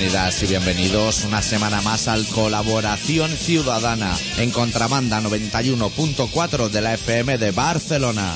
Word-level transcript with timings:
Bienvenidas 0.00 0.42
y 0.42 0.46
bienvenidos 0.46 1.24
una 1.24 1.42
semana 1.42 1.82
más 1.82 2.08
al 2.08 2.26
Colaboración 2.28 3.30
Ciudadana 3.32 4.16
en 4.38 4.50
Contramanda 4.50 5.20
91.4 5.20 6.70
de 6.70 6.80
la 6.80 6.94
FM 6.94 7.36
de 7.36 7.50
Barcelona. 7.50 8.34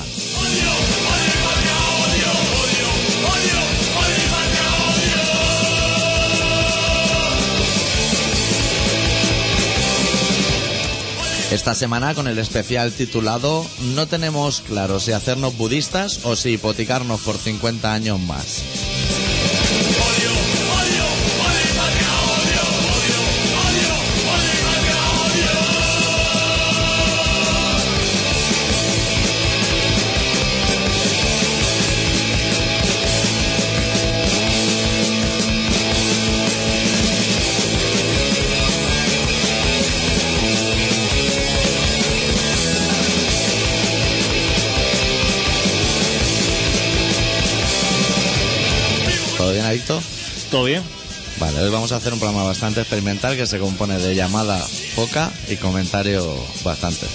Esta 11.49 11.73
semana 11.73 12.13
con 12.13 12.27
el 12.27 12.37
especial 12.37 12.91
titulado 12.91 13.65
No 13.95 14.05
tenemos 14.05 14.61
claro 14.61 14.99
si 14.99 15.13
hacernos 15.13 15.57
budistas 15.57 16.25
o 16.25 16.35
si 16.35 16.51
hipotecarnos 16.51 17.21
por 17.21 17.39
50 17.39 17.91
años 17.91 18.19
más. 18.19 18.74
Hoy 51.57 51.69
vamos 51.69 51.93
a 51.93 51.95
hacer 51.95 52.11
un 52.11 52.19
programa 52.19 52.43
bastante 52.43 52.81
experimental 52.81 53.37
que 53.37 53.47
se 53.47 53.59
compone 53.59 53.97
de 53.97 54.13
llamada 54.13 54.61
poca 54.93 55.31
y 55.47 55.55
comentario 55.55 56.35
bastante. 56.65 57.07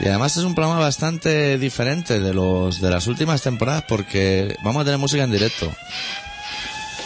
Y 0.00 0.06
además 0.08 0.36
es 0.36 0.44
un 0.44 0.54
programa 0.56 0.80
bastante 0.80 1.56
diferente 1.58 2.18
de 2.18 2.34
los 2.34 2.80
de 2.80 2.90
las 2.90 3.06
últimas 3.06 3.42
temporadas 3.42 3.84
porque 3.86 4.56
vamos 4.62 4.82
a 4.82 4.84
tener 4.84 4.98
música 4.98 5.22
en 5.22 5.30
directo. 5.30 5.72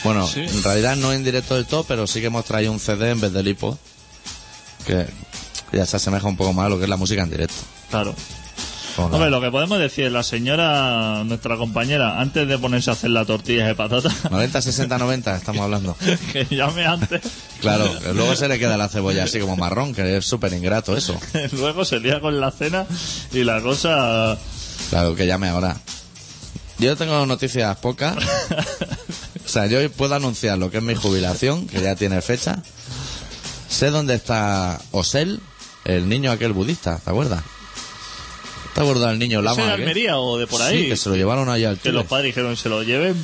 Bueno, 0.04 0.26
Sí. 0.26 0.40
en 0.40 0.62
realidad 0.62 0.96
no 0.96 1.12
en 1.12 1.22
directo 1.24 1.54
del 1.54 1.66
todo, 1.66 1.84
pero 1.84 2.06
sí 2.06 2.20
que 2.20 2.26
hemos 2.26 2.44
traído 2.44 2.72
un 2.72 2.80
CD 2.80 3.10
en 3.10 3.20
vez 3.20 3.32
del 3.32 3.48
hipo. 3.48 3.78
Que 4.86 5.06
ya 5.72 5.86
se 5.86 5.96
asemeja 5.96 6.26
un 6.26 6.36
poco 6.36 6.52
más 6.52 6.66
a 6.66 6.68
lo 6.68 6.78
que 6.78 6.84
es 6.84 6.90
la 6.90 6.96
música 6.96 7.22
en 7.22 7.30
directo. 7.30 7.54
Claro. 7.90 8.14
Como 8.96 9.08
la- 9.08 9.14
Hombre, 9.14 9.30
lo 9.30 9.40
que 9.40 9.50
podemos 9.50 9.78
decir, 9.78 10.10
la 10.12 10.22
señora, 10.22 11.22
nuestra 11.24 11.56
compañera, 11.56 12.20
antes 12.20 12.46
de 12.46 12.58
ponerse 12.58 12.90
a 12.90 12.92
hacer 12.92 13.08
la 13.10 13.24
tortilla 13.24 13.66
de 13.66 13.74
patata, 13.74 14.10
90, 14.30 14.60
60, 14.60 14.98
90 14.98 15.36
estamos 15.36 15.62
hablando. 15.62 15.96
que 16.32 16.46
llame 16.50 16.84
antes, 16.84 17.22
Claro, 17.62 17.88
luego 18.12 18.34
se 18.36 18.48
le 18.48 18.58
queda 18.58 18.76
la 18.76 18.88
cebolla 18.90 19.24
así 19.24 19.38
como 19.38 19.56
marrón, 19.56 19.94
que 19.94 20.18
es 20.18 20.26
súper 20.26 20.52
ingrato 20.52 20.94
eso. 20.96 21.18
luego 21.52 21.84
se 21.86 22.00
lía 22.00 22.20
con 22.20 22.38
la 22.40 22.50
cena 22.50 22.86
y 23.32 23.44
la 23.44 23.62
cosa... 23.62 24.36
Claro, 24.90 25.14
que 25.14 25.26
llame 25.26 25.48
ahora. 25.48 25.76
Yo 26.78 26.94
tengo 26.96 27.24
noticias 27.24 27.74
pocas. 27.78 28.16
O 29.52 29.54
sea, 29.54 29.66
yo 29.66 29.92
puedo 29.92 30.14
anunciar 30.14 30.56
lo 30.56 30.70
que 30.70 30.78
es 30.78 30.82
mi 30.82 30.94
jubilación, 30.94 31.66
que 31.66 31.82
ya 31.82 31.94
tiene 31.94 32.22
fecha. 32.22 32.62
Sé 33.68 33.90
dónde 33.90 34.14
está 34.14 34.80
Osel, 34.92 35.40
el 35.84 36.08
niño 36.08 36.30
aquel 36.32 36.54
budista, 36.54 36.98
¿te 37.04 37.10
acuerdas? 37.10 37.42
¿Te 38.74 38.80
acuerdas 38.80 39.10
del 39.10 39.18
niño 39.18 39.40
¿Es 39.40 39.44
lama? 39.44 39.56
de 39.62 39.70
aquel? 39.72 39.80
Almería 39.82 40.18
o 40.18 40.38
de 40.38 40.46
por 40.46 40.58
Sí, 40.60 40.64
ahí? 40.66 40.88
que 40.88 40.96
se 40.96 41.10
lo 41.10 41.16
llevaron 41.16 41.50
allá 41.50 41.68
al 41.68 41.76
que 41.76 41.82
Tíbet. 41.82 41.94
los 41.96 42.06
padres 42.06 42.28
dijeron 42.34 42.56
se 42.56 42.70
lo 42.70 42.82
lleven. 42.82 43.14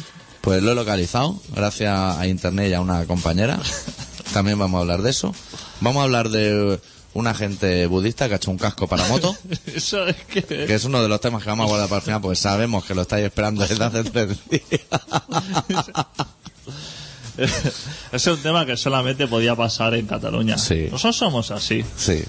Pues 0.42 0.62
lo 0.62 0.72
he 0.72 0.74
localizado, 0.74 1.40
gracias 1.56 1.96
a 2.18 2.26
internet 2.26 2.72
y 2.72 2.74
a 2.74 2.82
una 2.82 3.06
compañera. 3.06 3.58
También 4.34 4.58
vamos 4.58 4.76
a 4.76 4.82
hablar 4.82 5.00
de 5.00 5.08
eso. 5.08 5.34
Vamos 5.80 6.00
a 6.02 6.04
hablar 6.04 6.28
de 6.28 6.78
un 7.14 7.26
agente 7.26 7.86
budista 7.86 8.28
que 8.28 8.34
ha 8.34 8.36
hecho 8.36 8.50
un 8.50 8.58
casco 8.58 8.86
para 8.86 9.06
moto, 9.08 9.36
Eso 9.66 10.06
es 10.06 10.16
que... 10.16 10.42
que 10.42 10.74
es 10.74 10.84
uno 10.84 11.02
de 11.02 11.08
los 11.08 11.20
temas 11.20 11.42
que 11.42 11.48
vamos 11.48 11.66
a 11.66 11.68
guardar 11.68 11.88
para 11.88 11.98
el 11.98 12.04
final, 12.04 12.20
porque 12.20 12.36
sabemos 12.36 12.84
que 12.84 12.94
lo 12.94 13.02
estáis 13.02 13.24
esperando 13.24 13.66
desde 13.66 13.84
hace 13.84 14.04
tres 14.04 14.38
días. 14.50 14.80
Ese 17.36 17.72
es 18.12 18.26
un 18.26 18.42
tema 18.42 18.66
que 18.66 18.76
solamente 18.76 19.26
podía 19.26 19.54
pasar 19.54 19.94
en 19.94 20.06
Cataluña. 20.06 20.58
Sí. 20.58 20.88
Nosotros 20.90 21.16
somos 21.16 21.50
así. 21.50 21.84
Sí. 21.96 22.24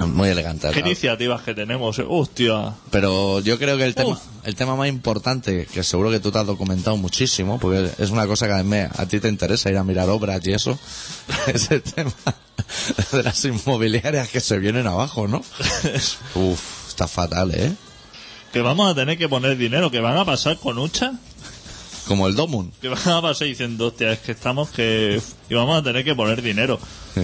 Muy 0.00 0.28
elegante. 0.28 0.68
Iniciativas 0.78 1.42
que 1.42 1.54
tenemos. 1.54 2.00
Hostia. 2.06 2.74
Pero 2.90 3.40
yo 3.40 3.58
creo 3.58 3.76
que 3.76 3.84
el 3.84 3.94
tema, 3.94 4.10
Uf. 4.10 4.20
el 4.44 4.54
tema 4.54 4.76
más 4.76 4.88
importante, 4.88 5.66
que 5.66 5.82
seguro 5.82 6.10
que 6.10 6.20
tú 6.20 6.30
te 6.32 6.38
has 6.38 6.46
documentado 6.46 6.96
muchísimo, 6.96 7.58
porque 7.58 7.90
es 7.98 8.10
una 8.10 8.26
cosa 8.26 8.46
que 8.46 8.52
además 8.52 8.90
a 8.98 9.06
ti 9.06 9.20
te 9.20 9.28
interesa 9.28 9.70
ir 9.70 9.76
a 9.76 9.84
mirar 9.84 10.08
obras 10.10 10.40
y 10.46 10.52
eso, 10.52 10.78
es 11.46 11.70
el 11.70 11.82
tema 11.82 12.12
de 13.12 13.22
las 13.22 13.44
inmobiliarias 13.44 14.28
que 14.28 14.40
se 14.40 14.58
vienen 14.58 14.86
abajo, 14.86 15.28
¿no? 15.28 15.38
Uf, 16.34 16.88
está 16.88 17.06
fatal, 17.06 17.52
¿eh? 17.54 17.72
Que 18.52 18.60
vamos 18.60 18.90
a 18.90 18.94
tener 18.94 19.18
que 19.18 19.28
poner 19.28 19.56
dinero, 19.56 19.90
que 19.90 20.00
van 20.00 20.16
a 20.16 20.24
pasar 20.24 20.58
con 20.58 20.78
Ucha. 20.78 21.12
Como 22.06 22.28
el 22.28 22.34
Domun. 22.34 22.70
Que 22.80 22.88
van 22.88 23.08
a 23.08 23.22
pasar 23.22 23.48
diciendo, 23.48 23.88
hostia, 23.88 24.12
es 24.12 24.20
que 24.20 24.32
estamos 24.32 24.68
que... 24.70 25.20
Y 25.48 25.54
vamos 25.54 25.78
a 25.78 25.82
tener 25.82 26.04
que 26.04 26.14
poner 26.14 26.42
dinero. 26.42 26.78
Sí. 27.14 27.22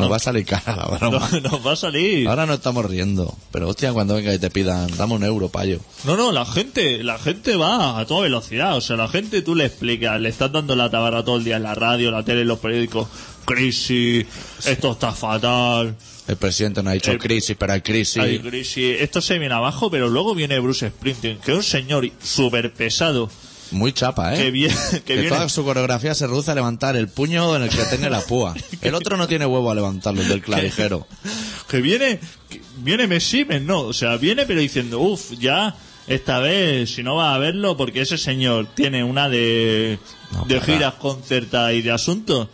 Nos 0.00 0.12
va 0.12 0.16
a 0.16 0.20
salir 0.20 0.44
cara 0.46 0.76
la 0.76 0.86
broma. 0.86 1.28
No, 1.32 1.40
nos 1.50 1.66
va 1.66 1.72
a 1.72 1.76
salir... 1.76 2.28
Ahora 2.28 2.46
no 2.46 2.54
estamos 2.54 2.84
riendo, 2.84 3.36
pero 3.52 3.68
hostia, 3.68 3.92
cuando 3.92 4.14
venga 4.14 4.32
y 4.34 4.38
te 4.38 4.50
pidan, 4.50 4.88
dame 4.96 5.14
un 5.14 5.24
euro, 5.24 5.48
payo. 5.48 5.80
No, 6.04 6.16
no, 6.16 6.32
la 6.32 6.44
gente, 6.46 7.02
la 7.04 7.18
gente 7.18 7.56
va 7.56 7.98
a 7.98 8.06
toda 8.06 8.22
velocidad. 8.22 8.76
O 8.76 8.80
sea, 8.80 8.96
la 8.96 9.08
gente 9.08 9.42
tú 9.42 9.54
le 9.54 9.66
explicas, 9.66 10.20
le 10.20 10.28
estás 10.28 10.50
dando 10.52 10.74
la 10.76 10.90
tabarra 10.90 11.24
todo 11.24 11.36
el 11.36 11.44
día 11.44 11.56
en 11.56 11.62
la 11.64 11.74
radio, 11.74 12.10
la 12.10 12.24
tele, 12.24 12.42
en 12.42 12.48
los 12.48 12.58
periódicos. 12.58 13.08
Crisis, 13.44 14.26
esto 14.66 14.92
está 14.92 15.12
fatal. 15.12 15.96
El 16.28 16.36
presidente 16.36 16.82
nos 16.82 16.92
ha 16.92 16.94
dicho 16.94 17.10
El- 17.10 17.18
crisis, 17.18 17.56
pero 17.58 17.72
hay 17.72 17.80
crisis. 17.80 18.18
Hay 18.22 18.38
crisis. 18.38 19.00
Esto 19.00 19.20
se 19.20 19.38
viene 19.38 19.54
abajo, 19.54 19.90
pero 19.90 20.08
luego 20.08 20.34
viene 20.34 20.58
Bruce 20.60 20.88
Springsteen, 20.90 21.38
que 21.38 21.52
es 21.52 21.56
un 21.58 21.64
señor 21.64 22.08
súper 22.22 22.72
pesado. 22.72 23.28
Muy 23.70 23.92
chapa, 23.92 24.34
¿eh? 24.34 24.38
Que 24.38 25.02
Que 25.04 25.14
viene, 25.14 25.28
toda 25.28 25.48
su 25.48 25.64
coreografía 25.64 26.14
se 26.14 26.26
reduce 26.26 26.50
a 26.50 26.54
levantar 26.54 26.96
el 26.96 27.08
puño 27.08 27.54
en 27.56 27.62
el 27.62 27.68
que 27.68 27.82
tiene 27.84 28.10
la 28.10 28.20
púa. 28.20 28.54
El 28.80 28.94
otro 28.94 29.16
no 29.16 29.28
tiene 29.28 29.46
huevo 29.46 29.70
a 29.70 29.74
levantarlo, 29.74 30.22
el 30.22 30.28
del 30.28 30.42
clavijero. 30.42 31.06
que 31.68 31.80
viene, 31.80 32.18
que 32.48 32.60
viene 32.78 33.06
Mesimen, 33.06 33.66
no, 33.66 33.82
o 33.82 33.92
sea, 33.92 34.16
viene 34.16 34.46
pero 34.46 34.60
diciendo, 34.60 35.00
uff, 35.00 35.32
ya 35.38 35.76
esta 36.06 36.40
vez 36.40 36.94
si 36.94 37.02
no 37.02 37.16
va 37.16 37.34
a 37.34 37.38
verlo 37.38 37.76
porque 37.76 38.00
ese 38.00 38.18
señor 38.18 38.68
tiene 38.74 39.04
una 39.04 39.28
de, 39.28 39.98
No, 40.32 40.44
de 40.44 40.60
giras 40.60 40.94
concertadas 40.94 41.74
y 41.74 41.82
de 41.82 41.92
asuntos, 41.92 42.48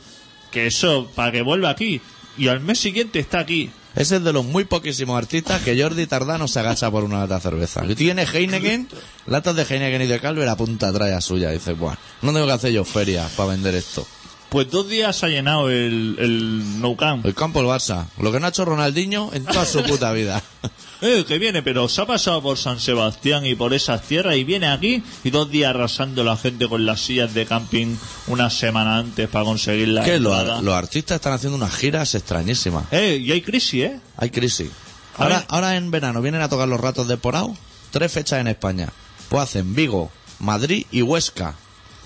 que 0.50 0.66
eso, 0.66 1.10
para 1.14 1.32
que 1.32 1.42
vuelva 1.42 1.70
aquí, 1.70 2.00
y 2.36 2.48
al 2.48 2.60
mes 2.60 2.78
siguiente 2.78 3.18
está 3.18 3.40
aquí. 3.40 3.70
Es 3.96 4.10
de 4.10 4.32
los 4.32 4.44
muy 4.44 4.64
poquísimos 4.64 5.16
artistas 5.16 5.62
que 5.62 5.80
Jordi 5.80 6.06
Tardano 6.06 6.46
se 6.48 6.60
agacha 6.60 6.90
por 6.90 7.02
una 7.02 7.20
lata 7.20 7.36
de 7.36 7.40
cerveza. 7.40 7.82
Y 7.88 7.94
tiene 7.94 8.24
Heineken, 8.24 8.88
latas 9.26 9.56
de 9.56 9.62
Heineken 9.62 10.02
y 10.02 10.06
de 10.06 10.20
Calver 10.20 10.48
a 10.50 10.56
punta 10.56 10.92
trae 10.92 11.18
suya. 11.22 11.50
Dice, 11.50 11.72
buah, 11.72 11.96
no 12.20 12.34
tengo 12.34 12.46
que 12.46 12.52
hacer 12.52 12.72
yo 12.72 12.84
feria 12.84 13.26
para 13.36 13.50
vender 13.50 13.74
esto. 13.74 14.06
Pues 14.50 14.70
dos 14.70 14.86
días 14.88 15.24
ha 15.24 15.28
llenado 15.28 15.70
el, 15.70 16.16
el 16.18 16.80
Nou 16.80 16.94
Camp. 16.94 17.24
El 17.24 17.34
campo 17.34 17.60
el 17.60 17.66
Barça. 17.66 18.06
Lo 18.20 18.30
que 18.30 18.38
no 18.38 18.46
ha 18.46 18.50
hecho 18.50 18.66
Ronaldinho 18.66 19.30
en 19.32 19.46
toda 19.46 19.64
su 19.64 19.82
puta 19.82 20.12
vida. 20.12 20.42
Eh, 21.02 21.24
que 21.28 21.38
viene, 21.38 21.62
pero 21.62 21.88
se 21.88 22.00
ha 22.00 22.06
pasado 22.06 22.42
por 22.42 22.56
San 22.56 22.80
Sebastián 22.80 23.44
y 23.44 23.54
por 23.54 23.74
esas 23.74 24.02
tierras 24.02 24.36
y 24.36 24.44
viene 24.44 24.68
aquí 24.68 25.02
y 25.24 25.30
dos 25.30 25.50
días 25.50 25.70
arrasando 25.70 26.24
la 26.24 26.36
gente 26.36 26.68
con 26.68 26.86
las 26.86 27.00
sillas 27.00 27.34
de 27.34 27.44
camping 27.44 27.96
una 28.28 28.48
semana 28.48 28.98
antes 28.98 29.28
para 29.28 29.44
conseguir 29.44 29.88
la 29.88 30.04
que 30.04 30.18
los, 30.18 30.62
los 30.62 30.74
artistas 30.74 31.16
están 31.16 31.34
haciendo 31.34 31.56
unas 31.56 31.74
giras 31.74 32.14
extrañísimas. 32.14 32.86
Eh, 32.92 33.20
y 33.22 33.30
hay 33.30 33.42
crisis, 33.42 33.84
¿eh? 33.84 34.00
Hay 34.16 34.30
crisis. 34.30 34.70
Ahora, 35.18 35.44
ahora 35.48 35.76
en 35.76 35.90
verano 35.90 36.22
vienen 36.22 36.40
a 36.40 36.48
tocar 36.48 36.68
los 36.68 36.80
ratos 36.80 37.08
de 37.08 37.16
Porao. 37.16 37.56
Tres 37.90 38.12
fechas 38.12 38.40
en 38.40 38.48
España. 38.48 38.88
Pues 39.28 39.42
hacen 39.42 39.74
Vigo, 39.74 40.10
Madrid 40.38 40.86
y 40.90 41.02
Huesca. 41.02 41.54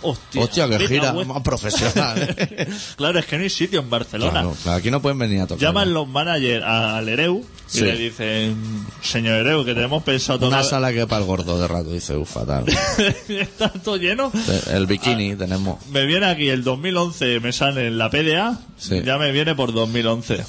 Hostia, 0.02 0.42
Hostia, 0.42 0.64
a 0.64 0.78
gira 0.78 1.12
más 1.12 1.42
profesional. 1.42 2.34
¿eh? 2.38 2.68
claro, 2.96 3.18
es 3.18 3.26
que 3.26 3.36
no 3.36 3.42
hay 3.44 3.50
sitio 3.50 3.80
en 3.80 3.90
Barcelona. 3.90 4.30
Claro, 4.32 4.56
claro, 4.62 4.78
aquí 4.78 4.90
no 4.90 5.02
pueden 5.02 5.18
venir 5.18 5.40
a 5.42 5.46
tocar. 5.46 5.60
Llaman 5.60 5.92
los 5.92 6.08
managers 6.08 6.64
al 6.64 7.08
Ereu 7.08 7.44
y 7.72 7.78
Sí. 7.78 7.80
le 7.82 7.96
dicen, 7.96 8.56
señor 9.02 9.34
Ereu, 9.46 9.64
que 9.64 9.74
tenemos 9.74 10.02
pensado 10.02 10.38
Una 10.48 10.58
tocar... 10.58 10.64
sala 10.70 10.92
que 10.92 11.06
para 11.06 11.20
el 11.20 11.26
gordo 11.26 11.60
de 11.60 11.68
rato, 11.68 11.90
dice, 11.92 12.16
uff, 12.16 12.30
fatal. 12.32 12.64
Está 13.28 13.68
todo 13.68 13.96
lleno. 13.96 14.32
El 14.70 14.84
Ah. 14.84 14.86
bikini 14.86 15.36
tenemos. 15.36 15.84
Me 15.88 16.06
viene 16.06 16.26
aquí 16.26 16.48
el 16.48 16.64
2011, 16.64 17.40
me 17.40 17.52
sale 17.52 17.86
en 17.88 17.98
la 17.98 18.08
PDA, 18.10 18.58
Sí. 18.78 19.02
ya 19.04 19.18
me 19.18 19.30
viene 19.32 19.54
por 19.54 19.72
2011. 19.74 20.44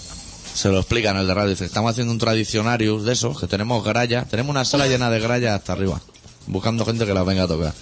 Se 0.53 0.69
lo 0.69 0.79
explican 0.79 1.15
el 1.17 1.27
de 1.27 1.33
radio. 1.33 1.49
Dice, 1.49 1.65
estamos 1.65 1.91
haciendo 1.91 2.11
un 2.13 2.19
tradicionarius 2.19 3.03
de 3.05 3.13
esos, 3.13 3.39
que 3.39 3.47
tenemos 3.47 3.83
gralla. 3.83 4.25
Tenemos 4.25 4.49
una 4.51 4.65
sala 4.65 4.87
llena 4.87 5.09
de 5.09 5.19
gralla 5.19 5.55
hasta 5.55 5.73
arriba. 5.73 6.01
Buscando 6.47 6.85
gente 6.85 7.05
que 7.05 7.13
las 7.13 7.25
venga 7.25 7.43
a 7.43 7.47
tocar. 7.47 7.73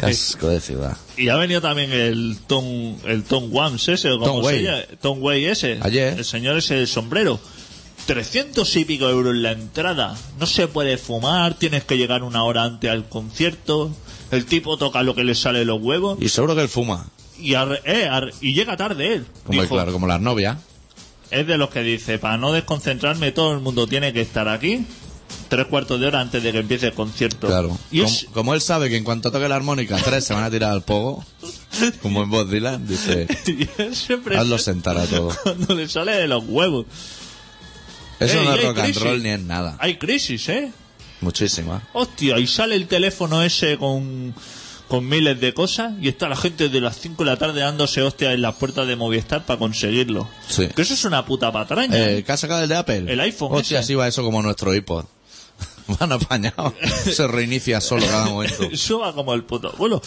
Qué 0.00 0.06
asco 0.12 0.48
de 0.48 0.60
ciudad. 0.60 0.96
Y 1.16 1.28
ha 1.28 1.36
venido 1.36 1.60
también 1.60 1.92
el 1.92 2.38
Tom, 2.46 2.96
el 3.04 3.22
Tom 3.24 3.48
Wams 3.52 3.88
ese, 3.88 4.10
o 4.10 4.18
como 4.18 4.32
Tom 4.32 4.40
se 4.42 4.46
Way. 4.46 4.62
llama, 4.64 4.78
Tom 5.00 5.18
Way 5.22 5.44
ese. 5.46 5.78
Ayer. 5.82 6.18
El 6.18 6.24
señor 6.24 6.56
ese 6.56 6.74
del 6.74 6.88
sombrero. 6.88 7.38
300 8.06 8.76
y 8.76 8.84
pico 8.84 9.08
euros 9.08 9.34
la 9.36 9.52
entrada. 9.52 10.16
No 10.38 10.46
se 10.46 10.66
puede 10.66 10.96
fumar, 10.98 11.54
tienes 11.54 11.84
que 11.84 11.96
llegar 11.96 12.22
una 12.22 12.42
hora 12.44 12.64
antes 12.64 12.90
al 12.90 13.08
concierto. 13.08 13.90
El 14.30 14.46
tipo 14.46 14.76
toca 14.78 15.02
lo 15.02 15.14
que 15.14 15.24
le 15.24 15.34
sale 15.34 15.60
de 15.60 15.64
los 15.64 15.80
huevos. 15.80 16.18
Y 16.20 16.28
seguro 16.28 16.54
que 16.56 16.62
él 16.62 16.68
fuma. 16.68 17.08
Y, 17.38 17.52
arre- 17.54 17.80
eh, 17.84 18.08
arre- 18.10 18.32
y 18.40 18.52
llega 18.54 18.76
tarde 18.76 19.14
él. 19.14 19.26
Como, 19.44 19.60
Dijo, 19.62 19.74
claro, 19.74 19.92
como 19.92 20.06
las 20.06 20.20
novias. 20.20 20.58
Es 21.30 21.46
de 21.46 21.56
los 21.58 21.70
que 21.70 21.82
dice, 21.82 22.18
para 22.18 22.36
no 22.36 22.52
desconcentrarme, 22.52 23.30
todo 23.32 23.52
el 23.52 23.60
mundo 23.60 23.86
tiene 23.86 24.12
que 24.12 24.20
estar 24.20 24.48
aquí 24.48 24.84
tres 25.50 25.66
cuartos 25.66 26.00
de 26.00 26.06
hora 26.06 26.20
antes 26.20 26.42
de 26.42 26.50
que 26.52 26.58
empiece 26.60 26.86
el 26.86 26.94
concierto. 26.94 27.46
Claro. 27.48 27.76
Y 27.90 27.98
como, 28.00 28.08
es- 28.10 28.26
como 28.32 28.54
él 28.54 28.62
sabe 28.62 28.88
que 28.88 28.96
en 28.96 29.04
cuanto 29.04 29.30
toque 29.30 29.46
la 29.48 29.56
armónica, 29.56 29.98
tres 30.02 30.24
se 30.24 30.32
van 30.32 30.44
a 30.44 30.50
tirar 30.50 30.72
al 30.72 30.82
pogo, 30.82 31.22
como 32.00 32.22
en 32.22 32.30
voz 32.30 32.50
Dylan, 32.50 32.86
dice, 32.86 33.26
hazlo 34.38 34.56
sentar 34.58 34.96
a 34.96 35.04
todos. 35.06 35.36
cuando 35.42 35.74
le 35.74 35.86
sale 35.88 36.12
de 36.12 36.28
los 36.28 36.44
huevos. 36.46 36.86
Eso 38.18 38.38
Ey, 38.40 38.46
no 38.46 38.54
es 38.54 38.64
rock 38.64 38.78
and 38.78 38.96
roll 38.96 39.22
ni 39.22 39.28
es 39.30 39.40
nada. 39.40 39.76
Hay 39.80 39.96
crisis, 39.96 40.48
¿eh? 40.48 40.72
Muchísima. 41.22 41.82
Hostia, 41.92 42.38
y 42.38 42.46
sale 42.46 42.74
el 42.76 42.86
teléfono 42.86 43.42
ese 43.42 43.76
con, 43.78 44.34
con 44.88 45.06
miles 45.08 45.40
de 45.40 45.52
cosas 45.54 45.92
y 46.00 46.08
está 46.08 46.28
la 46.28 46.36
gente 46.36 46.68
de 46.68 46.80
las 46.80 46.98
5 46.98 47.24
de 47.24 47.30
la 47.30 47.36
tarde 47.38 47.60
dándose 47.60 48.02
hostia 48.02 48.32
en 48.32 48.42
las 48.42 48.54
puertas 48.56 48.86
de 48.86 48.96
Movistar 48.96 49.44
para 49.46 49.58
conseguirlo. 49.58 50.28
Sí. 50.48 50.68
Que 50.74 50.82
eso 50.82 50.94
es 50.94 51.04
una 51.04 51.24
puta 51.26 51.50
patraña. 51.52 51.96
Eh, 51.96 52.22
¿Qué 52.24 52.32
ha 52.32 52.36
sacado 52.36 52.62
el 52.62 52.68
de 52.68 52.76
Apple? 52.76 53.04
El 53.12 53.20
iPhone 53.20 53.50
Hostia, 53.52 53.80
ese. 53.80 53.88
sí 53.88 53.94
va 53.94 54.06
eso 54.08 54.22
como 54.22 54.40
nuestro 54.42 54.74
iPod. 54.74 55.04
Van 55.98 56.12
apañados. 56.12 56.74
Se 57.12 57.26
reinicia 57.26 57.80
solo 57.80 58.06
cada 58.06 58.26
momento. 58.26 58.64
Va 59.02 59.12
como 59.14 59.34
el 59.34 59.44
puto. 59.44 59.74
Bueno, 59.78 60.00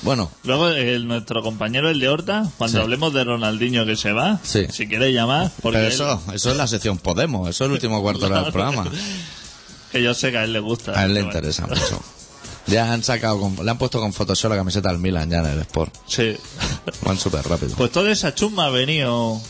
Bueno, 0.02 0.30
Luego, 0.44 0.68
el, 0.68 1.06
nuestro 1.06 1.42
compañero, 1.42 1.90
el 1.90 2.00
de 2.00 2.08
Horta, 2.08 2.48
cuando 2.58 2.78
Sí. 2.78 2.82
hablemos 2.82 3.12
de 3.12 3.24
Ronaldinho 3.24 3.84
que 3.84 3.96
se 3.96 4.12
va, 4.12 4.40
Sí. 4.42 4.66
si 4.70 4.86
quiere 4.88 5.12
llamar, 5.12 5.50
porque 5.62 5.76
pero 5.78 5.88
él- 5.88 5.92
eso, 5.92 6.22
eso 6.32 6.50
es 6.50 6.56
la 6.56 6.66
sección 6.66 6.98
Podemos, 6.98 7.48
eso 7.50 7.64
es 7.64 7.68
el 7.68 7.72
último 7.72 8.00
cuarto 8.00 8.20
de 8.20 8.26
hora 8.26 8.42
del 8.44 8.52
programa. 8.52 8.90
que 9.92 10.02
yo 10.02 10.14
sé 10.14 10.30
que 10.30 10.38
a 10.38 10.44
él 10.44 10.52
le 10.52 10.60
gusta. 10.60 10.98
A 10.98 11.04
él 11.04 11.14
le 11.14 11.22
bueno. 11.22 11.36
interesa 11.38 11.66
mucho. 11.66 12.00
Ya 12.66 12.92
han 12.92 13.02
sacado, 13.02 13.40
con- 13.40 13.64
le 13.64 13.70
han 13.70 13.78
puesto 13.78 14.00
con 14.00 14.12
Photoshop 14.12 14.50
la 14.50 14.56
camiseta 14.56 14.90
del 14.90 14.98
Milan 14.98 15.28
ya 15.30 15.38
en 15.40 15.46
el 15.46 15.58
Sport. 15.60 15.94
Sí. 16.06 16.36
Van 17.02 17.18
súper 17.18 17.46
rápido. 17.48 17.74
Pues 17.76 17.90
toda 17.90 18.10
esa 18.12 18.34
chumba 18.34 18.66
ha 18.66 18.70
venido 18.70 19.40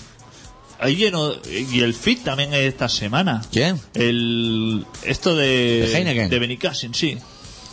ahí 0.78 0.96
lleno 0.96 1.32
y 1.70 1.80
el 1.80 1.92
fit 1.92 2.24
también 2.24 2.54
es 2.54 2.60
esta 2.72 2.88
semana. 2.88 3.42
¿Quién? 3.52 3.78
El 3.94 4.86
esto 5.04 5.36
de 5.36 5.86
¿De 5.86 5.92
Heineken? 5.98 6.30
de 6.30 6.38
Benicassin, 6.38 6.94
sí. 6.94 7.18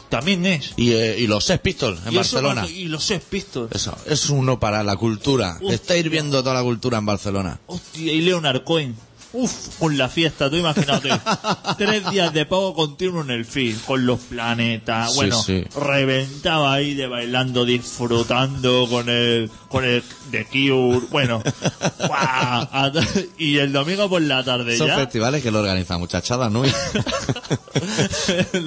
También 0.09 0.45
es. 0.45 0.74
Y, 0.77 0.92
eh, 0.94 1.19
y 1.19 1.27
los 1.27 1.44
Sex 1.45 1.59
Pistols 1.62 2.00
en 2.06 2.13
Y 2.13 2.15
Barcelona. 2.15 2.68
y 2.68 2.86
los 2.86 3.04
Sex 3.04 3.24
Pistols. 3.30 3.71
Eso, 3.75 3.98
es 4.06 4.30
uno 4.30 4.59
para 4.59 4.83
la 4.83 4.95
cultura. 4.95 5.54
Hostia. 5.62 5.74
Estáis 5.75 6.09
viendo 6.09 6.42
toda 6.42 6.56
la 6.56 6.63
cultura 6.63 6.98
en 6.98 7.06
Barcelona. 7.06 7.59
Hostia, 7.68 8.13
y 8.13 8.21
Leonard 8.21 8.63
Cohen. 8.63 8.95
Uf, 9.33 9.77
con 9.77 9.97
la 9.97 10.07
fiesta, 10.07 10.50
tú 10.50 10.56
imagínate. 10.56 11.09
Tres 11.77 12.09
días 12.09 12.33
de 12.33 12.45
pago 12.45 12.74
continuo 12.74 13.21
en 13.21 13.31
el 13.31 13.45
fit, 13.45 13.77
con 13.85 14.06
los 14.06 14.19
planetas. 14.21 15.15
Bueno, 15.15 15.41
sí. 15.41 15.65
reventaba 15.75 16.74
ahí 16.74 16.94
de 16.94 17.07
bailando, 17.07 17.65
disfrutando 17.65 18.88
con 18.89 19.09
el, 19.09 19.51
con 19.68 19.83
el 19.83 20.01
de 20.31 20.45
Cure. 20.45 21.07
Bueno, 21.12 21.44
y 23.38 23.57
el 23.57 23.74
domingo 23.74 24.09
por 24.09 24.21
la 24.21 24.44
tarde 24.44 24.77
Son 24.77 24.88
ya. 24.88 24.95
festivales 24.95 25.44
que 25.44 25.51
lo 25.51 25.59
organiza 25.59 25.97
Muchachada 25.97 26.50
Nui. 26.50 26.69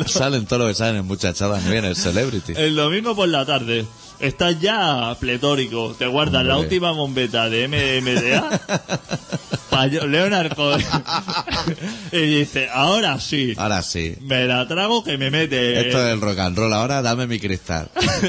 salen 0.07 0.47
todo 0.47 0.61
lo 0.61 0.67
que 0.69 0.75
salen 0.75 0.97
en 0.97 1.07
Muchachada 1.07 1.61
Nui 1.61 1.79
en 1.79 1.87
el 1.87 1.97
Celebrity. 1.97 2.53
El 2.57 2.77
domingo 2.77 3.17
por 3.17 3.29
la 3.29 3.47
tarde 3.47 3.87
estás 4.21 4.61
ya 4.61 5.17
pletórico, 5.19 5.95
te 5.99 6.07
guardas 6.07 6.45
la 6.45 6.57
última 6.59 6.91
bombeta 6.93 7.49
de 7.49 7.69
MMDA 7.69 8.61
para 9.71 9.87
Leonard 9.87 10.57
y 12.13 12.21
dice, 12.21 12.69
ahora 12.73 13.19
sí, 13.21 13.55
Ahora 13.57 13.83
sí. 13.83 14.17
me 14.21 14.47
la 14.47 14.67
trago 14.69 15.03
que 15.03 15.17
me 15.17 15.31
mete, 15.31 15.81
Esto 15.81 16.07
es 16.07 16.13
el 16.13 16.21
rock 16.21 16.39
and 16.39 16.57
roll. 16.59 16.73
Ahora 16.73 17.03
dame 17.03 17.27
mi 17.27 17.39
cristal. 17.39 17.89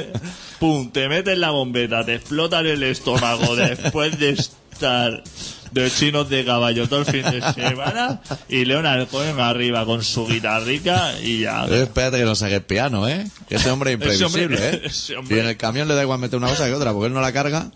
pum, 0.59 0.91
te 0.91 1.09
metes 1.09 1.37
la 1.37 1.49
bombeta, 1.49 2.05
te 2.05 2.15
explota 2.15 2.59
en 2.61 2.67
el 2.67 2.83
estómago 2.83 3.55
después 3.55 4.17
de 4.19 4.29
estar 4.31 5.23
de 5.71 5.89
chinos 5.89 6.29
de 6.29 6.43
caballo 6.45 6.87
todo 6.87 6.99
el 6.99 7.05
fin 7.05 7.23
de 7.23 7.41
semana 7.53 8.21
y 8.49 8.65
Leonard 8.65 9.07
Cohen 9.07 9.39
arriba 9.39 9.85
con 9.85 10.03
su 10.03 10.27
guitarrica 10.27 11.13
y 11.21 11.41
ya. 11.41 11.65
Eh, 11.67 11.83
espérate 11.83 12.17
que 12.17 12.25
no 12.25 12.35
saque 12.35 12.55
el 12.55 12.63
piano, 12.63 13.07
¿eh? 13.07 13.27
Que 13.47 13.55
ese 13.55 13.71
hombre 13.71 13.93
es 13.93 14.01
Ese 14.01 14.25
hombre- 14.25 14.43
imprevisible, 14.43 14.81
¿eh? 14.85 14.91
Y 15.35 15.39
en 15.39 15.47
el 15.47 15.57
camión 15.57 15.87
le 15.87 15.95
da 15.95 16.01
igual 16.03 16.19
meter 16.19 16.37
una 16.37 16.47
cosa 16.49 16.65
que 16.67 16.73
otra, 16.73 16.91
porque 16.93 17.07
él 17.07 17.13
no 17.13 17.21
la 17.21 17.31
carga. 17.33 17.71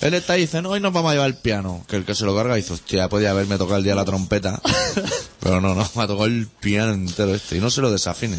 Él 0.00 0.12
está 0.12 0.36
y 0.36 0.42
dice, 0.42 0.60
no, 0.60 0.70
hoy 0.70 0.80
nos 0.80 0.92
vamos 0.92 1.10
a 1.10 1.14
llevar 1.14 1.28
el 1.28 1.36
piano. 1.36 1.84
Que 1.88 1.94
el 1.96 2.04
que 2.04 2.16
se 2.16 2.24
lo 2.24 2.34
carga 2.34 2.56
dice, 2.56 2.72
hostia, 2.72 3.08
podía 3.08 3.30
haberme 3.30 3.56
tocado 3.58 3.78
el 3.78 3.84
día 3.84 3.94
la 3.94 4.04
trompeta. 4.04 4.60
Pero 5.40 5.60
no, 5.60 5.74
no, 5.76 5.88
me 5.94 6.02
ha 6.02 6.06
tocado 6.08 6.26
el 6.26 6.48
piano 6.60 6.92
entero 6.92 7.32
este. 7.34 7.56
Y 7.56 7.60
no 7.60 7.70
se 7.70 7.80
lo 7.80 7.92
desafine. 7.92 8.36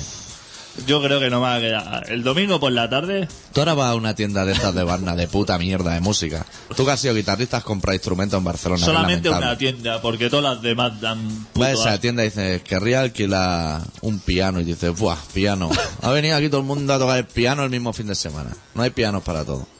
Yo 0.87 1.01
creo 1.01 1.19
que 1.19 1.29
no 1.29 1.39
me 1.39 1.47
va 1.47 1.55
a 1.55 1.59
quedar. 1.59 2.11
El 2.11 2.23
domingo 2.23 2.59
por 2.59 2.71
la 2.71 2.89
tarde 2.89 3.27
Tú 3.53 3.61
ahora 3.61 3.73
vas 3.73 3.91
a 3.91 3.95
una 3.95 4.13
tienda 4.13 4.45
de 4.45 4.51
estas 4.53 4.75
de 4.75 4.83
Barna 4.83 5.15
de 5.15 5.27
puta 5.27 5.57
mierda 5.57 5.93
de 5.93 6.01
música. 6.01 6.45
Tú 6.75 6.85
que 6.85 6.91
has 6.91 6.99
sido 6.99 7.15
guitarrista 7.15 7.57
has 7.57 7.63
comprado 7.63 7.95
instrumentos 7.95 8.37
en 8.37 8.43
Barcelona. 8.43 8.85
Solamente 8.85 9.29
una 9.29 9.57
tienda, 9.57 10.01
porque 10.01 10.29
todas 10.29 10.55
las 10.55 10.61
demás 10.61 10.99
dan 10.99 11.27
puto 11.53 11.61
Va 11.61 11.67
a 11.67 11.71
esa 11.71 11.99
tienda 11.99 12.23
y 12.23 12.29
dices, 12.29 12.61
querría 12.63 13.01
alquilar 13.01 13.81
un 14.01 14.19
piano. 14.19 14.59
Y 14.59 14.65
dices, 14.65 14.97
buah, 14.97 15.17
piano. 15.33 15.69
Ha 16.01 16.11
venido 16.11 16.35
aquí 16.35 16.49
todo 16.49 16.61
el 16.61 16.67
mundo 16.67 16.93
a 16.93 16.99
tocar 16.99 17.17
el 17.17 17.25
piano 17.25 17.63
el 17.63 17.69
mismo 17.69 17.93
fin 17.93 18.07
de 18.07 18.15
semana. 18.15 18.51
No 18.73 18.83
hay 18.83 18.89
pianos 18.89 19.23
para 19.23 19.45
todo. 19.45 19.67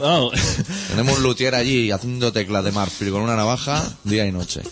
Tenemos 0.88 1.18
un 1.18 1.22
luthier 1.22 1.54
allí 1.54 1.90
haciendo 1.90 2.32
teclas 2.32 2.64
de 2.64 2.72
marfil 2.72 3.10
con 3.10 3.22
una 3.22 3.36
navaja 3.36 3.82
día 4.04 4.26
y 4.26 4.32
noche. 4.32 4.62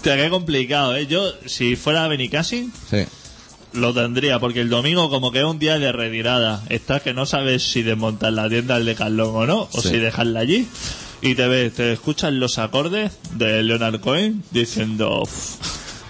Hostia, 0.00 0.16
qué 0.16 0.30
complicado, 0.30 0.96
¿eh? 0.96 1.06
Yo, 1.06 1.30
si 1.44 1.76
fuera 1.76 2.08
Benicassin, 2.08 2.72
Sí. 2.90 3.04
lo 3.74 3.92
tendría, 3.92 4.38
porque 4.38 4.62
el 4.62 4.70
domingo 4.70 5.10
como 5.10 5.30
que 5.30 5.40
es 5.40 5.44
un 5.44 5.58
día 5.58 5.78
de 5.78 5.92
retirada. 5.92 6.62
Estás 6.70 7.02
que 7.02 7.12
no 7.12 7.26
sabes 7.26 7.62
si 7.70 7.82
desmontar 7.82 8.32
la 8.32 8.48
tienda 8.48 8.76
del 8.76 8.86
Decathlon 8.86 9.36
o 9.36 9.44
no, 9.46 9.68
o 9.70 9.82
Sí. 9.82 9.90
si 9.90 9.96
dejarla 9.98 10.40
allí. 10.40 10.66
Y 11.20 11.34
te 11.34 11.46
ves, 11.48 11.74
te 11.74 11.92
escuchas 11.92 12.32
los 12.32 12.56
acordes 12.56 13.12
de 13.34 13.62
Leonard 13.62 14.00
Cohen 14.00 14.42
diciendo, 14.52 15.20
"Uf, 15.20 15.56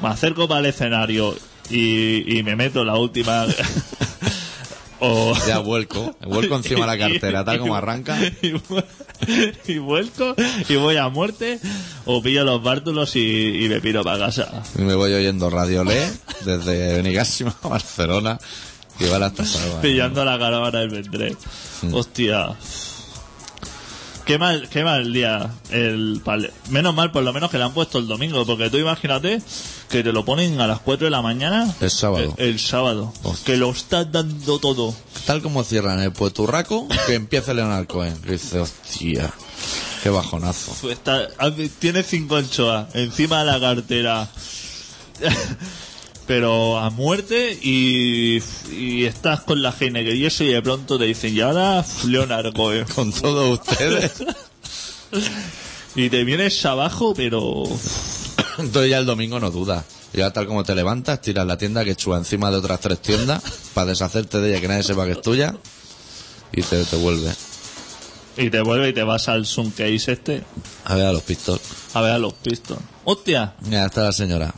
me 0.00 0.08
acerco 0.10 0.46
para 0.46 0.60
el 0.60 0.66
escenario 0.66 1.36
y, 1.68 2.38
y 2.38 2.44
me 2.44 2.54
meto 2.54 2.84
la 2.84 2.94
última... 2.96 3.44
o... 5.00 5.34
Ya 5.48 5.58
vuelco. 5.58 6.14
Vuelco 6.24 6.54
encima 6.54 6.82
de 6.82 6.96
la 6.96 7.08
cartera, 7.08 7.44
tal 7.44 7.58
como 7.58 7.74
arranca. 7.74 8.16
y, 8.40 8.52
vu- 8.52 8.84
y 9.66 9.78
vuelco 9.78 10.34
y 10.68 10.76
voy 10.76 10.96
a 10.96 11.08
muerte 11.08 11.58
o 12.06 12.22
pillo 12.22 12.44
los 12.44 12.62
bártulos 12.62 13.16
y, 13.16 13.64
y 13.64 13.68
me 13.68 13.80
piro 13.80 14.02
para 14.02 14.26
casa. 14.26 14.62
Y 14.78 14.82
me 14.82 14.94
voy 14.94 15.12
oyendo 15.12 15.50
Radio 15.50 15.84
Le 15.84 16.08
desde 16.44 16.96
Benicàssim 17.02 17.48
a 17.48 17.68
Barcelona. 17.68 18.38
Y 18.98 19.08
vale 19.08 19.26
hasta 19.26 19.44
Salva. 19.46 19.80
Pillando 19.80 20.24
la 20.24 20.38
caravana 20.38 20.80
del 20.80 20.90
vendré. 20.90 21.34
Hostia. 21.92 22.54
Qué 24.24 24.38
mal, 24.38 24.68
qué 24.68 24.84
mal 24.84 25.12
día. 25.12 25.50
El, 25.70 26.20
pal- 26.24 26.52
menos 26.68 26.94
mal, 26.94 27.10
por 27.10 27.22
lo 27.24 27.32
menos 27.32 27.50
que 27.50 27.58
le 27.58 27.64
han 27.64 27.72
puesto 27.72 27.98
el 27.98 28.06
domingo, 28.06 28.46
porque 28.46 28.70
tú 28.70 28.76
imagínate 28.76 29.42
que 29.88 30.04
te 30.04 30.12
lo 30.12 30.24
ponen 30.24 30.60
a 30.60 30.66
las 30.68 30.78
4 30.80 31.06
de 31.06 31.10
la 31.10 31.20
mañana. 31.22 31.74
El 31.80 31.90
sábado. 31.90 32.34
El, 32.38 32.46
el 32.50 32.60
sábado. 32.60 33.12
Hostia. 33.24 33.44
Que 33.54 33.56
lo 33.58 33.70
estás 33.70 34.10
dando 34.12 34.58
todo. 34.60 34.94
Tal 35.26 35.42
como 35.42 35.64
cierran 35.64 36.00
el 36.00 36.12
Puerturraco, 36.12 36.86
que 37.06 37.14
empiece 37.14 37.54
Leonard 37.54 37.86
Cohen. 37.88 38.16
Que 38.22 38.32
dice, 38.32 38.60
hostia, 38.60 39.32
qué 40.02 40.10
bajonazo. 40.10 40.90
Está, 40.90 41.28
tiene 41.80 42.02
cinco 42.04 42.36
anchoas 42.36 42.94
encima 42.94 43.40
de 43.44 43.50
la 43.50 43.58
cartera. 43.60 44.28
pero 46.30 46.78
a 46.78 46.90
muerte 46.90 47.58
y, 47.60 48.40
y 48.70 49.04
estás 49.04 49.40
con 49.40 49.62
la 49.62 49.72
Heineken 49.72 50.16
y 50.16 50.26
eso 50.26 50.44
y 50.44 50.52
de 50.52 50.62
pronto 50.62 50.96
te 50.96 51.06
dicen, 51.06 51.34
y 51.34 51.40
ahora 51.40 51.84
Leonard 52.06 52.52
Cohen. 52.52 52.84
Con 52.94 53.12
todos 53.12 53.58
ustedes. 53.58 54.12
Y 55.96 56.08
te 56.08 56.22
vienes 56.22 56.64
abajo, 56.66 57.14
pero... 57.16 57.64
Entonces 58.58 58.90
ya 58.92 58.98
el 58.98 59.06
domingo 59.06 59.40
no 59.40 59.50
dudas. 59.50 59.84
Ya 60.12 60.30
tal 60.30 60.46
como 60.46 60.62
te 60.62 60.76
levantas, 60.76 61.20
tiras 61.20 61.44
la 61.44 61.58
tienda 61.58 61.84
que 61.84 61.96
chua 61.96 62.18
encima 62.18 62.48
de 62.52 62.58
otras 62.58 62.78
tres 62.78 63.02
tiendas 63.02 63.42
para 63.74 63.88
deshacerte 63.88 64.38
de 64.38 64.50
ella 64.50 64.60
que 64.60 64.68
nadie 64.68 64.84
sepa 64.84 65.06
que 65.06 65.12
es 65.12 65.22
tuya 65.22 65.56
y 66.52 66.62
te, 66.62 66.84
te 66.84 66.94
vuelve 66.94 67.32
Y 68.36 68.50
te 68.50 68.60
vuelve 68.60 68.90
y 68.90 68.92
te 68.92 69.02
vas 69.02 69.28
al 69.28 69.46
Sun 69.46 69.72
Case 69.72 70.12
este 70.12 70.44
a 70.84 70.94
ver 70.94 71.06
a 71.06 71.12
los 71.12 71.22
pistols. 71.24 71.60
a 71.92 72.00
ver 72.02 72.12
a 72.12 72.18
los 72.20 72.34
Pistons. 72.34 72.82
¡Hostia! 73.04 73.54
Mira, 73.62 73.86
está 73.86 74.04
la 74.04 74.12
señora. 74.12 74.54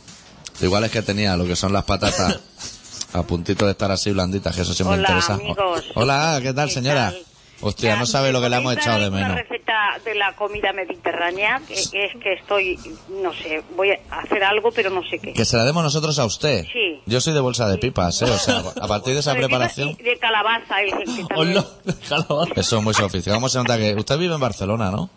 Igual 0.61 0.83
es 0.85 0.91
que 0.91 1.01
tenía 1.01 1.35
lo 1.35 1.45
que 1.45 1.55
son 1.55 1.73
las 1.73 1.83
patatas 1.83 2.39
a 3.13 3.23
puntito 3.23 3.65
de 3.65 3.71
estar 3.71 3.91
así 3.91 4.11
blanditas, 4.11 4.55
que 4.55 4.61
eso 4.61 4.83
me 4.85 4.91
Hola, 4.91 5.01
interesa. 5.01 5.33
amigos. 5.33 5.83
Hola, 5.95 6.39
¿qué 6.41 6.53
tal, 6.53 6.67
¿Qué 6.69 6.73
señora? 6.75 7.11
tal? 7.11 7.23
Hostia, 7.65 7.95
no 7.95 8.05
sabe 8.05 8.33
lo 8.33 8.41
que 8.41 8.49
le 8.49 8.57
hemos 8.57 8.73
¿podéis 8.73 8.85
echado 8.85 9.01
de 9.03 9.09
menos. 9.09 9.31
Una 9.31 9.41
receta 9.41 9.73
de 10.03 10.15
la 10.15 10.35
comida 10.35 10.73
mediterránea, 10.73 11.61
que, 11.65 11.75
es 11.75 12.11
que 12.21 12.33
estoy, 12.33 12.77
no 13.21 13.31
sé, 13.33 13.63
voy 13.77 13.91
a 13.91 14.19
hacer 14.19 14.43
algo, 14.43 14.69
pero 14.71 14.89
no 14.89 15.01
sé 15.09 15.17
qué. 15.19 15.31
Que 15.31 15.45
se 15.45 15.55
la 15.55 15.63
demos 15.63 15.81
nosotros 15.81 16.19
a 16.19 16.25
usted. 16.25 16.65
Sí. 16.73 16.99
Yo 17.05 17.21
soy 17.21 17.31
de 17.33 17.39
bolsa 17.39 17.69
de 17.69 17.77
pipas, 17.77 18.21
¿eh? 18.21 18.25
O 18.25 18.37
sea, 18.37 18.59
a 18.81 18.87
partir 18.87 19.13
de 19.13 19.21
esa 19.21 19.31
De 19.33 19.39
preparación... 19.39 19.95
De 19.95 20.17
calabaza, 20.19 20.75
dicen 20.79 20.99
que 21.15 21.23
también. 21.23 21.57
Hola, 21.59 21.65
déjalo. 21.85 22.45
Eso 22.53 22.77
es 22.79 22.83
muy 22.83 22.93
sofisticado. 22.93 23.37
¿Cómo 23.37 23.47
se 23.47 23.59
nota 23.59 23.77
que 23.77 23.95
usted 23.95 24.17
vive 24.17 24.33
en 24.33 24.41
Barcelona, 24.41 24.91
no? 24.91 25.09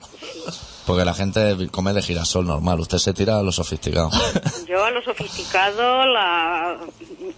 Porque 0.87 1.05
la 1.05 1.15
gente 1.15 1.69
come 1.71 1.93
de 1.93 2.01
girasol 2.03 2.47
normal. 2.47 2.79
Usted 2.81 2.99
se 2.99 3.13
tira 3.13 3.39
a 3.39 3.43
lo 3.43 3.51
sofisticado. 3.53 4.09
Yo 4.69 4.85
a 4.85 4.91
lo 4.93 5.03
sofisticado, 5.03 6.07
la, 6.07 6.77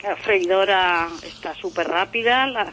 la 0.03 0.17
freidora 0.17 1.09
está 1.23 1.55
súper 1.55 1.89
rápida. 1.89 2.47
La, 2.47 2.73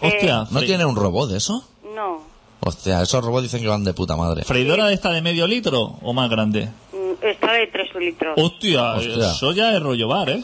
Hostia, 0.00 0.46
¿No 0.50 0.60
fre- 0.60 0.66
tiene 0.66 0.84
un 0.86 0.96
robot 0.96 1.30
de 1.30 1.36
eso? 1.38 1.62
eh, 1.84 1.88
no, 1.94 2.22
Hostia, 2.60 3.02
esos 3.02 3.22
robots 3.24 3.44
dicen 3.44 3.60
que 3.62 3.68
van 3.68 3.84
de 3.84 3.94
puta 3.94 4.16
madre. 4.16 4.44
¿Freidora 4.44 4.86
de 4.86 4.94
esta 4.94 5.10
de 5.10 5.22
medio 5.22 5.46
litro 5.46 5.98
o 6.02 6.12
más 6.12 6.28
grande? 6.30 6.68
mm, 6.92 7.24
está 7.24 7.52
de 7.52 7.66
3 7.68 7.94
litros. 7.96 8.34
Hostia, 8.36 8.94
Hostia. 8.94 9.30
eso 9.30 9.52
ya 9.52 9.72
es 9.74 9.80
rollo 9.82 10.08
bar, 10.08 10.30
¿eh? 10.30 10.42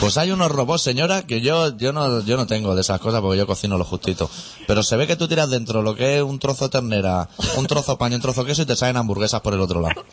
Pues 0.00 0.16
hay 0.16 0.30
unos 0.30 0.50
robots, 0.52 0.82
señora, 0.82 1.22
que 1.26 1.40
yo 1.40 1.76
yo 1.76 1.92
no 1.92 2.20
yo 2.22 2.36
no 2.36 2.46
tengo 2.46 2.74
de 2.74 2.82
esas 2.82 3.00
cosas 3.00 3.20
porque 3.20 3.38
yo 3.38 3.46
cocino 3.46 3.76
lo 3.78 3.84
justito. 3.84 4.30
Pero 4.66 4.82
se 4.82 4.96
ve 4.96 5.06
que 5.06 5.16
tú 5.16 5.26
tiras 5.26 5.50
dentro 5.50 5.82
lo 5.82 5.94
que 5.96 6.16
es 6.18 6.22
un 6.22 6.38
trozo 6.38 6.64
de 6.66 6.70
ternera, 6.70 7.28
un 7.56 7.66
trozo 7.66 7.92
de 7.92 7.98
paño, 7.98 8.16
un 8.16 8.22
trozo 8.22 8.42
de 8.44 8.48
queso 8.48 8.62
y 8.62 8.66
te 8.66 8.76
salen 8.76 8.96
hamburguesas 8.96 9.40
por 9.40 9.54
el 9.54 9.60
otro 9.60 9.80
lado. 9.80 10.04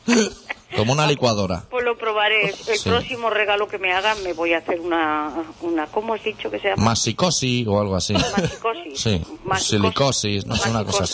Como 0.76 0.92
una 0.92 1.08
licuadora. 1.08 1.64
Pues 1.70 1.86
lo 1.86 1.98
probaré. 1.98 2.50
El 2.68 2.78
Sí. 2.80 2.90
próximo 2.90 3.30
regalo 3.30 3.68
que 3.68 3.78
me 3.78 3.94
hagan 3.94 4.22
me 4.24 4.34
voy 4.34 4.54
a 4.54 4.58
hacer 4.58 4.82
una, 4.82 5.32
una 5.62 5.86
¿cómo 5.86 6.16
has 6.16 6.24
dicho 6.24 6.50
que 6.52 6.60
se 6.60 6.70
llama? 6.70 6.84
Masicosi 6.84 7.66
o 7.68 7.80
algo 7.80 7.96
así. 7.96 8.14
Masicosis. 8.14 9.00
Sí, 9.00 9.22
Masicosis. 9.46 9.68
silicosis, 9.68 10.46
no 10.48 10.56
sé, 10.58 10.70
una 10.72 10.84
cosa 10.84 11.04
así. 11.06 11.14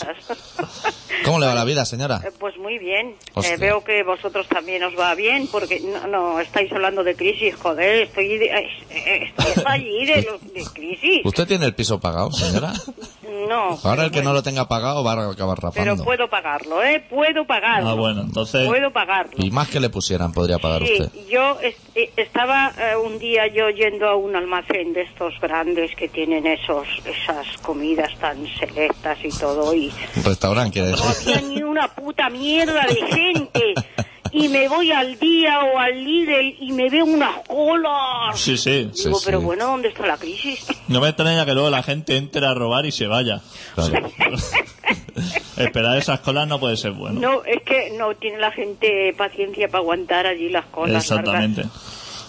¿Cómo 1.24 1.38
le 1.40 1.46
va 1.46 1.54
la 1.54 1.64
vida, 1.64 1.84
señora? 1.84 2.20
Eh, 2.24 2.30
Pues 2.38 2.56
muy 2.58 2.78
bien. 2.78 3.14
Eh, 3.42 3.56
veo 3.58 3.82
que 3.84 4.02
vosotros 4.02 4.46
también 4.48 4.82
os 4.84 4.98
va 4.98 5.14
bien, 5.14 5.46
porque 5.50 5.80
no, 5.80 6.06
no 6.06 6.40
estáis 6.40 6.70
hablando 6.72 7.02
de 7.04 7.14
crisis, 7.16 7.54
joder, 7.56 8.02
estoy, 8.02 8.38
de- 8.38 8.46
eh, 8.46 8.68
eh, 8.90 9.32
estoy 9.36 9.62
allí 9.66 10.06
de, 10.06 10.22
lo- 10.22 10.38
de 10.38 10.64
crisis. 10.72 11.20
¿Usted 11.24 11.46
tiene 11.46 11.66
el 11.66 11.74
piso 11.74 11.98
pagado, 12.00 12.30
señora? 12.32 12.72
No. 13.48 13.78
Ahora 13.84 14.04
el 14.04 14.10
que 14.10 14.18
pero 14.18 14.28
no 14.30 14.32
lo 14.34 14.42
tenga 14.42 14.68
pagado 14.68 15.02
va 15.04 15.12
a 15.12 15.30
acabar 15.30 15.58
Pero 15.58 15.72
rapando. 15.72 16.04
puedo 16.04 16.28
pagarlo, 16.28 16.82
¿eh? 16.82 17.04
Puedo 17.08 17.44
pagarlo. 17.46 17.88
Ah, 17.90 17.94
bueno, 17.94 18.20
entonces... 18.22 18.66
Puedo 18.68 18.92
pagarlo. 18.92 19.32
Y 19.36 19.50
más 19.50 19.68
que 19.68 19.80
le 19.80 19.88
pusieran 19.90 20.32
podría 20.32 20.58
pagar 20.58 20.86
Sí, 20.86 20.92
usted. 21.00 21.10
yo 21.28 21.58
eh, 21.62 21.74
estaba 22.16 22.72
eh, 22.78 22.96
un 22.96 23.18
día 23.18 23.46
yo 23.48 23.68
yendo 23.70 24.08
a 24.08 24.16
un 24.16 24.36
almacén 24.36 24.92
de 24.92 25.02
estos 25.02 25.38
grandes 25.40 25.94
que 25.96 26.08
tienen 26.08 26.46
esos 26.46 26.86
esas 27.04 27.58
comidas 27.58 28.14
tan 28.18 28.46
selectas 28.58 29.18
y 29.24 29.30
todo 29.30 29.74
y 29.74 29.92
Un 30.16 30.24
restaurante, 30.24 30.72
quiere 30.72 30.90
no 30.90 30.96
decir. 30.96 31.34
había 31.36 31.48
ni 31.48 31.62
una 31.62 31.88
puta 31.88 32.28
mierda 32.30 32.84
de 32.86 32.94
gente. 33.16 33.74
Y 34.32 34.48
me 34.48 34.66
voy 34.68 34.90
al 34.90 35.18
día 35.18 35.60
o 35.60 35.78
al 35.78 36.04
Lidl 36.04 36.56
y 36.58 36.72
me 36.72 36.88
veo 36.88 37.04
unas 37.04 37.40
colas. 37.46 38.38
Sí, 38.38 38.56
sí. 38.56 38.90
Digo, 38.94 39.18
sí. 39.18 39.22
pero 39.26 39.40
bueno, 39.40 39.66
¿dónde 39.66 39.88
está 39.88 40.06
la 40.06 40.16
crisis? 40.16 40.66
No 40.88 41.00
me 41.00 41.08
extraña 41.08 41.44
que 41.44 41.52
luego 41.52 41.68
la 41.68 41.82
gente 41.82 42.16
entre 42.16 42.46
a 42.46 42.54
robar 42.54 42.86
y 42.86 42.92
se 42.92 43.06
vaya. 43.06 43.40
Claro. 43.74 44.10
Esperar 45.56 45.98
esas 45.98 46.20
colas 46.20 46.48
no 46.48 46.58
puede 46.58 46.76
ser 46.76 46.92
bueno. 46.92 47.20
No, 47.20 47.44
es 47.44 47.62
que 47.62 47.90
no 47.98 48.14
tiene 48.16 48.38
la 48.38 48.50
gente 48.50 49.14
paciencia 49.16 49.68
para 49.68 49.80
aguantar 49.80 50.26
allí 50.26 50.48
las 50.48 50.64
colas. 50.66 51.04
Exactamente. 51.04 51.64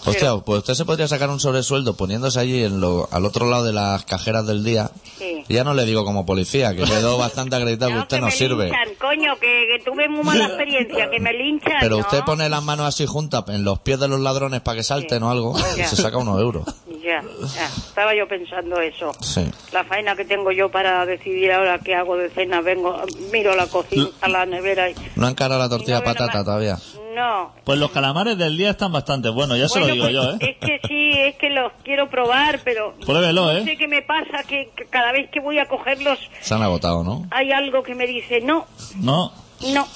Hostia, 0.06 0.36
pues 0.44 0.58
usted 0.58 0.74
se 0.74 0.84
podría 0.84 1.08
sacar 1.08 1.30
un 1.30 1.40
sobresueldo 1.40 1.96
poniéndose 1.96 2.38
allí 2.38 2.62
en 2.62 2.80
lo, 2.80 3.08
al 3.10 3.24
otro 3.24 3.48
lado 3.48 3.64
de 3.64 3.72
las 3.72 4.04
cajeras 4.04 4.46
del 4.46 4.62
día. 4.62 4.90
Sí. 5.18 5.44
Y 5.48 5.54
ya 5.54 5.64
no 5.64 5.74
le 5.74 5.84
digo 5.84 6.04
como 6.04 6.26
policía, 6.26 6.74
que 6.74 6.84
quedó 6.84 7.16
bastante 7.18 7.56
acreditado 7.56 7.92
que 7.92 7.98
usted 7.98 8.16
que 8.16 8.20
no 8.20 8.26
me 8.26 8.32
sirve. 8.32 8.64
linchan, 8.64 8.94
coño, 9.00 9.36
que, 9.40 9.66
que 9.70 9.84
tuve 9.84 10.08
muy 10.08 10.24
mala 10.24 10.46
experiencia, 10.46 11.10
que 11.10 11.20
me 11.20 11.32
linchan. 11.32 11.74
Pero 11.80 11.96
¿no? 11.96 12.02
usted 12.02 12.20
pone 12.24 12.48
las 12.48 12.62
manos 12.62 12.86
así 12.86 13.06
juntas 13.06 13.44
en 13.48 13.64
los 13.64 13.78
pies 13.80 13.98
de 13.98 14.08
los 14.08 14.20
ladrones 14.20 14.60
para 14.60 14.76
que 14.76 14.82
salten 14.84 15.22
o 15.22 15.30
algo 15.30 15.54
y 15.76 15.82
se 15.82 15.96
saca 15.96 16.18
unos 16.18 16.40
euros. 16.40 16.64
Ya, 17.02 17.22
ya, 17.54 17.66
estaba 17.66 18.14
yo 18.14 18.26
pensando 18.26 18.80
eso. 18.80 19.12
Sí. 19.20 19.46
La 19.72 19.84
faena 19.84 20.16
que 20.16 20.24
tengo 20.24 20.52
yo 20.52 20.70
para 20.70 21.04
decidir 21.04 21.52
ahora 21.52 21.78
qué 21.78 21.94
hago 21.94 22.16
de 22.16 22.30
cena, 22.30 22.60
vengo, 22.60 22.96
miro 23.32 23.54
la 23.54 23.66
cocina, 23.66 24.08
a 24.20 24.28
la 24.28 24.46
nevera 24.46 24.90
y... 24.90 24.94
¿No 25.16 25.28
encara 25.28 25.58
la 25.58 25.68
tortilla 25.68 26.00
de 26.00 26.06
no 26.06 26.12
patata 26.12 26.44
todavía? 26.44 26.78
No. 27.14 27.52
Pues 27.64 27.78
los 27.78 27.90
calamares 27.90 28.36
del 28.38 28.56
día 28.56 28.70
están 28.70 28.92
bastante 28.92 29.28
buenos, 29.28 29.58
ya 29.58 29.68
se 29.68 29.78
lo 29.80 29.86
digo 29.86 30.04
pues, 30.04 30.14
yo, 30.14 30.30
¿eh? 30.32 30.36
Es 30.40 30.56
que 30.58 30.80
sí, 30.88 31.10
es 31.12 31.36
que 31.36 31.50
los 31.50 31.72
quiero 31.84 32.10
probar, 32.10 32.60
pero... 32.64 32.94
Pruébelo, 33.04 33.44
No 33.44 33.50
¿eh? 33.52 33.64
sé 33.64 33.76
qué 33.76 33.86
me 33.88 34.02
pasa, 34.02 34.42
que, 34.48 34.70
que 34.76 34.86
cada 34.86 35.12
vez 35.12 35.30
que 35.30 35.40
voy 35.40 35.58
a 35.58 35.66
cogerlos 35.66 36.18
Se 36.40 36.54
han 36.54 36.62
agotado, 36.62 37.04
¿no? 37.04 37.26
hay 37.30 37.52
algo 37.52 37.82
que 37.82 37.94
me 37.94 38.06
dice, 38.06 38.40
no, 38.40 38.66
No. 38.96 39.32
no. 39.72 39.86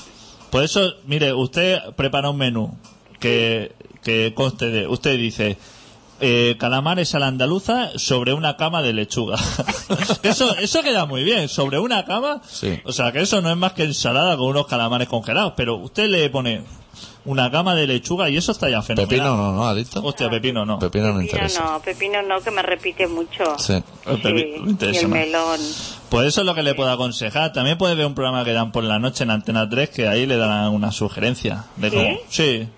Por 0.51 0.63
eso, 0.65 0.95
mire, 1.07 1.33
usted 1.33 1.79
prepara 1.97 2.31
un 2.31 2.37
menú 2.39 2.77
que, 3.21 3.73
que 4.03 4.33
conste 4.35 4.67
de... 4.71 4.87
Usted 4.87 5.17
dice... 5.17 5.59
Eh, 6.21 6.57
calamares 6.59 7.15
a 7.15 7.21
la 7.21 7.29
andaluza 7.29 7.91
sobre 7.97 8.33
una 8.33 8.57
cama 8.57 8.83
de 8.83 8.93
lechuga. 8.93 9.37
eso, 10.25 10.53
eso 10.57 10.83
queda 10.83 11.07
muy 11.07 11.23
bien, 11.23 11.49
sobre 11.49 11.79
una 11.79 12.05
cama. 12.07 12.41
Sí. 12.45 12.81
O 12.85 12.91
sea 12.91 13.13
que 13.13 13.21
eso 13.21 13.41
no 13.41 13.51
es 13.51 13.57
más 13.57 13.75
que 13.75 13.85
ensalada 13.85 14.37
con 14.37 14.47
unos 14.49 14.67
calamares 14.67 15.07
congelados, 15.07 15.53
pero 15.57 15.77
usted 15.77 16.09
le 16.09 16.29
pone 16.29 16.65
una 17.25 17.51
cama 17.51 17.75
de 17.75 17.87
lechuga 17.87 18.29
y 18.31 18.37
eso 18.37 18.53
está 18.53 18.69
ya 18.71 18.81
fenomenal. 18.83 19.09
Pepino 19.09 19.37
no, 19.37 19.53
¿no? 19.53 19.67
¿Adicto? 19.69 20.03
Hostia, 20.03 20.31
pepino 20.31 20.65
no. 20.65 20.79
Pepino 20.79 21.09
no 21.09 21.15
Pepino 21.19 21.23
interesa. 21.33 21.63
no, 21.65 21.81
pepino 21.81 22.23
no, 22.23 22.41
que 22.41 22.51
me 22.51 22.63
repite 22.63 23.07
mucho. 23.07 23.59
Sí. 23.59 23.75
El 24.07 24.23
pepi- 24.23 24.55
Sí, 24.55 24.61
me 24.63 24.71
interesa 24.71 25.01
y 25.01 25.05
el 25.05 25.09
melón. 25.11 25.61
Pues 26.09 26.27
eso 26.29 26.41
es 26.41 26.47
lo 26.47 26.55
que 26.55 26.63
le 26.63 26.75
puedo 26.75 26.91
aconsejar. 26.91 27.53
También 27.53 27.77
puede 27.77 27.95
ver 27.95 28.07
un 28.07 28.15
programa 28.15 28.45
que 28.45 28.53
dan 28.53 28.73
por 28.73 28.83
la 28.85 28.99
noche 28.99 29.25
en 29.25 29.31
Antena 29.31 29.69
3 29.69 29.91
que 29.91 30.09
ahí 30.09 30.27
le 30.27 30.37
dan 30.39 30.69
una 30.73 30.91
sugerencia. 30.93 31.65
De 31.77 31.91
¿Sí? 31.91 31.97
cómo- 31.97 32.19
sí. 32.31 32.69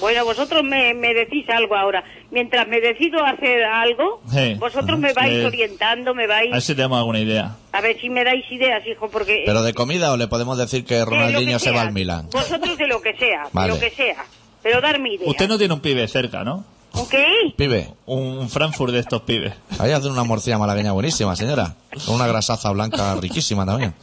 Bueno, 0.00 0.24
vosotros 0.24 0.62
me, 0.64 0.94
me 0.94 1.14
decís 1.14 1.48
algo 1.48 1.76
ahora. 1.76 2.02
Mientras 2.30 2.66
me 2.68 2.80
decido 2.80 3.24
hacer 3.24 3.62
algo, 3.64 4.20
Sí. 4.30 4.54
vosotros 4.54 4.98
me 4.98 5.12
vais 5.12 5.38
Sí. 5.40 5.44
orientando, 5.44 6.14
me 6.14 6.24
A 6.24 6.26
ver 6.26 6.50
vais... 6.50 6.64
si 6.64 6.74
tenemos 6.74 6.98
alguna 6.98 7.20
idea. 7.20 7.56
A 7.72 7.80
ver 7.80 8.00
si 8.00 8.08
me 8.10 8.24
dais 8.24 8.44
ideas, 8.50 8.86
hijo, 8.86 9.08
porque... 9.10 9.42
¿Pero 9.46 9.62
de 9.62 9.74
comida 9.74 10.12
o 10.12 10.16
le 10.16 10.26
podemos 10.28 10.58
decir 10.58 10.84
que 10.84 11.04
Ronaldinho 11.04 11.58
que 11.58 11.64
se 11.64 11.70
va 11.70 11.82
al 11.82 11.92
Milan? 11.92 12.28
Vosotros 12.32 12.76
de 12.78 12.86
lo 12.86 13.00
que 13.00 13.14
sea, 13.16 13.48
Vale. 13.52 13.68
de 13.68 13.74
lo 13.74 13.80
que 13.80 13.90
sea. 13.94 14.24
Pero 14.62 14.80
darme 14.80 15.14
ideas. 15.14 15.28
Usted 15.30 15.48
no 15.48 15.58
tiene 15.58 15.74
un 15.74 15.80
pibe 15.80 16.06
cerca, 16.08 16.44
¿no? 16.44 16.64
¿Ok? 16.94 17.14
Pibe, 17.56 17.88
Un 18.04 18.50
Frankfurt 18.50 18.92
de 18.92 18.98
estos 19.00 19.22
pibes. 19.22 19.54
ahí 19.78 19.92
hace 19.92 20.08
una 20.08 20.24
morcilla 20.24 20.58
malagueña 20.58 20.92
buenísima, 20.92 21.34
señora. 21.34 21.74
Con 22.04 22.16
una 22.16 22.26
grasaza 22.26 22.70
blanca 22.70 23.14
riquísima 23.16 23.64
también. 23.64 23.94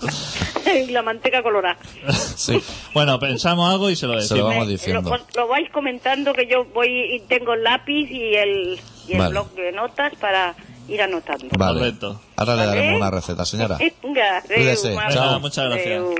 y 0.88 0.90
la 0.90 1.02
manteca 1.02 1.42
colorada. 1.42 1.78
Sí. 2.40 2.58
Bueno, 2.94 3.18
pensamos 3.20 3.70
algo 3.70 3.90
y 3.90 3.96
se 3.96 4.06
lo 4.06 4.14
Se 4.22 4.34
lo 4.34 4.36
decimos. 4.36 4.50
vamos 4.50 4.68
diciendo. 4.68 5.18
Lo, 5.36 5.48
vais 5.48 5.68
comentando 5.70 6.32
que 6.32 6.46
yo 6.46 6.64
voy 6.64 7.16
y 7.16 7.20
tengo 7.20 7.52
el 7.52 7.62
lápiz 7.62 8.08
y 8.10 8.34
el, 8.34 8.80
y 9.06 9.12
el 9.12 9.18
Vale. 9.18 9.30
bloc 9.30 9.54
de 9.54 9.72
notas 9.72 10.14
para 10.18 10.54
ir 10.88 11.02
anotando. 11.02 11.48
Vale. 11.58 11.78
Correcto. 11.80 12.20
Ahora 12.36 12.56
le 12.56 12.66
daremos 12.66 12.96
una 12.96 13.10
receta, 13.10 13.44
señora. 13.44 13.76
Venga, 14.02 14.42
Cuídese. 14.46 14.96
Chao. 15.10 15.38
muchas 15.40 15.66
gracias. 15.66 15.86
Adeu. 15.86 16.14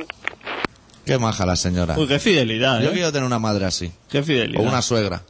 Qué 1.07 1.19
maja 1.19 1.47
la 1.47 1.57
señora. 1.57 1.95
Uy, 1.99 2.07
qué 2.07 2.19
fidelidad, 2.19 2.81
Yo 2.83 2.91
¿eh? 2.91 2.93
quiero 2.93 3.11
tener 3.13 3.27
una 3.27 3.39
madre 3.39 3.65
así. 3.65 3.91
Qué 4.11 4.23
fidelidad. 4.23 4.63
O 4.63 4.69
una 4.69 4.83
suegra. 4.83 5.23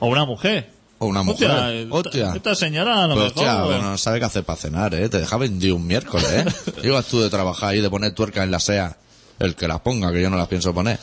O 0.00 0.06
una 0.06 0.24
mujer. 0.24 0.70
O 1.00 1.06
una 1.06 1.22
mujer. 1.22 1.48
Hostia, 1.50 1.72
esta- 1.74 1.94
Hostia. 1.94 2.32
Esta 2.34 2.54
señora 2.54 3.04
a 3.04 3.06
lo 3.06 3.14
Pero, 3.14 3.26
mejor... 3.26 3.44
hostia, 3.44 3.62
bueno, 3.64 3.90
no 3.90 3.98
sabe 3.98 4.18
qué 4.18 4.24
hacer 4.24 4.44
para 4.44 4.56
cenar, 4.58 4.94
¿eh? 4.94 5.08
Te 5.08 5.18
deja 5.18 5.36
vendido 5.36 5.76
un 5.76 5.86
miércoles, 5.86 6.26
¿eh? 6.32 6.44
Llegas 6.82 7.06
tú 7.06 7.20
de 7.20 7.30
trabajar 7.30 7.74
y 7.76 7.80
de 7.80 7.88
poner 7.90 8.12
tuercas 8.12 8.44
en 8.44 8.50
la 8.50 8.58
SEA. 8.60 8.96
El 9.38 9.54
que 9.54 9.68
las 9.68 9.80
ponga, 9.80 10.12
que 10.12 10.20
yo 10.20 10.28
no 10.30 10.36
las 10.36 10.48
pienso 10.48 10.74
poner. 10.74 10.98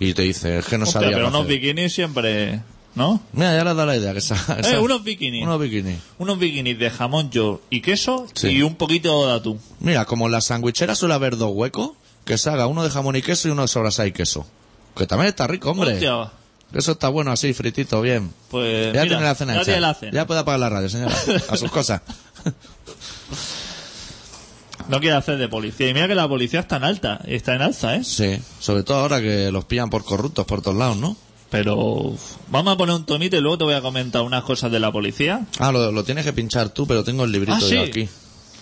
Y 0.00 0.14
te 0.14 0.22
dice, 0.22 0.58
es 0.58 0.64
que 0.66 0.78
no 0.78 0.84
Hostia, 0.84 1.00
sabía 1.02 1.16
pero 1.16 1.26
qué 1.26 1.28
unos 1.28 1.42
hacer. 1.44 1.60
bikinis 1.60 1.94
siempre... 1.94 2.62
¿No? 2.94 3.20
Mira, 3.32 3.52
ya 3.56 3.64
le 3.64 3.74
dado 3.74 3.86
la 3.86 3.96
idea. 3.96 4.12
Que 4.12 4.20
esa- 4.20 4.36
Eh, 4.56 4.60
esa- 4.60 4.80
unos 4.80 5.02
bikinis. 5.02 5.42
Unos 5.42 5.60
bikinis. 5.60 5.98
Unos 6.18 6.38
bikinis 6.38 6.78
de 6.78 6.90
jamón 6.90 7.28
york 7.28 7.60
y 7.68 7.80
queso 7.80 8.26
Sí. 8.34 8.48
y 8.50 8.62
un 8.62 8.76
poquito 8.76 9.26
de 9.26 9.32
atún. 9.34 9.60
Mira, 9.80 10.04
como 10.04 10.26
en 10.26 10.32
la 10.32 10.40
sandwichera 10.40 10.94
suele 10.94 11.14
haber 11.14 11.36
dos 11.36 11.50
huecos, 11.52 11.90
que 12.24 12.38
se 12.38 12.50
haga 12.50 12.68
uno 12.68 12.84
de 12.84 12.90
jamón 12.90 13.16
y 13.16 13.20
queso 13.22 13.48
y 13.48 13.50
uno 13.50 13.62
de 13.62 13.68
sobrasada 13.68 14.06
y 14.06 14.12
queso. 14.12 14.46
Que 14.96 15.08
también 15.08 15.28
está 15.28 15.48
rico, 15.48 15.72
hombre. 15.72 15.94
Hostia, 15.94 16.30
Eso 16.74 16.92
está 16.92 17.08
bueno 17.08 17.30
así, 17.30 17.52
fritito, 17.54 18.00
bien. 18.02 18.32
Pues 18.50 18.92
Ya 18.92 19.02
mira, 19.02 19.16
tiene 19.16 19.22
la 19.22 19.34
cena 19.34 19.52
ya 19.54 19.58
hecha. 19.60 19.64
tiene 19.66 19.80
la 19.80 19.94
cena. 19.94 20.12
Ya 20.12 20.26
puede 20.26 20.40
apagar 20.40 20.60
la 20.60 20.68
radio, 20.70 20.88
señora. 20.88 21.14
A 21.48 21.56
sus 21.56 21.70
cosas. 21.70 22.02
No 24.88 25.00
quiere 25.00 25.16
hacer 25.16 25.38
de 25.38 25.48
policía. 25.48 25.88
Y 25.88 25.94
mira 25.94 26.08
que 26.08 26.14
la 26.14 26.28
policía 26.28 26.60
está 26.60 26.76
en 26.76 26.84
alta, 26.84 27.20
está 27.26 27.54
en 27.54 27.62
alza, 27.62 27.96
¿eh? 27.96 28.04
Sí, 28.04 28.38
sobre 28.60 28.82
todo 28.82 28.98
ahora 28.98 29.20
que 29.22 29.50
los 29.50 29.64
pillan 29.64 29.88
por 29.88 30.04
corruptos 30.04 30.44
por 30.46 30.60
todos 30.60 30.76
lados, 30.76 30.96
¿no? 30.98 31.16
Pero 31.50 32.14
vamos 32.48 32.74
a 32.74 32.76
poner 32.76 32.94
un 32.96 33.06
tomito 33.06 33.36
y 33.36 33.40
luego 33.40 33.58
te 33.58 33.64
voy 33.64 33.74
a 33.74 33.80
comentar 33.80 34.22
unas 34.22 34.42
cosas 34.42 34.70
de 34.72 34.80
la 34.80 34.90
policía. 34.92 35.46
Ah, 35.58 35.70
lo, 35.72 35.90
lo 35.92 36.04
tienes 36.04 36.24
que 36.24 36.32
pinchar 36.32 36.68
tú, 36.70 36.86
pero 36.86 37.04
tengo 37.04 37.24
el 37.24 37.32
librito 37.32 37.54
Ah, 37.54 37.60
yo 37.60 37.68
¿sí? 37.68 37.76
aquí. 37.78 38.08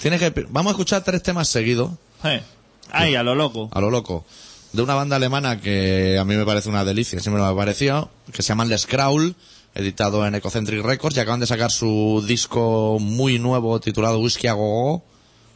Tienes 0.01 0.21
que, 0.21 0.47
vamos 0.51 0.71
a 0.71 0.75
escuchar 0.75 1.03
tres 1.03 1.23
temas 1.23 1.49
seguidos, 1.49 1.91
Eh. 2.25 2.43
Ay, 2.91 3.15
a 3.15 3.23
lo 3.23 3.35
loco. 3.35 3.71
a 3.73 3.81
lo 3.81 3.91
loco, 3.91 4.25
de 4.73 4.83
una 4.83 4.95
banda 4.95 5.17
alemana 5.17 5.61
que 5.61 6.19
a 6.19 6.25
mí 6.25 6.35
me 6.35 6.45
parece 6.45 6.69
una 6.69 6.85
delicia, 6.85 7.21
siempre 7.21 7.43
me 7.43 7.49
ha 7.49 7.55
parecido, 7.55 8.11
que 8.33 8.43
se 8.43 8.49
llaman 8.49 8.69
Les 8.69 8.87
Kraul, 8.87 9.37
editado 9.75 10.27
en 10.27 10.35
Ecocentric 10.35 10.83
Records, 10.83 11.17
y 11.17 11.21
acaban 11.21 11.41
de 11.41 11.47
sacar 11.47 11.71
su 11.71 12.25
disco 12.27 12.99
muy 13.01 13.39
nuevo 13.39 13.81
titulado 13.81 14.19
Whisky 14.19 14.47
a 14.47 14.55
Gogo, 14.55 15.05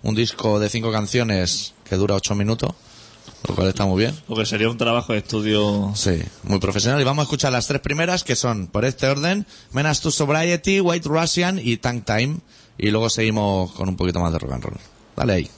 un 0.03 0.15
disco 0.15 0.61
de 0.61 0.69
cinco 0.69 0.93
canciones 0.93 1.75
que 1.89 1.97
dura 1.97 2.15
ocho 2.15 2.35
minutos, 2.35 2.73
lo 3.49 3.55
cual 3.55 3.69
está 3.69 3.87
muy 3.87 4.05
bien. 4.05 4.15
Porque 4.27 4.47
sería 4.47 4.69
un 4.69 4.79
trabajo 4.79 5.13
de 5.13 5.21
estudio. 5.21 5.93
Sí, 5.95 6.21
muy 6.45 6.59
profesional. 6.59 7.01
Y 7.01 7.05
vamos 7.05 7.23
a 7.23 7.25
escuchar 7.25 7.53
las 7.53 7.67
tres 7.67 7.81
primeras, 7.81 8.23
que 8.25 8.37
son, 8.37 8.67
por 8.67 8.85
este 8.85 9.07
orden, 9.07 9.47
Menace 9.73 10.03
to 10.03 10.11
Sobriety, 10.11 10.81
White 10.81 11.09
Russian 11.09 11.61
y 11.63 11.77
Tank 11.79 12.05
Time. 12.05 12.39
Y 12.79 12.91
luego 12.91 13.09
seguimos 13.09 13.73
con 13.73 13.89
un 13.89 13.97
poquito 13.97 14.21
más 14.21 14.33
de 14.33 14.39
rock 14.39 14.53
and 14.53 14.65
roll. 14.65 14.79
Dale 15.17 15.33
ahí. 15.33 15.51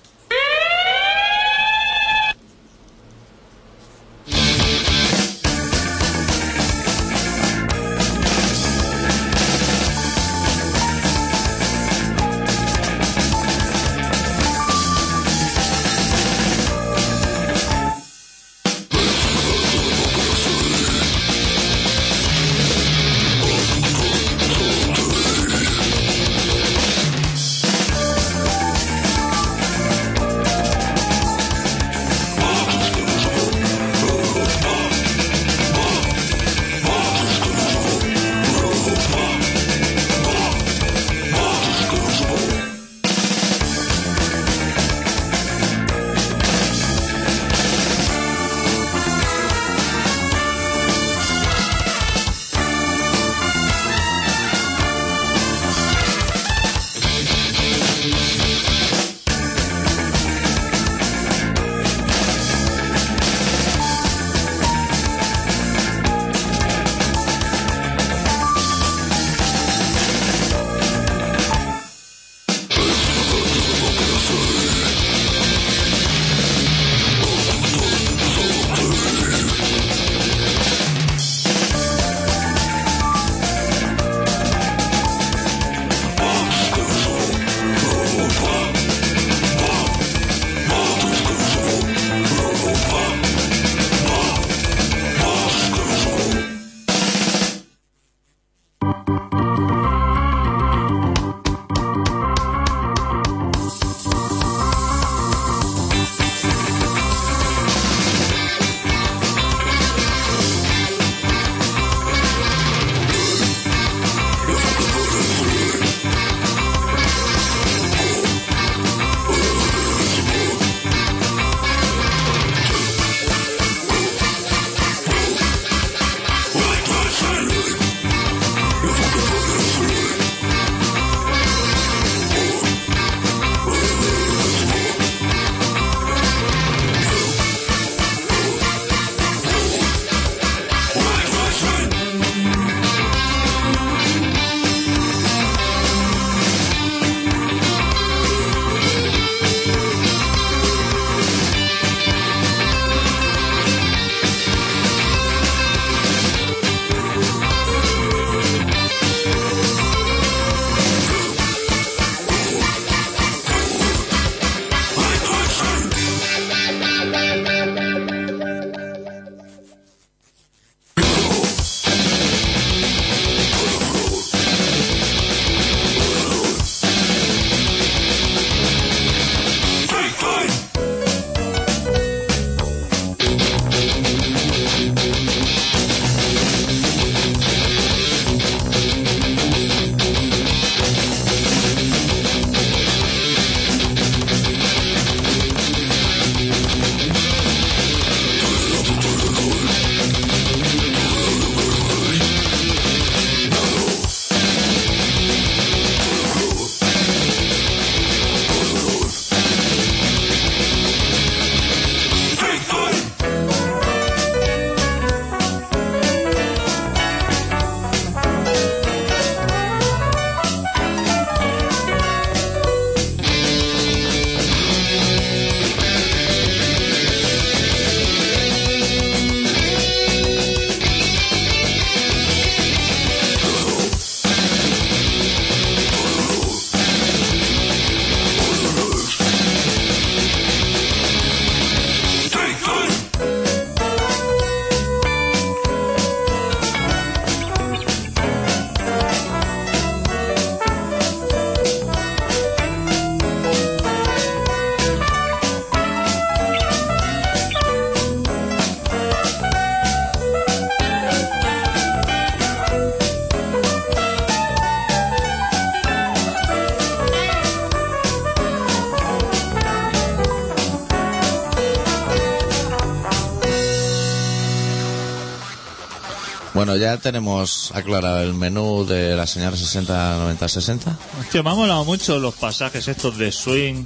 Bueno, 276.59 276.75
ya 276.75 276.97
tenemos 276.97 277.71
aclarado 277.73 278.21
el 278.21 278.35
menú 278.35 278.85
de 278.85 279.15
la 279.15 279.29
señal 279.29 279.55
60-90-60. 279.55 280.97
Hostia, 281.21 281.41
me 281.45 281.51
han 281.51 281.57
molado 281.57 281.85
mucho 281.85 282.19
los 282.19 282.35
pasajes 282.35 282.89
estos 282.89 283.17
de 283.17 283.31
swing. 283.31 283.85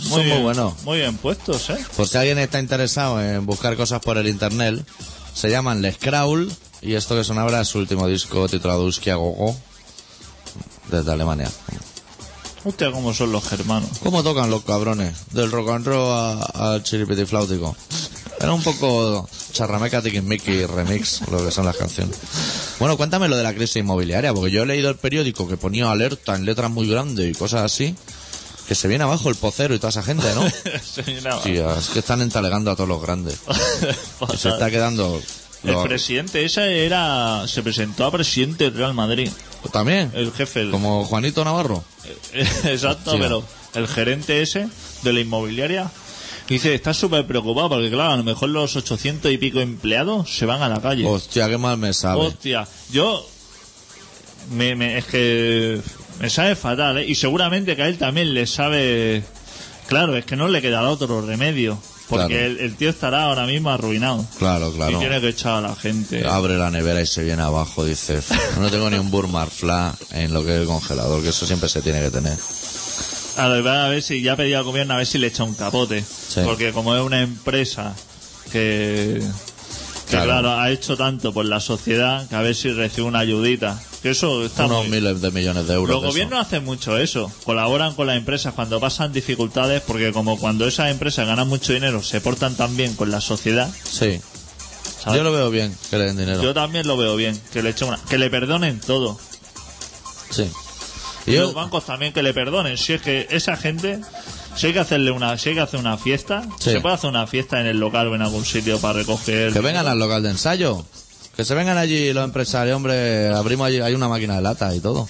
Son 0.00 0.24
muy 0.28 0.38
buenos. 0.40 0.80
Muy 0.84 0.98
bien 0.98 1.16
puestos, 1.16 1.70
¿eh? 1.70 1.84
Por 1.96 2.06
si 2.06 2.16
alguien 2.16 2.38
está 2.38 2.60
interesado 2.60 3.20
en 3.20 3.44
buscar 3.44 3.76
cosas 3.76 4.00
por 4.00 4.16
el 4.16 4.28
internet, 4.28 4.86
se 5.34 5.50
llaman 5.50 5.82
Les 5.82 5.98
Kraul 5.98 6.54
y 6.80 6.94
esto 6.94 7.16
que 7.16 7.24
sonaba 7.24 7.60
es 7.60 7.66
su 7.66 7.78
último 7.78 8.06
disco 8.06 8.48
titulado 8.48 8.84
Uskia 8.84 9.16
Gogo 9.16 9.56
desde 10.92 11.10
Alemania. 11.10 11.50
Hostia, 12.62 12.92
cómo 12.92 13.12
son 13.12 13.32
los 13.32 13.42
germanos. 13.42 13.90
¿Cómo 14.04 14.22
tocan 14.22 14.50
los 14.50 14.62
cabrones? 14.62 15.16
Del 15.32 15.50
rock 15.50 15.70
and 15.70 15.84
roll 15.84 16.40
al 16.54 16.80
chiripiti 16.84 17.26
flautico. 17.26 17.74
Era 18.38 18.52
un 18.52 18.62
poco 18.62 19.28
charrameca 19.54 20.02
tiquismiqui 20.02 20.66
remix 20.66 21.22
lo 21.30 21.42
que 21.44 21.50
son 21.50 21.64
las 21.64 21.76
canciones. 21.76 22.16
Bueno, 22.78 22.96
cuéntame 22.98 23.28
lo 23.28 23.36
de 23.36 23.42
la 23.42 23.54
crisis 23.54 23.76
inmobiliaria, 23.76 24.34
porque 24.34 24.50
yo 24.50 24.64
he 24.64 24.66
leído 24.66 24.90
el 24.90 24.96
periódico 24.96 25.48
que 25.48 25.56
ponía 25.56 25.90
alerta 25.90 26.34
en 26.34 26.44
letras 26.44 26.70
muy 26.70 26.86
grandes 26.88 27.30
y 27.30 27.32
cosas 27.38 27.62
así, 27.62 27.94
que 28.68 28.74
se 28.74 28.88
viene 28.88 29.04
abajo 29.04 29.30
el 29.30 29.36
pocero 29.36 29.74
y 29.74 29.78
toda 29.78 29.88
esa 29.90 30.02
gente, 30.02 30.26
¿no? 30.34 30.42
Sí, 30.82 31.16
no. 31.24 31.38
Tío, 31.38 31.74
es 31.74 31.88
que 31.88 32.00
están 32.00 32.20
entalegando 32.20 32.70
a 32.70 32.76
todos 32.76 32.88
los 32.88 33.00
grandes. 33.00 33.38
Y 34.32 34.36
se 34.36 34.50
está 34.50 34.70
quedando... 34.70 35.22
El 35.62 35.76
presidente 35.88 36.44
ese 36.44 36.84
era. 36.84 37.48
Se 37.48 37.62
presentó 37.62 38.04
a 38.04 38.10
presidente 38.12 38.64
del 38.64 38.74
Real 38.74 38.92
Madrid. 38.92 39.30
También, 39.72 40.10
El 40.14 40.30
jefe. 40.30 40.60
el- 40.60 40.70
como 40.70 41.06
Juanito 41.06 41.42
Navarro. 41.42 41.82
Exacto, 42.64 43.16
pero 43.18 43.42
el 43.74 43.88
gerente 43.88 44.42
ese 44.42 44.68
de 45.02 45.12
la 45.14 45.20
inmobiliaria 45.20 45.90
dice: 46.48 46.74
está 46.74 46.92
súper 46.94 47.26
preocupado 47.26 47.70
porque, 47.70 47.90
claro, 47.90 48.12
a 48.12 48.16
lo 48.16 48.24
mejor 48.24 48.48
los 48.50 48.76
800 48.76 49.30
y 49.32 49.38
pico 49.38 49.60
empleados 49.60 50.34
se 50.36 50.46
van 50.46 50.62
a 50.62 50.68
la 50.68 50.80
calle. 50.80 51.04
Hostia, 51.06 51.48
qué 51.48 51.58
mal 51.58 51.78
me 51.78 51.92
sabe. 51.92 52.20
Hostia, 52.26 52.66
yo. 52.90 53.26
Me, 54.50 54.74
me- 54.74 54.98
es 54.98 55.04
que. 55.06 55.80
Me 56.20 56.30
sabe 56.30 56.54
fatal, 56.54 56.98
¿eh? 56.98 57.06
Y 57.08 57.14
seguramente 57.16 57.74
que 57.74 57.82
a 57.82 57.88
él 57.88 57.98
también 57.98 58.34
le 58.34 58.46
sabe. 58.46 59.24
Claro, 59.86 60.16
es 60.16 60.24
que 60.24 60.36
no 60.36 60.48
le 60.48 60.62
quedará 60.62 60.88
otro 60.90 61.20
remedio. 61.22 61.78
Porque 62.08 62.26
Claro. 62.28 62.44
el, 62.46 62.58
el 62.60 62.76
tío 62.76 62.90
estará 62.90 63.24
ahora 63.24 63.46
mismo 63.46 63.70
arruinado. 63.70 64.24
Claro, 64.38 64.70
claro. 64.72 64.92
Y 64.92 65.00
tiene 65.00 65.20
que 65.22 65.28
echar 65.28 65.54
a 65.64 65.68
la 65.68 65.74
gente. 65.74 66.24
Abre 66.26 66.58
la 66.58 66.70
nevera 66.70 67.00
y 67.00 67.06
se 67.06 67.24
viene 67.24 67.42
abajo, 67.42 67.82
dice, 67.84 68.20
no 68.60 68.70
tengo 68.70 68.90
ni 68.90 68.98
un 68.98 69.10
Burmar 69.10 69.48
Fla 69.48 69.94
en 70.10 70.34
lo 70.34 70.44
que 70.44 70.54
es 70.54 70.60
el 70.60 70.66
congelador, 70.66 71.22
que 71.22 71.30
eso 71.30 71.46
siempre 71.46 71.68
se 71.70 71.80
tiene 71.80 72.02
que 72.02 72.10
tener. 72.10 72.36
A 73.36 73.48
ver, 73.48 73.66
a 73.66 73.88
ver 73.88 74.02
si 74.02 74.22
ya 74.22 74.36
pedía 74.36 74.58
al 74.58 74.64
gobierno 74.64 74.94
a 74.94 74.98
ver 74.98 75.06
si 75.06 75.18
le 75.18 75.26
echa 75.28 75.44
un 75.44 75.54
capote. 75.54 76.04
Porque 76.44 76.72
como 76.72 76.94
es 76.94 77.02
una 77.02 77.20
empresa 77.22 77.94
que, 78.52 79.20
que 80.06 80.10
Claro. 80.10 80.26
claro. 80.26 80.60
ha 80.60 80.70
hecho 80.70 80.96
tanto 80.96 81.32
por 81.32 81.44
la 81.46 81.58
sociedad, 81.60 82.28
que 82.28 82.36
a 82.36 82.40
ver 82.42 82.54
si 82.54 82.72
recibe 82.72 83.06
una 83.06 83.20
ayudita. 83.20 83.80
Que 84.02 84.10
eso 84.10 84.44
está 84.44 84.66
Unos 84.66 84.86
muy- 84.86 84.98
miles 85.00 85.20
de 85.22 85.30
millones 85.30 85.66
de 85.66 85.74
euros. 85.74 85.88
Los 85.88 86.02
de 86.02 86.08
eso. 86.08 86.12
gobiernos 86.12 86.46
hacen 86.46 86.62
mucho 86.64 86.98
eso. 86.98 87.32
Colaboran 87.44 87.94
con 87.94 88.06
las 88.06 88.16
empresas 88.18 88.52
cuando 88.54 88.78
pasan 88.78 89.12
dificultades, 89.14 89.82
porque 89.86 90.12
como 90.12 90.38
cuando 90.38 90.68
esas 90.68 90.90
empresas 90.90 91.26
ganan 91.26 91.48
mucho 91.48 91.72
dinero, 91.72 92.02
se 92.02 92.20
portan 92.20 92.54
tan 92.54 92.76
bien 92.76 92.94
con 92.94 93.10
la 93.10 93.20
sociedad. 93.22 93.68
Sí. 93.82 94.20
¿sabes? 95.02 95.18
Yo 95.18 95.24
lo 95.24 95.32
veo 95.32 95.50
bien, 95.50 95.74
que 95.90 95.96
le 95.98 96.04
den 96.04 96.16
dinero. 96.18 96.42
Yo 96.42 96.52
también 96.54 96.86
lo 96.86 96.96
veo 96.98 97.16
bien, 97.16 97.40
que 97.52 97.62
le 97.62 97.70
echen 97.70 97.88
una, 97.88 97.98
que 98.08 98.18
le 98.18 98.28
perdonen 98.30 98.78
todo. 98.80 99.18
Sí. 100.30 100.50
Y 101.26 101.36
los 101.36 101.54
bancos 101.54 101.86
también 101.86 102.12
que 102.12 102.22
le 102.22 102.34
perdonen. 102.34 102.76
Si 102.76 102.92
es 102.92 103.00
que 103.02 103.26
esa 103.30 103.56
gente, 103.56 104.00
si 104.56 104.66
hay 104.68 104.72
que 104.72 104.80
hacerle 104.80 105.10
una, 105.10 105.36
si 105.38 105.50
hay 105.50 105.54
que 105.54 105.60
hacer 105.62 105.80
una 105.80 105.96
fiesta, 105.96 106.42
Sí. 106.60 106.72
se 106.72 106.80
puede 106.80 106.94
hacer 106.96 107.08
una 107.10 107.26
fiesta 107.26 107.60
en 107.60 107.66
el 107.66 107.78
local 107.80 108.08
o 108.08 108.14
en 108.14 108.22
algún 108.22 108.44
sitio 108.44 108.78
para 108.78 108.94
recoger. 108.98 109.52
que 109.52 109.60
vengan 109.60 109.86
al 109.86 109.98
local 109.98 110.22
de 110.22 110.30
ensayo. 110.30 110.84
Que 111.36 111.44
se 111.44 111.54
vengan 111.54 111.78
allí 111.78 112.12
los 112.12 112.24
empresarios, 112.24 112.76
hombre, 112.76 113.28
abrimos 113.34 113.66
allí, 113.66 113.80
hay 113.80 113.94
una 113.94 114.08
máquina 114.08 114.36
de 114.36 114.42
lata 114.42 114.74
y 114.74 114.80
todo. 114.80 115.08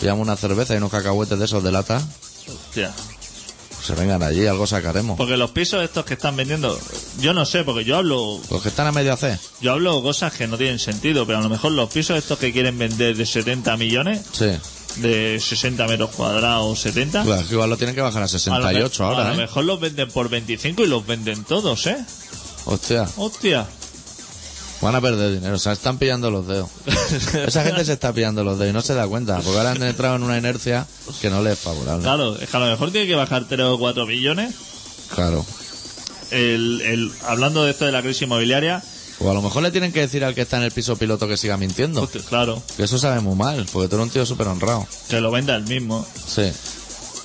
Pillamos 0.00 0.22
una 0.22 0.36
cerveza 0.36 0.74
y 0.74 0.76
unos 0.78 0.90
cacahuetes 0.90 1.38
de 1.38 1.44
esos 1.44 1.62
de 1.64 1.72
lata. 1.72 2.02
Hostia. 2.48 2.92
Se 3.82 3.94
vengan 3.94 4.22
allí, 4.22 4.46
algo 4.46 4.66
sacaremos. 4.66 5.16
Porque 5.18 5.36
los 5.36 5.50
pisos 5.50 5.82
estos 5.84 6.04
que 6.06 6.14
están 6.14 6.36
vendiendo, 6.36 6.78
yo 7.20 7.34
no 7.34 7.44
sé, 7.44 7.64
porque 7.64 7.84
yo 7.84 7.96
hablo, 7.98 8.40
Los 8.50 8.62
que 8.62 8.70
están 8.70 8.86
a 8.86 8.92
medio 8.92 9.12
hacer. 9.12 9.38
yo 9.60 9.72
hablo 9.72 10.02
cosas 10.02 10.32
que 10.32 10.46
no 10.46 10.56
tienen 10.56 10.78
sentido, 10.78 11.26
pero 11.26 11.38
a 11.38 11.42
lo 11.42 11.48
mejor 11.50 11.72
los 11.72 11.90
pisos 11.90 12.16
estos 12.18 12.38
que 12.38 12.50
quieren 12.52 12.78
vender 12.78 13.14
de 13.16 13.26
70 13.26 13.76
millones, 13.76 14.22
Sí. 14.32 14.50
De 14.96 15.38
60 15.40 15.86
metros 15.88 16.10
cuadrados, 16.10 16.78
70. 16.80 17.22
Claro, 17.24 17.46
que 17.46 17.54
igual 17.54 17.70
lo 17.70 17.76
tienen 17.76 17.94
que 17.94 18.00
bajar 18.02 18.22
a 18.22 18.26
a 18.26 18.28
lo 18.28 18.32
me- 18.32 18.38
68 18.38 19.04
a 19.04 19.06
ahora, 19.08 19.28
lo 19.28 19.34
¿eh? 19.34 19.36
mejor 19.38 19.64
los 19.64 19.80
venden 19.80 20.08
por 20.10 20.28
25 20.28 20.82
y 20.84 20.86
los 20.86 21.06
venden 21.06 21.44
todos, 21.44 21.86
¿eh? 21.86 21.96
Hostia, 22.66 23.06
Hostia. 23.16 23.66
van 24.80 24.94
a 24.94 25.00
perder 25.00 25.32
dinero, 25.34 25.56
o 25.56 25.58
sea, 25.58 25.72
están 25.72 25.98
pillando 25.98 26.30
los 26.30 26.46
dedos. 26.46 26.68
Esa 27.46 27.62
gente 27.64 27.84
se 27.84 27.92
está 27.94 28.12
pillando 28.12 28.42
los 28.44 28.58
dedos 28.58 28.70
y 28.70 28.74
no 28.74 28.82
se 28.82 28.94
da 28.94 29.06
cuenta, 29.06 29.36
porque 29.40 29.58
ahora 29.58 29.72
han 29.72 29.82
entrado 29.82 30.16
en 30.16 30.22
una 30.22 30.38
inercia 30.38 30.86
que 31.20 31.28
no 31.30 31.42
les 31.42 31.54
es 31.54 31.58
favorable. 31.58 32.02
Claro, 32.02 32.36
es 32.38 32.48
que 32.48 32.56
a 32.56 32.60
lo 32.60 32.66
mejor 32.66 32.90
tiene 32.90 33.06
que 33.06 33.14
bajar 33.14 33.46
3 33.48 33.60
o 33.66 33.78
4 33.78 34.06
millones. 34.06 34.54
Claro. 35.14 35.44
El, 36.30 36.80
el, 36.80 37.12
hablando 37.26 37.64
de 37.64 37.70
esto 37.70 37.84
de 37.84 37.92
la 37.92 38.02
crisis 38.02 38.22
inmobiliaria, 38.22 38.82
O 39.20 39.30
a 39.30 39.34
lo 39.34 39.42
mejor 39.42 39.62
le 39.62 39.70
tienen 39.70 39.92
que 39.92 40.00
decir 40.00 40.24
al 40.24 40.34
que 40.34 40.42
está 40.42 40.56
en 40.56 40.64
el 40.64 40.70
piso 40.72 40.96
piloto 40.96 41.28
que 41.28 41.36
siga 41.36 41.56
mintiendo. 41.56 42.02
hostia, 42.02 42.20
claro, 42.28 42.62
Que 42.76 42.82
eso 42.84 42.98
sabe 42.98 43.20
muy 43.20 43.36
mal, 43.36 43.66
porque 43.72 43.88
tú 43.88 43.96
eres 43.96 44.04
un 44.06 44.10
tío 44.10 44.26
súper 44.26 44.48
honrado. 44.48 44.86
que 45.08 45.20
lo 45.20 45.30
venda 45.30 45.54
el 45.56 45.64
mismo. 45.64 46.04
Sí. 46.26 46.50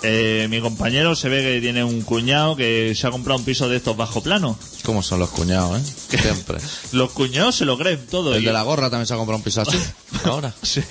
Eh, 0.01 0.47
mi 0.49 0.61
compañero 0.61 1.13
se 1.13 1.27
ve 1.27 1.41
que 1.41 1.59
tiene 1.59 1.83
un 1.83 2.01
cuñado 2.03 2.55
que 2.55 2.93
se 2.95 3.05
ha 3.05 3.11
comprado 3.11 3.37
un 3.37 3.43
piso 3.45 3.67
de 3.67 3.75
estos 3.75 3.97
bajo 3.97 4.23
plano. 4.23 4.57
¿Cómo 4.85 5.03
son 5.03 5.19
los 5.19 5.29
cuñados, 5.29 5.77
eh? 5.77 6.17
Siempre. 6.21 6.57
Los 6.93 7.11
cuñados 7.11 7.55
se 7.55 7.65
lo 7.65 7.77
creen 7.77 8.07
todo. 8.09 8.33
El 8.33 8.41
y- 8.41 8.45
de 8.45 8.53
la 8.53 8.61
gorra 8.63 8.89
también 8.89 9.07
se 9.07 9.13
ha 9.13 9.17
comprado 9.17 9.37
un 9.39 9.43
piso 9.43 9.59
así. 9.61 9.77
Ahora. 10.23 10.53
Sí, 10.61 10.81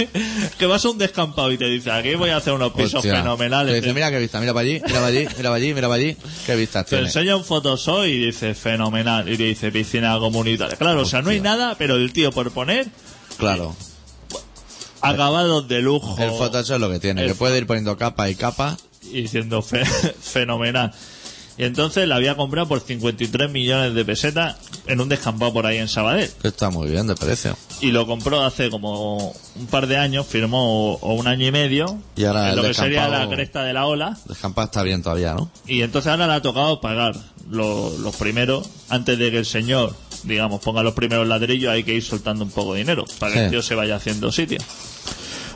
que 0.59 0.66
vas 0.66 0.85
a 0.85 0.90
un 0.90 0.99
descampado 0.99 1.51
y 1.51 1.57
te 1.57 1.64
dice, 1.71 1.90
aquí 1.90 2.16
voy 2.16 2.29
a 2.31 2.37
hacer 2.37 2.53
unos 2.53 2.73
pisos 2.75 2.97
Hostia. 2.97 3.16
fenomenales. 3.16 3.73
Te 3.77 3.81
dice, 3.81 3.94
mira 3.94 4.11
qué 4.11 4.18
vista, 4.18 4.40
mira 4.40 4.53
para 4.53 4.66
allí, 4.68 4.75
mira 4.87 4.94
para 5.01 5.07
allí, 5.07 5.21
mira 5.21 5.37
para 5.42 5.55
allí, 5.55 5.75
mira 5.75 5.88
para 5.88 6.03
allí. 6.03 6.16
Qué 6.44 6.57
vistas 6.57 6.85
te 6.85 6.90
tiene. 6.90 7.07
enseña 7.07 7.35
un 7.37 7.44
Photoshop 7.44 8.05
y 8.05 8.27
dice, 8.27 8.55
fenomenal. 8.55 9.27
Y 9.33 9.38
te 9.38 9.44
dice, 9.44 9.73
piscina 9.73 10.18
comunitaria. 10.18 10.77
Claro, 10.77 11.01
o 11.01 11.07
sea, 11.07 11.23
no 11.23 11.31
hay 11.31 11.40
nada, 11.40 11.77
pero 11.79 11.97
el 11.97 12.12
tío 12.12 12.31
por 12.31 12.51
poner 12.51 12.87
Claro. 13.38 13.75
acabados 15.01 15.66
de 15.68 15.81
lujo. 15.81 16.16
El 16.18 16.31
Photoshop 16.31 16.75
es 16.77 16.81
lo 16.81 16.90
que 16.90 16.99
tiene, 17.01 17.23
El 17.23 17.29
que 17.29 17.35
puede 17.35 17.57
ir 17.57 17.66
poniendo 17.66 17.97
capa 17.97 18.29
y 18.29 18.35
capa. 18.35 18.77
Y 19.12 19.23
diciendo 19.23 19.62
fe- 19.62 19.85
fenomenal. 20.21 20.92
Y 21.57 21.64
entonces 21.64 22.07
la 22.07 22.14
había 22.14 22.37
comprado 22.37 22.68
por 22.68 22.79
53 22.81 23.51
millones 23.51 23.92
de 23.92 24.05
pesetas 24.05 24.57
en 24.87 25.01
un 25.01 25.09
descampado 25.09 25.53
por 25.53 25.66
ahí 25.66 25.79
en 25.79 25.88
Sabadell. 25.88 26.31
Que 26.40 26.49
está 26.49 26.71
muy 26.71 26.88
bien 26.88 27.09
de 27.09 27.16
precio. 27.16 27.57
Y 27.81 27.90
lo 27.90 28.07
compró 28.07 28.44
hace 28.44 28.71
como 28.71 29.35
un 29.57 29.66
par 29.66 29.88
de 29.88 29.97
años, 29.97 30.25
firmó 30.25 30.94
o 30.94 31.14
un 31.14 31.27
año 31.27 31.47
y 31.49 31.51
medio, 31.51 31.99
Y 32.14 32.25
ahora 32.27 32.44
en 32.44 32.51
el 32.51 32.57
lo 32.57 32.62
que 32.62 32.75
sería 32.75 33.09
la 33.09 33.29
cresta 33.29 33.64
de 33.64 33.73
la 33.73 33.87
ola. 33.87 34.16
Descampado 34.27 34.66
está 34.66 34.83
bien 34.85 35.03
todavía, 35.03 35.35
¿no? 35.35 35.51
Y 35.66 35.83
entonces 35.83 36.11
ahora 36.12 36.29
le 36.29 36.35
ha 36.35 36.42
tocado 36.42 36.81
pagar 36.81 37.16
lo- 37.51 37.90
los 37.99 38.14
primeros, 38.14 38.68
antes 38.88 39.18
de 39.18 39.33
que 39.33 39.38
el 39.38 39.47
señor, 39.47 39.97
digamos, 40.23 40.61
ponga 40.61 40.85
los 40.85 40.94
primeros 40.94 41.27
ladrillos, 41.27 41.73
hay 41.73 41.83
que 41.83 41.92
ir 41.92 42.05
soltando 42.05 42.44
un 42.44 42.53
poco 42.53 42.75
de 42.75 42.81
dinero 42.81 43.05
para 43.18 43.33
que 43.33 43.38
Sí. 43.40 43.44
el 43.47 43.51
tío 43.51 43.62
se 43.62 43.75
vaya 43.75 43.97
haciendo 43.97 44.31
sitio. 44.31 44.59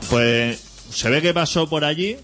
Pues 0.09 0.59
se 0.91 1.09
ve 1.09 1.21
que 1.21 1.33
pasó 1.33 1.67
por 1.69 1.85
allí, 1.85 2.17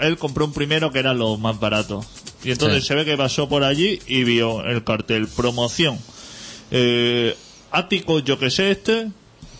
él 0.00 0.16
compró 0.18 0.44
un 0.46 0.52
primero 0.52 0.90
que 0.92 0.98
era 0.98 1.14
lo 1.14 1.36
más 1.38 1.58
barato. 1.60 2.04
Y 2.42 2.50
entonces 2.50 2.82
Sí. 2.82 2.88
se 2.88 2.94
ve 2.94 3.04
que 3.04 3.16
pasó 3.16 3.48
por 3.48 3.64
allí 3.64 4.00
y 4.06 4.24
vio 4.24 4.64
el 4.64 4.82
cartel, 4.84 5.28
promoción. 5.28 5.98
Eh, 6.70 7.36
ático, 7.70 8.18
yo 8.20 8.38
que 8.38 8.50
sé, 8.50 8.70
este, 8.70 9.10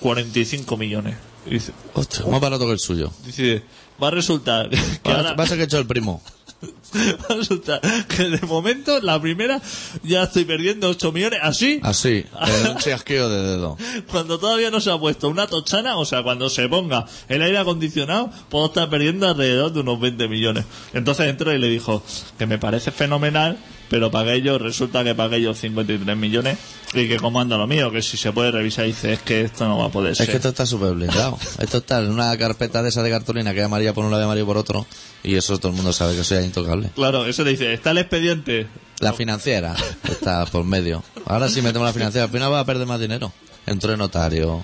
45 0.01 0.77
millones. 0.77 1.17
Y 1.47 1.51
dice, 1.51 1.73
Hostia, 1.95 2.25
más 2.27 2.41
barato 2.41 2.67
que 2.67 2.73
el 2.73 2.79
suyo. 2.79 3.11
dice, 3.25 3.63
va 4.03 4.09
a 4.09 4.11
resultar 4.13 4.69
que 5.03 5.11
ahora... 5.11 5.35
va 5.35 5.45
a 5.45 5.47
ser 5.47 5.57
que 5.57 5.63
he 5.63 5.67
hecho 5.67 5.79
el 5.79 5.87
primo. 5.87 6.23
Que 8.09 8.25
de 8.25 8.47
momento 8.47 9.01
la 9.01 9.21
primera 9.21 9.61
ya 10.03 10.25
estoy 10.25 10.45
perdiendo 10.45 10.89
8 10.89 11.13
millones. 11.13 11.41
Así 11.43 11.81
Así, 11.83 12.25
en 12.65 12.71
un 12.73 12.77
chasqueo 12.77 13.29
de 13.29 13.43
dedo. 13.43 13.77
cuando 14.11 14.39
todavía 14.39 14.71
no 14.71 14.81
se 14.81 14.91
ha 14.91 14.99
puesto 14.99 15.29
una 15.29 15.47
tochana 15.47 15.97
o 15.97 16.05
sea 16.05 16.23
cuando 16.23 16.51
se 16.51 16.69
ponga 16.69 17.07
el 17.29 17.43
aire 17.43 17.59
acondicionado 17.59 18.31
puedo 18.49 18.67
estar 18.67 18.91
perdiendo 18.91 19.29
alrededor 19.29 19.73
de 19.73 19.81
unos 19.81 20.01
20 20.01 20.29
millones. 20.29 20.65
Entonces 20.93 21.29
entró 21.29 21.53
y 21.53 21.59
le 21.59 21.69
dijo 21.69 22.03
que 22.39 22.47
me 22.47 22.59
parece 22.59 22.91
fenomenal 22.91 23.59
pero 23.91 24.11
pagué 24.11 24.41
yo 24.41 24.57
resulta 24.57 25.03
que 25.05 25.15
pagué 25.15 25.43
yo 25.43 25.53
53 25.53 26.17
millones 26.17 26.57
y 26.95 27.09
que 27.09 27.17
como 27.19 27.41
anda 27.41 27.59
lo 27.59 27.67
mío 27.67 27.91
que 27.91 28.01
si 28.01 28.17
se 28.17 28.33
puede 28.33 28.53
revisar 28.53 28.87
dice 28.87 29.13
es 29.13 29.21
que 29.21 29.43
esto 29.43 29.67
no 29.67 29.79
va 29.79 29.87
a 29.87 29.89
poder 29.91 30.13
Es 30.13 30.19
ser 30.19 30.29
que 30.29 30.37
esto 30.37 30.49
está 30.49 30.65
súper 30.65 30.93
blindado. 30.93 31.37
Esto 31.59 31.79
está 31.79 31.99
en 31.99 32.11
una 32.11 32.35
carpeta 32.39 32.83
de 32.83 32.89
esa 32.89 33.03
de 33.03 33.11
cartulina 33.11 33.53
que 33.53 33.59
es 33.59 33.67
amarilla 33.67 33.93
por 33.93 34.05
un 34.05 34.13
lado 34.13 34.23
y 34.23 34.25
amarillo 34.25 34.47
por 34.47 34.57
otro. 34.57 34.87
Y 35.25 35.35
eso 35.35 35.59
todo 35.59 35.71
el 35.73 35.77
mundo 35.77 35.93
sabe 35.93 36.17
que 36.17 36.25
soy 36.25 36.45
intocable. 36.45 36.91
claro 36.95 37.27
eso 37.27 37.43
le 37.45 37.51
dice 37.51 37.75
está 37.75 37.91
el 37.91 37.99
expediente 37.99 38.69
La 39.01 39.13
financiera 39.13 39.75
está 40.09 40.47
por 40.47 40.65
medio. 40.65 41.03
Ahora 41.27 41.49
sí 41.49 41.61
metemos 41.61 41.87
la 41.87 41.93
financiera. 41.93 42.27
Al 42.27 42.31
final 42.31 42.53
va 42.53 42.61
a 42.61 42.65
perder 42.65 42.87
más 42.87 43.01
dinero. 43.01 43.33
Entró 43.67 43.93
en 43.93 43.99
notario. 43.99 44.63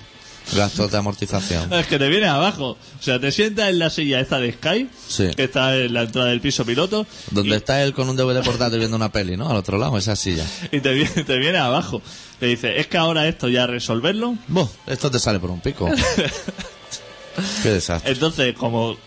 Gastos 0.55 0.91
de 0.91 0.97
amortización. 0.97 1.71
Es 1.73 1.87
que 1.87 1.99
te 1.99 2.07
viene 2.07 2.27
abajo. 2.27 2.77
O 2.99 3.03
sea, 3.03 3.19
te 3.19 3.31
sientas 3.31 3.69
en 3.69 3.79
la 3.79 3.89
silla 3.89 4.19
esta 4.19 4.39
de 4.39 4.53
Sky, 4.53 4.89
Sí. 5.07 5.27
que 5.35 5.43
está 5.45 5.75
en 5.77 5.93
la 5.93 6.03
entrada 6.03 6.29
del 6.29 6.39
piso 6.41 6.65
piloto, 6.65 7.05
Donde 7.31 7.55
está 7.57 7.83
él 7.83 7.93
con 7.93 8.07
un 8.09 8.15
DVD 8.15 8.43
portátil 8.43 8.79
viendo 8.79 8.95
una 8.95 9.11
peli, 9.11 9.35
¿no? 9.37 9.49
Al 9.49 9.57
otro 9.57 9.77
lado, 9.77 9.97
esa 9.97 10.15
silla. 10.15 10.45
y 10.71 10.79
te 10.79 10.93
viene, 10.93 11.09
te 11.23 11.37
viene 11.37 11.57
abajo. 11.57 12.01
Te 12.39 12.45
dice, 12.45 12.79
es 12.79 12.87
que 12.87 12.97
ahora 12.97 13.27
esto 13.27 13.49
ya 13.49 13.67
resolverlo. 13.67 14.35
Buh, 14.47 14.69
esto 14.85 15.09
te 15.11 15.19
sale 15.19 15.39
por 15.39 15.49
un 15.51 15.59
pico. 15.59 15.89
Qué 17.63 17.69
desastre. 17.69 18.11
Entonces, 18.13 18.55
como 18.55 18.97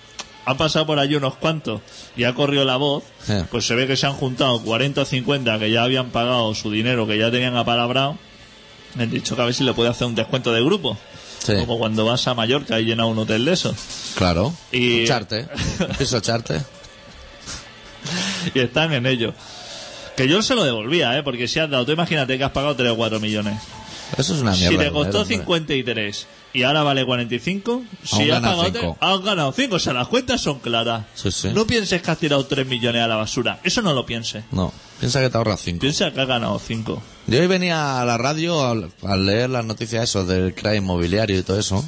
han 0.44 0.56
pasado 0.56 0.86
por 0.86 0.98
allí 0.98 1.14
unos 1.16 1.36
cuantos 1.36 1.80
y 2.16 2.24
ha 2.24 2.34
corrido 2.34 2.64
la 2.64 2.76
voz, 2.76 3.04
Eh. 3.28 3.44
pues 3.50 3.66
se 3.66 3.74
ve 3.74 3.86
que 3.86 3.96
se 3.96 4.06
han 4.06 4.14
juntado 4.14 4.60
40 4.62 5.02
o 5.02 5.04
50 5.04 5.58
que 5.58 5.70
ya 5.70 5.82
habían 5.84 6.10
pagado 6.10 6.54
su 6.54 6.70
dinero, 6.70 7.06
que 7.06 7.18
ya 7.18 7.30
tenían 7.30 7.56
apalabrado. 7.56 8.16
Me 8.96 9.04
han 9.04 9.10
dicho 9.10 9.36
que 9.36 9.42
a 9.42 9.44
ver 9.44 9.54
si 9.54 9.62
le 9.62 9.72
puede 9.74 9.90
hacer 9.90 10.06
un 10.08 10.14
descuento 10.16 10.52
de 10.52 10.62
grupo. 10.64 10.98
Sí, 11.42 11.54
Como 11.60 11.78
cuando 11.78 12.04
vas 12.04 12.26
a 12.28 12.34
Mallorca 12.34 12.78
y 12.80 12.84
llenas 12.84 13.06
un 13.06 13.18
hotel 13.18 13.44
de 13.46 13.52
eso. 13.54 13.74
claro. 14.16 14.52
Y- 14.72 15.06
charte. 15.06 15.46
Piso 15.98 16.20
charte. 16.20 16.60
y 18.54 18.58
están 18.60 18.92
en 18.92 19.06
ello. 19.06 19.34
Que 20.16 20.28
yo 20.28 20.42
se 20.42 20.54
lo 20.54 20.64
devolvía, 20.64 21.16
¿eh? 21.16 21.22
Porque 21.22 21.48
si 21.48 21.58
has 21.58 21.70
dado, 21.70 21.86
tú 21.86 21.92
imagínate 21.92 22.36
que 22.36 22.44
has 22.44 22.50
pagado 22.52 22.76
3 22.76 22.90
o 22.90 22.96
4 22.96 23.20
millones. 23.20 23.58
Eso 24.18 24.34
es 24.34 24.40
una 24.40 24.52
mierda. 24.52 24.70
si 24.70 24.76
te 24.76 24.90
costó 24.90 24.92
dinero, 24.92 25.20
hombre. 25.22 25.36
53 25.36 26.26
y 26.52 26.62
ahora 26.64 26.82
vale 26.82 27.04
45, 27.04 27.82
si 28.02 28.30
has 28.30 28.42
cinco. 28.42 28.70
3, 28.72 28.84
has 29.00 29.20
ganado 29.22 29.52
5. 29.52 29.74
O 29.74 29.78
sea, 29.78 29.92
las 29.92 30.08
cuentas 30.08 30.40
son 30.40 30.58
claras. 30.58 31.06
Sí, 31.14 31.30
sí. 31.30 31.48
No 31.54 31.66
pienses 31.66 32.02
que 32.02 32.10
has 32.10 32.18
tirado 32.18 32.44
3 32.44 32.66
millones 32.66 33.02
a 33.02 33.08
la 33.08 33.16
basura. 33.16 33.60
Eso 33.62 33.82
no 33.82 33.92
lo 33.92 34.04
pienses. 34.04 34.44
No, 34.50 34.72
piensa 34.98 35.20
que 35.20 35.30
te 35.30 35.36
ahorras 35.38 35.60
cinco. 35.60 35.80
Piensa 35.80 36.10
que 36.12 36.20
has 36.20 36.26
ganado 36.28 36.58
5. 36.58 37.02
Yo 37.26 37.40
hoy 37.40 37.46
venía 37.46 38.00
a 38.00 38.04
la 38.04 38.18
radio 38.18 38.66
al, 38.66 38.90
al 39.02 39.26
leer 39.26 39.50
las 39.50 39.64
noticias 39.64 40.04
eso 40.04 40.24
del 40.24 40.54
CRA 40.54 40.74
inmobiliario 40.74 41.38
y 41.38 41.42
todo 41.42 41.58
eso. 41.58 41.84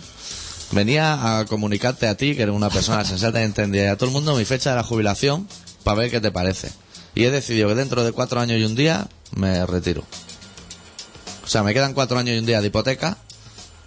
Venía 0.71 1.39
a 1.39 1.45
comunicarte 1.45 2.07
a 2.07 2.17
ti, 2.17 2.35
que 2.35 2.43
eres 2.43 2.55
una 2.55 2.71
persona 2.71 3.05
sensata 3.07 3.41
y 3.41 3.45
entendida, 3.45 3.85
y 3.85 3.89
a 3.89 3.97
todo 3.97 4.07
el 4.09 4.13
mundo 4.13 4.37
mi 4.37 4.45
fecha 4.45 4.71
de 4.71 4.77
la 4.77 4.85
jubilación 4.85 5.49
para 5.83 5.99
ver 5.99 6.11
qué 6.11 6.21
te 6.21 6.31
parece. 6.31 6.71
Y 7.15 7.25
he 7.25 7.31
decidido 7.31 7.69
que 7.69 7.75
dentro 7.75 8.05
de 8.05 8.13
cuatro 8.13 8.41
años 8.41 8.59
y 8.59 8.65
un 8.65 8.75
día 8.75 9.07
me 9.35 9.67
retiro. 9.67 10.05
O 11.45 11.49
sea, 11.49 11.63
me 11.63 11.75
quedan 11.75 11.93
cuatro 11.93 12.19
años 12.19 12.37
y 12.37 12.39
un 12.39 12.47
día 12.47 12.61
de 12.61 12.69
hipoteca. 12.69 13.19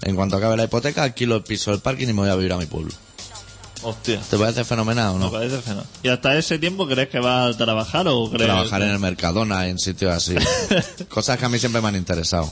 En 0.06 0.16
cuanto 0.16 0.38
acabe 0.38 0.56
la 0.56 0.64
hipoteca, 0.66 1.04
alquilo 1.04 1.36
el 1.38 1.44
piso 1.44 1.72
del 1.72 1.82
parking 1.82 2.08
y 2.08 2.14
me 2.14 2.22
voy 2.22 2.30
a 2.30 2.36
vivir 2.36 2.54
a 2.54 2.58
mi 2.58 2.68
pueblo. 2.68 2.94
Hostia. 3.82 4.22
¿Te 4.22 4.38
parece 4.38 4.64
fenomenal 4.64 5.10
o 5.10 5.14
Me 5.16 5.20
no? 5.26 5.32
parece 5.32 5.58
fenomenal. 5.62 5.88
¿Y 6.04 6.10
hasta 6.10 6.38
ese 6.38 6.58
tiempo 6.60 6.88
crees 6.88 7.10
que 7.10 7.20
vas 7.20 7.56
a 7.56 7.58
trabajar 7.58 8.08
o 8.08 8.30
crees 8.30 8.46
Trabajar 8.46 8.82
en 8.84 8.90
el 8.90 9.00
Mercadona, 9.00 9.68
en 9.68 9.80
sitios 9.80 10.12
así. 10.14 10.36
Cosas 11.10 11.38
que 11.40 11.46
a 11.46 11.50
mí 11.50 11.58
siempre 11.60 11.82
me 11.82 11.88
han 11.90 11.96
interesado. 11.96 12.52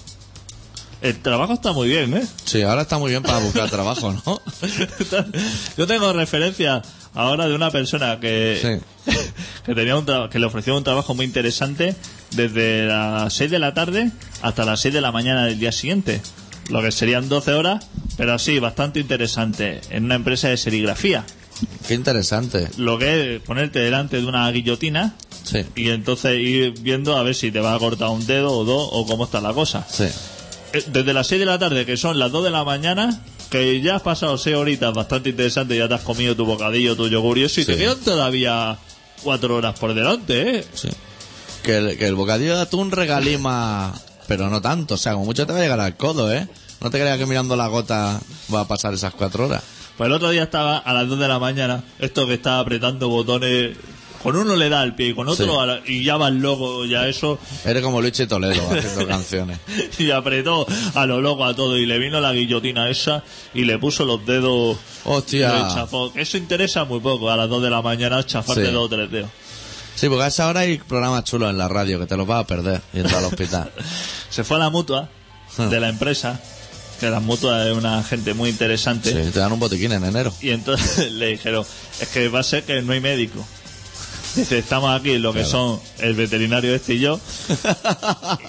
El 1.02 1.20
trabajo 1.22 1.54
está 1.54 1.74
muy 1.74 1.90
bien, 1.90 2.16
¿eh? 2.16 2.26
Sí, 2.46 2.62
ahora 2.64 2.84
está 2.84 2.98
muy 2.98 3.12
bien 3.12 3.22
para 3.24 3.38
buscar 3.40 3.70
trabajo, 3.70 4.14
¿no? 4.26 4.42
Yo 5.78 5.86
tengo 5.86 6.14
referencia 6.14 6.82
ahora 7.14 7.48
de 7.48 7.54
una 7.56 7.70
persona 7.72 8.20
que, 8.20 8.80
que 9.66 9.76
tenía 9.76 9.98
un 9.98 10.06
que 10.30 10.40
le 10.40 10.46
ofreció 10.46 10.76
un 10.78 10.84
trabajo 10.84 11.14
muy 11.14 11.26
interesante 11.26 11.94
desde 12.32 12.86
las 12.88 13.34
6 13.34 13.52
de 13.52 13.60
la 13.60 13.74
tarde 13.74 14.12
hasta 14.42 14.66
las 14.66 14.80
6 14.80 14.94
de 14.94 15.02
la 15.02 15.12
mañana 15.12 15.46
del 15.46 15.60
día 15.60 15.72
siguiente. 15.72 16.22
Lo 16.70 16.82
que 16.82 16.92
serían 16.92 17.28
12 17.30 17.54
horas, 17.54 17.88
pero 18.18 18.34
así, 18.34 18.60
bastante 18.60 19.00
interesante, 19.00 19.82
en 19.90 20.06
una 20.06 20.16
empresa 20.16 20.48
de 20.50 20.58
serigrafía. 20.58 21.26
Qué 21.88 21.94
interesante. 21.94 22.70
Lo 22.78 22.98
que 22.98 23.36
es 23.36 23.42
ponerte 23.42 23.80
delante 23.80 24.20
de 24.20 24.26
una 24.26 24.50
guillotina 24.52 25.16
Sí, 25.44 25.60
y 25.76 25.90
entonces 25.90 26.40
ir 26.40 26.72
viendo 26.80 27.18
a 27.18 27.24
ver 27.24 27.36
si 27.36 27.52
te 27.52 27.60
va 27.60 27.76
a 27.76 27.80
cortar 27.80 28.10
un 28.10 28.26
dedo 28.26 28.52
o 28.54 28.64
dos 28.64 28.90
o 28.94 29.06
cómo 29.06 29.26
está 29.26 29.42
la 29.42 29.54
cosa. 29.54 29.86
sí. 29.90 30.06
Eh, 30.74 30.84
Desde 30.88 31.14
las 31.14 31.28
6 31.28 31.40
de 31.42 31.46
la 31.46 31.60
tarde, 31.60 31.86
que 31.86 31.98
son 31.98 32.18
las 32.18 32.32
2 32.32 32.46
de 32.46 32.50
la 32.50 32.64
mañana, 32.64 33.22
que 33.52 33.80
ya 33.82 33.98
has 33.98 34.02
pasado 34.02 34.38
6 34.38 34.56
horitas 34.56 34.92
bastante 34.94 35.30
interesantes, 35.30 35.78
ya 35.78 35.88
te 35.88 35.94
has 35.96 36.02
comido 36.02 36.36
tu 36.36 36.46
bocadillo, 36.46 36.96
tu 36.96 37.08
yogur 37.10 37.38
y 37.38 37.44
eso, 37.44 37.60
y 37.62 37.66
Sí. 37.66 37.72
te 37.74 37.78
quedan 37.78 38.00
todavía 38.00 38.78
4 39.22 39.56
horas 39.56 39.78
por 39.78 39.94
delante, 39.94 40.60
¿eh? 40.60 40.66
sí. 40.74 40.88
Que, 41.62 41.78
el, 41.78 41.98
que 41.98 42.08
el 42.08 42.16
bocadillo 42.16 42.56
de 42.56 42.62
atún 42.64 42.90
regalima, 42.92 43.94
pero 44.28 44.50
no 44.50 44.62
tanto. 44.62 44.96
O 44.96 44.98
sea, 44.98 45.14
como 45.14 45.26
mucho 45.26 45.46
te 45.46 45.54
va 45.54 45.60
a 45.60 45.62
llegar 45.62 45.80
al 45.80 45.96
codo, 45.98 46.32
¿eh? 46.34 46.48
No 46.82 46.90
te 46.90 47.00
creas 47.00 47.18
que 47.18 47.26
mirando 47.26 47.56
la 47.56 47.68
gota 47.68 48.20
va 48.54 48.62
a 48.62 48.68
pasar 48.68 48.94
esas 48.94 49.14
cuatro 49.14 49.46
horas. 49.46 49.64
Pues 49.98 50.08
el 50.08 50.14
otro 50.14 50.30
día 50.32 50.44
estaba 50.44 50.78
a 50.78 50.94
las 50.94 51.08
2 51.08 51.20
de 51.20 51.28
la 51.28 51.40
mañana, 51.40 51.84
esto 52.00 52.26
que 52.28 52.34
estaba 52.34 52.60
apretando 52.60 53.10
botones, 53.10 53.78
con 54.24 54.36
uno 54.36 54.56
le 54.56 54.68
da 54.70 54.82
al 54.82 54.96
pie 54.96 55.10
y 55.10 55.14
con 55.14 55.28
otro 55.28 55.46
Sí. 55.46 55.60
a 55.60 55.66
la- 55.66 55.80
y 55.86 56.04
ya 56.04 56.18
va 56.18 56.30
el 56.30 56.38
logo, 56.40 56.84
ya 56.86 57.08
eso, 57.08 57.38
Eres 57.64 57.84
como 57.84 58.02
Luis 58.02 58.14
Toledo 58.28 58.54
haciendo 58.72 59.06
canciones. 59.08 59.60
y 60.00 60.10
apretó 60.12 60.66
a 60.96 61.06
lo 61.06 61.22
loco 61.22 61.46
a 61.46 61.54
todo 61.56 61.78
y 61.78 61.86
le 61.86 62.00
vino 62.00 62.20
la 62.22 62.34
guillotina 62.34 62.90
esa 62.90 63.24
y 63.54 63.66
le 63.66 63.78
puso 63.78 64.04
los 64.06 64.26
dedos 64.26 64.78
Hostia. 65.06 65.86
Eso 66.16 66.38
interesa 66.38 66.86
muy 66.86 67.00
poco, 67.00 67.30
a 67.30 67.38
las 67.38 67.48
2 67.50 67.62
de 67.62 67.70
la 67.70 67.82
mañana 67.82 68.26
chafarte 68.26 68.66
Sí. 68.68 68.72
dos 68.72 68.86
o 68.86 68.90
tres 68.90 69.12
dedos. 69.12 69.30
Sí, 69.96 70.10
porque 70.10 70.24
a 70.24 70.28
esa 70.28 70.48
hora 70.48 70.62
hay 70.62 70.78
programas 70.80 71.24
chulos 71.24 71.50
en 71.50 71.58
la 71.58 71.68
radio 71.68 72.00
que 72.00 72.06
te 72.08 72.18
los 72.18 72.26
vas 72.28 72.42
a 72.44 72.48
perder 72.48 72.82
yendo 72.94 73.18
al 73.18 73.26
hospital. 73.26 73.72
se 74.30 74.44
fue 74.44 74.58
a 74.58 74.60
la 74.62 74.70
mutua 74.70 75.10
de 75.58 75.80
la 75.80 75.90
empresa, 75.90 76.40
que 77.00 77.10
la 77.10 77.20
mutua 77.20 77.68
es 77.68 77.76
una 77.78 78.02
gente 78.04 78.34
muy 78.34 78.50
interesante, 78.50 79.12
Sí, 79.12 79.32
te 79.32 79.40
dan 79.40 79.52
un 79.52 79.60
botiquín 79.60 79.92
en 79.92 80.04
enero. 80.04 80.34
y 80.42 80.50
entonces 80.50 81.12
le 81.12 81.28
dijeron, 81.28 81.64
es 82.00 82.08
que 82.10 82.28
va 82.30 82.40
a 82.40 82.44
ser 82.44 82.64
que 82.64 82.82
no 82.82 82.94
hay 82.94 83.00
médico. 83.02 83.46
Dice, 84.36 84.58
estamos 84.58 85.00
aquí, 85.00 85.20
lo 85.20 85.32
que 85.32 85.46
son 85.46 85.80
el 86.00 86.16
veterinario 86.16 86.74
este 86.74 86.96
y 86.96 87.00
yo. 87.02 87.20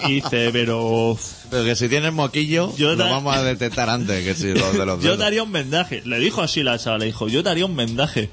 Y 0.07 0.13
dice, 0.15 0.49
pero 0.51 1.15
Pero 1.51 1.63
que 1.63 1.75
si 1.75 1.87
tienes 1.89 2.11
moquillo, 2.11 2.75
Yo 2.75 2.95
lo 2.95 3.03
da- 3.03 3.11
vamos 3.11 3.35
a 3.35 3.43
detectar 3.43 3.87
antes 3.91 4.23
que 4.23 4.33
si 4.33 4.47
los 4.59 4.73
de 4.75 4.83
los 4.83 5.03
yo 5.03 5.13
haría 5.23 5.43
un 5.43 5.51
vendaje. 5.51 6.01
Le 6.03 6.17
dijo 6.17 6.41
así 6.41 6.63
la 6.63 6.79
chavala, 6.79 7.01
le 7.01 7.05
dijo, 7.05 7.27
yo 7.27 7.43
te 7.43 7.49
haría 7.49 7.67
un 7.67 7.75
vendaje. 7.75 8.31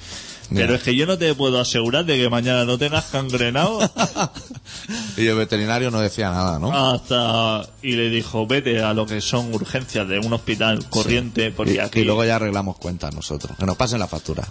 Pero 0.55 0.75
es 0.75 0.83
que 0.83 0.95
yo 0.95 1.07
no 1.07 1.19
te 1.19 1.35
puedo 1.35 1.61
asegurar 1.61 2.05
de 2.05 2.17
que 2.17 2.29
mañana 2.29 2.65
no 2.65 2.79
tengas 2.79 3.11
gangrenado 3.13 3.79
Y 5.17 5.27
el 5.27 5.37
veterinario 5.37 5.91
no 5.91 6.01
decía 6.01 6.31
nada, 6.31 6.59
¿no? 6.59 6.73
hasta... 6.73 7.69
Y 7.83 7.93
le 7.93 8.11
dijo, 8.11 8.47
vete 8.47 8.83
a 8.83 8.95
lo 8.95 9.07
que 9.07 9.21
son 9.21 9.55
urgencias 9.55 10.09
de 10.09 10.19
un 10.19 10.33
hospital 10.33 10.89
corriente, 10.89 11.51
porque 11.51 11.75
y, 11.75 11.79
aquí... 11.79 12.01
y 12.01 12.05
luego 12.05 12.25
ya 12.25 12.37
arreglamos 12.37 12.77
cuentas 12.79 13.15
nosotros. 13.15 13.57
Que 13.59 13.67
nos 13.67 13.77
pasen 13.77 13.99
la 13.99 14.09
factura. 14.09 14.49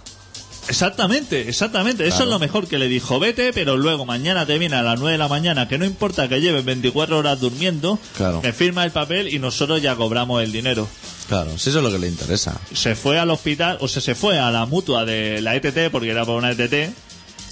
Exactamente, 0.68 1.48
exactamente. 1.48 2.06
Eso 2.06 2.22
es 2.22 2.28
lo 2.28 2.38
mejor 2.38 2.66
que 2.68 2.78
le 2.78 2.88
dijo. 2.88 3.18
Vete, 3.18 3.52
pero 3.52 3.76
luego 3.76 4.06
mañana 4.06 4.46
te 4.46 4.58
viene 4.58 4.76
a 4.76 4.82
las 4.82 4.98
9 4.98 5.12
de 5.12 5.18
la 5.18 5.28
mañana, 5.28 5.68
que 5.68 5.78
no 5.78 5.84
importa 5.84 6.28
que 6.28 6.40
lleves 6.40 6.64
24 6.64 7.18
horas 7.18 7.40
durmiendo, 7.40 7.98
Claro. 8.16 8.40
me 8.42 8.52
firma 8.52 8.84
el 8.84 8.90
papel 8.90 9.28
y 9.28 9.38
nosotros 9.38 9.82
ya 9.82 9.96
cobramos 9.96 10.42
el 10.42 10.52
dinero. 10.52 10.88
Claro, 11.28 11.56
si 11.58 11.70
eso 11.70 11.78
es 11.78 11.84
lo 11.84 11.90
que 11.90 11.98
le 11.98 12.08
interesa. 12.08 12.58
Se 12.74 12.94
fue 12.94 13.18
al 13.18 13.30
hospital, 13.30 13.78
o 13.80 13.88
sea, 13.88 14.02
se 14.02 14.14
fue 14.14 14.38
a 14.38 14.50
la 14.50 14.66
mutua 14.66 15.04
de 15.04 15.40
la 15.40 15.54
ETT, 15.56 15.90
porque 15.90 16.10
era 16.10 16.24
por 16.24 16.36
una 16.36 16.50
ETT. 16.52 16.92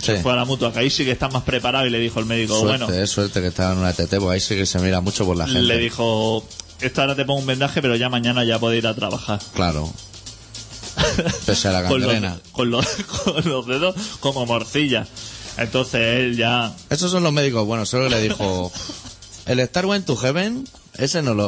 Se 0.01 0.17
Sí. 0.17 0.23
fue 0.23 0.33
a 0.33 0.37
la 0.37 0.45
mutua, 0.47 0.73
que 0.73 0.79
ahí 0.79 0.89
sí 0.91 1.05
que 1.05 1.11
está 1.11 1.29
más 1.29 1.43
preparado 1.43 1.87
y 1.87 1.91
le 1.91 1.99
dijo 1.99 2.21
el 2.21 2.27
médico, 2.27 2.59
Suerte, 2.59 2.85
bueno, 2.87 3.07
suerte 3.07 3.41
que 3.43 3.49
estaba 3.49 3.73
en 3.73 3.79
una 3.79 3.91
ETT, 3.91 4.19
porque 4.19 4.35
ahí 4.35 4.41
sí 4.41 4.55
que 4.55 4.65
se 4.67 4.79
mira 4.79 5.01
mucho 5.03 5.27
por 5.27 5.37
la 5.37 5.47
gente. 5.47 5.61
le 5.63 5.77
dijo, 5.79 6.43
esto 6.81 7.01
ahora 7.03 7.15
te 7.15 7.25
pongo 7.27 7.41
un 7.41 7.47
vendaje, 7.47 7.83
pero 7.83 7.97
ya 7.97 8.09
mañana 8.09 8.43
ya 8.45 8.59
puedes 8.59 8.79
ir 8.79 8.87
a 8.87 8.95
trabajar. 8.95 9.39
Claro. 9.55 9.93
Pese 11.47 11.69
a 11.69 11.73
la 11.73 11.89
con, 11.89 12.01
los, 12.01 12.15
con, 12.53 12.71
los, 12.71 12.87
con 13.25 13.45
los 13.49 13.67
dedos 13.67 13.95
como 14.21 14.47
morcilla. 14.47 15.07
Entonces 15.57 16.01
él 16.19 16.37
ya 16.37 16.75
Esos 16.91 17.11
son 17.11 17.23
los 17.23 17.33
médicos 17.33 17.67
buenos. 17.67 17.89
Solo 17.89 18.09
le 18.09 18.21
dijo: 18.21 18.73
El 19.47 19.61
Starway 19.67 20.01
to 20.03 20.17
Heaven, 20.17 20.67
ese 20.97 21.23
no 21.23 21.35
lo. 21.35 21.47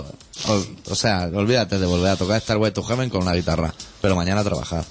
O, 0.49 0.65
o 0.91 0.95
sea, 0.95 1.31
olvídate 1.33 1.79
de 1.79 1.87
volver 1.87 2.11
a 2.11 2.17
tocar 2.17 2.41
Starway 2.41 2.73
to 2.73 2.83
Heaven 2.83 3.11
con 3.11 3.23
una 3.23 3.33
guitarra. 3.35 3.75
Pero 4.01 4.17
mañana 4.17 4.41
a 4.41 4.45
trabajar. 4.45 4.85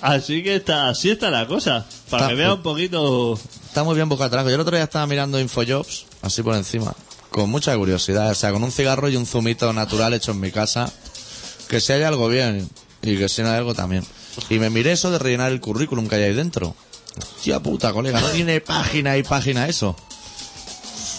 Así 0.00 0.42
que 0.44 0.56
está, 0.56 0.88
así 0.88 1.10
está 1.10 1.30
la 1.30 1.46
cosa. 1.46 1.84
Para 2.08 2.24
Está- 2.24 2.28
que 2.28 2.34
vea 2.36 2.54
un 2.54 2.62
poquito. 2.62 3.38
Está 3.66 3.82
muy 3.82 3.96
bien 3.96 4.08
trabajo. 4.08 4.48
Yo 4.48 4.54
el 4.54 4.60
otro 4.60 4.76
día 4.76 4.84
estaba 4.84 5.06
mirando 5.06 5.40
Infojobs, 5.40 6.06
así 6.22 6.42
por 6.42 6.54
encima, 6.54 6.94
con 7.30 7.50
mucha 7.50 7.76
curiosidad. 7.76 8.30
O 8.30 8.34
sea, 8.34 8.52
con 8.52 8.62
un 8.62 8.70
cigarro 8.70 9.08
y 9.08 9.16
un 9.16 9.26
zumito 9.26 9.72
natural 9.72 10.14
hecho 10.14 10.30
en 10.32 10.40
mi 10.40 10.50
casa. 10.52 10.92
Que 11.68 11.80
si 11.80 11.92
hay 11.92 12.02
algo 12.02 12.28
bien 12.28 12.68
y 13.02 13.16
que 13.16 13.28
si 13.28 13.42
no 13.42 13.48
hay 13.48 13.56
algo 13.56 13.74
también. 13.74 14.04
Y 14.50 14.58
me 14.58 14.70
miré 14.70 14.92
eso 14.92 15.10
de 15.10 15.18
rellenar 15.18 15.52
el 15.52 15.60
currículum 15.60 16.08
que 16.08 16.16
hay 16.16 16.22
ahí 16.24 16.34
dentro. 16.34 16.74
Hostia 17.18 17.60
puta, 17.60 17.92
colega, 17.92 18.20
no 18.20 18.28
tiene 18.28 18.60
página 18.60 19.16
y 19.16 19.22
página 19.22 19.68
eso. 19.68 19.96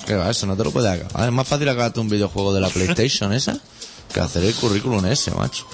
¿Qué 0.06 0.16
va, 0.16 0.30
eso 0.30 0.48
no 0.48 0.56
te 0.56 0.64
lo 0.64 0.72
puede 0.72 0.90
acabar. 0.90 1.28
Es 1.28 1.34
más 1.34 1.48
fácil 1.48 1.70
acabarte 1.70 2.00
un 2.00 2.10
videojuego 2.10 2.54
de 2.54 2.62
la 2.62 2.70
PlayStation 2.70 3.34
esa 3.34 3.60
que 4.14 4.20
hacer 4.20 4.44
el 4.44 4.56
currículum 4.56 5.06
ese, 5.06 5.32
macho. 5.32 5.66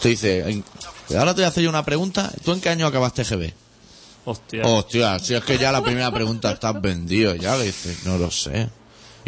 Te 0.00 0.10
dice, 0.10 0.62
ahora 1.10 1.34
te 1.34 1.40
voy 1.40 1.44
a 1.44 1.48
hacer 1.48 1.64
yo 1.64 1.70
una 1.70 1.84
pregunta. 1.84 2.30
¿Tú 2.44 2.52
en 2.52 2.60
qué 2.60 2.68
año 2.68 2.86
acabaste 2.86 3.24
GB? 3.24 3.52
Hostia. 4.24 4.64
Hostia, 4.64 5.18
si 5.18 5.34
es 5.34 5.44
que 5.44 5.58
ya 5.58 5.72
la 5.72 5.82
primera 5.82 6.12
pregunta 6.12 6.52
estás 6.52 6.80
vendido, 6.80 7.34
ya 7.34 7.56
le 7.56 7.64
dices, 7.64 8.04
no 8.04 8.18
lo 8.18 8.30
sé. 8.30 8.68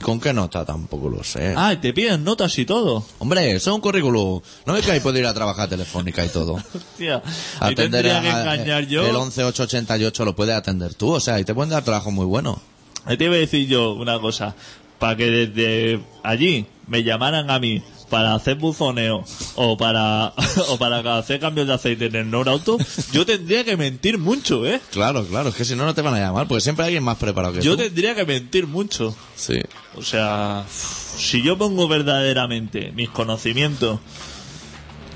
¿Y 0.02 0.04
con 0.04 0.18
qué 0.18 0.32
nota? 0.32 0.64
Tampoco 0.64 1.08
lo 1.08 1.22
sé. 1.22 1.54
Ah, 1.56 1.72
y 1.72 1.76
te 1.76 1.92
piden 1.92 2.24
notas 2.24 2.58
y 2.58 2.64
todo. 2.64 3.04
Hombre, 3.20 3.52
eso 3.52 3.70
es 3.70 3.74
un 3.76 3.80
currículum. 3.80 4.40
No 4.66 4.76
es 4.76 4.84
que 4.84 4.90
ahí 4.90 4.98
puedo 4.98 5.16
ir 5.16 5.26
a 5.26 5.32
trabajar 5.32 5.68
telefónica 5.68 6.24
y 6.24 6.28
todo. 6.28 6.54
Hostia. 6.74 7.22
Ahí 7.60 7.72
Atender 7.74 8.02
tendría 8.02 8.18
a- 8.18 8.22
que 8.22 8.28
engañar 8.30 8.86
yo. 8.88 9.06
el 9.06 9.14
11888 9.16 10.24
lo 10.24 10.34
puedes 10.34 10.56
atender 10.56 10.94
tú, 10.94 11.12
o 11.12 11.20
sea, 11.20 11.38
y 11.38 11.44
te 11.44 11.54
pueden 11.54 11.70
dar 11.70 11.84
trabajo 11.84 12.10
muy 12.10 12.26
bueno. 12.26 12.60
Ahí 13.04 13.16
te 13.16 13.26
iba 13.26 13.34
a 13.34 13.38
decir 13.38 13.68
yo 13.68 13.92
una 13.92 14.18
cosa. 14.20 14.56
Para 14.98 15.16
que 15.16 15.30
desde 15.30 16.00
allí 16.24 16.66
me 16.88 17.04
llamaran 17.04 17.48
a 17.50 17.60
mí 17.60 17.80
para 18.12 18.34
hacer 18.34 18.56
buzoneo 18.56 19.24
o 19.54 19.78
para 19.78 20.34
o 20.68 20.76
para 20.76 21.16
hacer 21.16 21.40
cambios 21.40 21.66
de 21.66 21.72
aceite 21.72 22.04
en 22.06 22.14
el 22.14 22.30
Norauto, 22.30 22.76
yo 23.10 23.24
tendría 23.24 23.64
que 23.64 23.78
mentir 23.78 24.18
mucho, 24.18 24.66
¿eh? 24.66 24.82
Claro, 24.90 25.24
claro, 25.24 25.48
es 25.48 25.54
que 25.54 25.64
si 25.64 25.74
no, 25.74 25.86
no 25.86 25.94
te 25.94 26.02
van 26.02 26.12
a 26.12 26.18
llamar, 26.18 26.46
porque 26.46 26.60
siempre 26.60 26.84
hay 26.84 26.88
alguien 26.88 27.04
más 27.04 27.16
preparado 27.16 27.54
que 27.54 27.62
Yo 27.62 27.72
tú. 27.74 27.84
tendría 27.84 28.14
que 28.14 28.26
mentir 28.26 28.66
mucho. 28.66 29.16
Sí. 29.34 29.62
O 29.96 30.02
sea, 30.02 30.66
si 30.68 31.40
yo 31.42 31.56
pongo 31.56 31.88
verdaderamente 31.88 32.92
mis 32.94 33.08
conocimientos, 33.08 33.98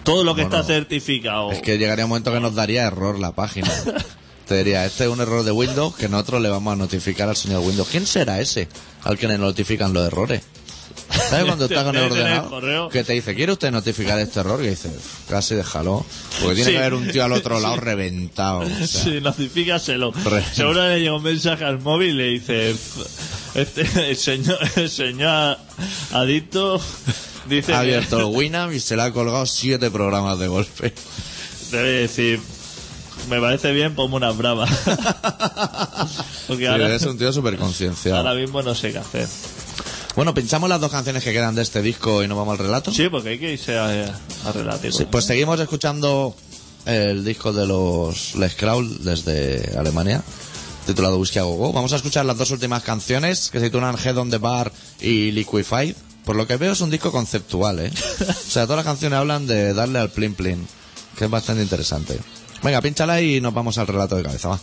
todo 0.02 0.24
lo 0.24 0.35
que 0.35 0.44
Bueno, 0.44 0.56
está 0.56 0.66
certificado, 0.66 1.52
Es 1.52 1.61
que 1.61 1.76
llegaría 1.76 2.06
un 2.06 2.09
momento 2.09 2.32
que 2.32 2.40
nos 2.40 2.54
daría 2.54 2.85
error 2.87 3.18
la 3.18 3.32
página. 3.32 3.70
Te 4.48 4.56
diría, 4.56 4.87
este 4.87 5.04
es 5.04 5.11
un 5.11 5.20
error 5.20 5.44
de 5.44 5.52
Windows 5.52 5.94
que 5.96 6.09
nosotros 6.09 6.40
le 6.40 6.48
vamos 6.48 6.72
a 6.72 6.76
notificar 6.76 7.28
al 7.28 7.37
señor 7.37 7.61
Windows. 7.61 7.88
¿Quién 7.90 8.06
será 8.06 8.40
ese 8.40 8.68
al 9.04 9.18
que 9.18 9.28
le 9.28 9.37
notifican 9.37 9.92
los 9.92 10.06
errores? 10.06 10.40
¿Sabes 11.28 11.44
cuando 11.46 11.64
estás 11.66 11.85
con 11.85 11.96
el 11.96 12.04
ordenador? 12.12 12.90
Que 12.90 13.02
te 13.04 13.12
dice, 13.14 13.35
¿quiere 13.35 13.52
usted 13.52 13.70
notificar 13.70 14.18
este 14.18 14.40
error? 14.40 14.62
Y 14.64 14.68
dice, 14.68 14.90
casi 15.28 15.54
déjalo. 15.54 16.04
Porque 16.40 16.54
tiene 16.56 16.70
Sí. 16.70 16.76
que 16.76 16.78
haber 16.78 16.94
un 16.94 17.09
tío 17.11 17.24
al 17.24 17.32
otro 17.32 17.59
lado 17.61 17.76
reventado. 17.76 18.59
o 18.61 18.66
sea. 18.68 18.87
Sí, 18.87 19.20
notifícaselo. 19.20 20.12
Re- 20.12 20.44
Seguro 20.52 20.88
le 20.88 21.00
llega 21.00 21.14
un 21.16 21.22
mensaje 21.22 21.64
al 21.64 21.80
móvil 21.80 22.11
y 22.11 22.14
le 22.14 22.24
dice: 22.28 22.74
este, 23.54 24.11
el, 24.11 24.16
señor, 24.16 24.59
el 24.76 24.88
señor 24.90 25.59
adicto 26.12 26.80
dice 27.48 27.72
Ha 27.72 27.76
que 27.82 27.88
abierto 27.88 28.18
el 28.18 28.24
Winamp 28.26 28.72
y 28.72 28.80
se 28.80 28.96
le 28.96 29.02
ha 29.02 29.12
colgado 29.12 29.46
siete 29.46 29.90
programas 29.90 30.38
de 30.38 30.46
golpe. 30.48 30.92
debe 31.72 31.90
decir: 32.02 32.40
Me 33.30 33.40
parece 33.40 33.72
bien, 33.72 33.94
ponme 33.94 34.16
una 34.16 34.30
brava. 34.30 34.66
Porque 36.46 36.62
Sí, 36.64 36.66
ahora, 36.66 36.94
es 36.94 37.02
un 37.02 37.18
tío 37.18 37.32
súper 37.32 37.56
concienciado. 37.56 38.18
ahora 38.18 38.35
mismo 38.35 38.62
no 38.62 38.74
sé 38.74 38.92
qué 38.92 38.98
hacer. 38.98 39.26
Bueno, 40.16 40.33
pinchamos 40.33 40.70
las 40.70 40.81
dos 40.81 40.90
canciones 40.90 41.22
que 41.22 41.31
quedan 41.35 41.55
de 41.55 41.61
este 41.61 41.83
disco 41.83 42.24
y 42.24 42.29
nos 42.29 42.38
vamos 42.38 42.52
al 42.59 42.64
relato. 42.64 42.90
Sí, 42.90 43.11
porque 43.11 43.29
hay 43.29 43.38
que 43.38 43.52
irse 43.52 43.76
a, 43.76 44.18
a 44.46 44.52
relativo. 44.52 44.96
Sí, 44.96 45.07
pues 45.11 45.26
seguimos 45.26 45.61
escuchando 45.61 46.35
el 46.87 47.22
disco 47.22 47.52
de 47.52 47.66
los 47.66 48.35
Les 48.35 48.55
Kraul 48.55 49.05
desde 49.05 49.76
Alemania, 49.76 50.22
titulado 50.87 51.18
Whisky 51.18 51.38
a 51.38 51.42
Go 51.42 51.57
Go. 51.57 51.72
Vamos 51.74 51.92
a 51.92 51.96
escuchar 51.96 52.24
las 52.24 52.38
dos 52.38 52.50
últimas 52.50 52.83
canciones 52.83 53.50
que 53.50 53.61
se 53.61 53.66
titulan 53.66 53.98
Head 54.02 54.16
on 54.16 54.31
the 54.31 54.38
Bar 54.38 54.72
y 55.00 55.33
Liquified. 55.33 55.94
Por 56.24 56.35
lo 56.35 56.46
que 56.46 56.57
veo 56.57 56.72
es 56.72 56.81
un 56.81 56.88
disco 56.88 57.12
conceptual, 57.12 57.79
¿eh? 57.81 57.92
O 58.20 58.50
sea, 58.50 58.64
todas 58.64 58.79
las 58.79 58.87
canciones 58.87 59.18
hablan 59.18 59.46
de 59.46 59.74
darle 59.74 59.98
al 59.98 60.09
plin 60.09 60.35
plin, 60.35 60.66
que 61.18 61.26
es 61.26 61.31
bastante 61.31 61.62
interesante. 61.62 62.18
Venga, 62.62 62.81
pínchala 62.81 63.20
y 63.20 63.42
nos 63.42 63.52
vamos 63.52 63.76
al 63.76 63.87
relato 63.87 64.16
de 64.16 64.22
cabeza, 64.22 64.48
va. 64.48 64.61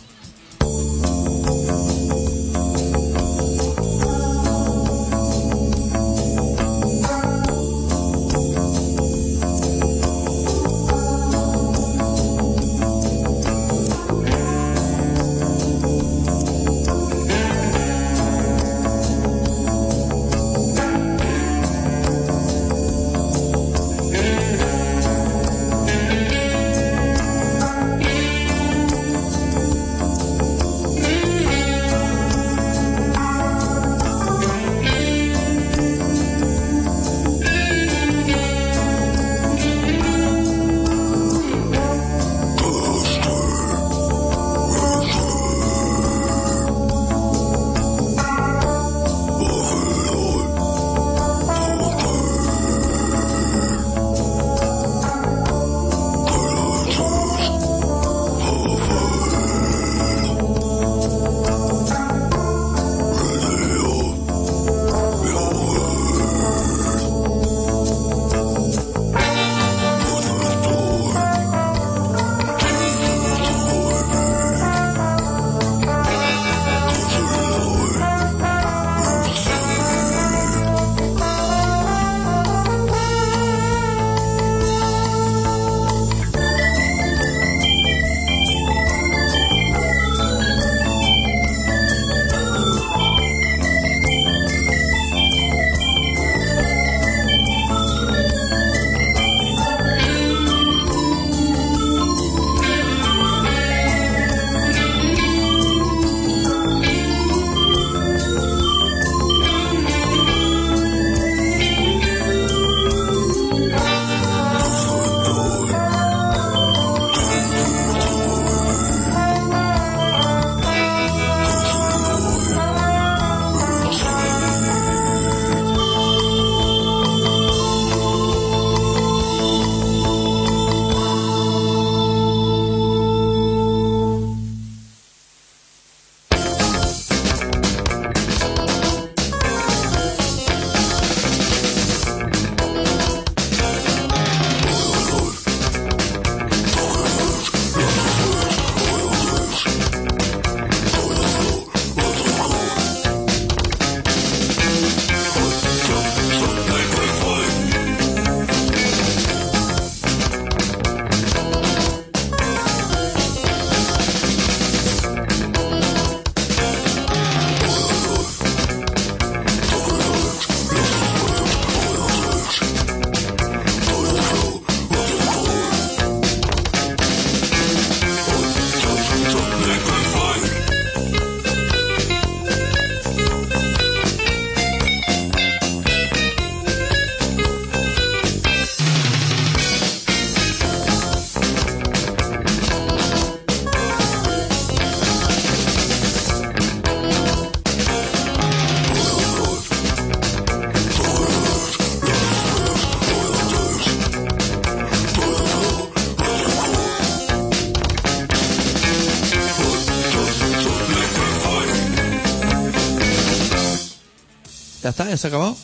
¿Ya 215.14 215.18
está? 215.18 215.18
¿Ya 215.18 215.18
se 215.18 215.26
ha 215.26 215.28
acabado? 215.28 215.56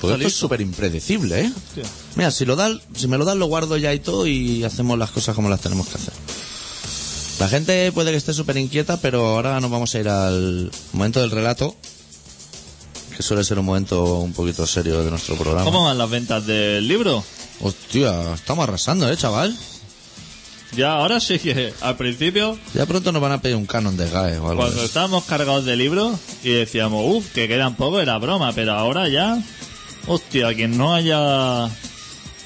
Porque 0.00 0.16
esto 0.16 0.28
es 0.28 0.34
súper 0.34 0.60
impredecible, 0.60 1.40
¿eh? 1.42 1.52
Hostia. 1.54 1.84
Mira, 2.16 2.30
si, 2.30 2.44
lo 2.44 2.56
dan, 2.56 2.80
si 2.94 3.08
me 3.08 3.16
lo 3.16 3.24
dan, 3.24 3.38
lo 3.38 3.46
guardo 3.46 3.76
ya 3.76 3.94
y 3.94 4.00
todo 4.00 4.26
y 4.26 4.64
hacemos 4.64 4.98
las 4.98 5.10
cosas 5.10 5.34
como 5.34 5.48
las 5.48 5.60
tenemos 5.60 5.86
que 5.88 5.94
hacer. 5.94 6.12
La 7.40 7.48
gente 7.48 7.90
puede 7.92 8.10
que 8.10 8.16
esté 8.16 8.32
súper 8.32 8.56
inquieta, 8.56 8.98
pero 8.98 9.26
ahora 9.26 9.60
nos 9.60 9.70
vamos 9.70 9.94
a 9.94 10.00
ir 10.00 10.08
al 10.08 10.70
momento 10.92 11.20
del 11.20 11.30
relato, 11.30 11.74
que 13.16 13.22
suele 13.22 13.44
ser 13.44 13.58
un 13.58 13.66
momento 13.66 14.18
un 14.18 14.32
poquito 14.32 14.66
serio 14.66 15.02
de 15.02 15.10
nuestro 15.10 15.36
programa. 15.36 15.64
¿Cómo 15.64 15.84
van 15.84 15.98
las 15.98 16.10
ventas 16.10 16.46
del 16.46 16.86
libro? 16.86 17.24
Hostia, 17.60 18.34
estamos 18.34 18.64
arrasando, 18.64 19.10
¿eh, 19.10 19.16
chaval? 19.16 19.56
Ya, 20.76 20.92
ahora 20.94 21.20
sí 21.20 21.38
que 21.38 21.72
al 21.80 21.96
principio, 21.96 22.58
Ya 22.74 22.86
pronto 22.86 23.12
nos 23.12 23.22
van 23.22 23.32
a 23.32 23.40
pedir 23.40 23.56
un 23.56 23.66
canon 23.66 23.96
de 23.96 24.08
GAE 24.10 24.38
o 24.38 24.48
algo 24.50 24.56
cuando 24.62 24.76
eso. 24.76 24.84
estábamos 24.84 25.24
cargados 25.24 25.64
de 25.64 25.76
libros 25.76 26.18
y 26.42 26.50
decíamos, 26.50 27.04
uff, 27.06 27.32
que 27.32 27.46
quedan 27.48 27.76
poco, 27.76 28.00
era 28.00 28.18
broma, 28.18 28.52
pero 28.52 28.72
ahora 28.72 29.08
ya, 29.08 29.38
hostia, 30.06 30.52
quien 30.54 30.76
no 30.76 30.94
haya, 30.94 31.68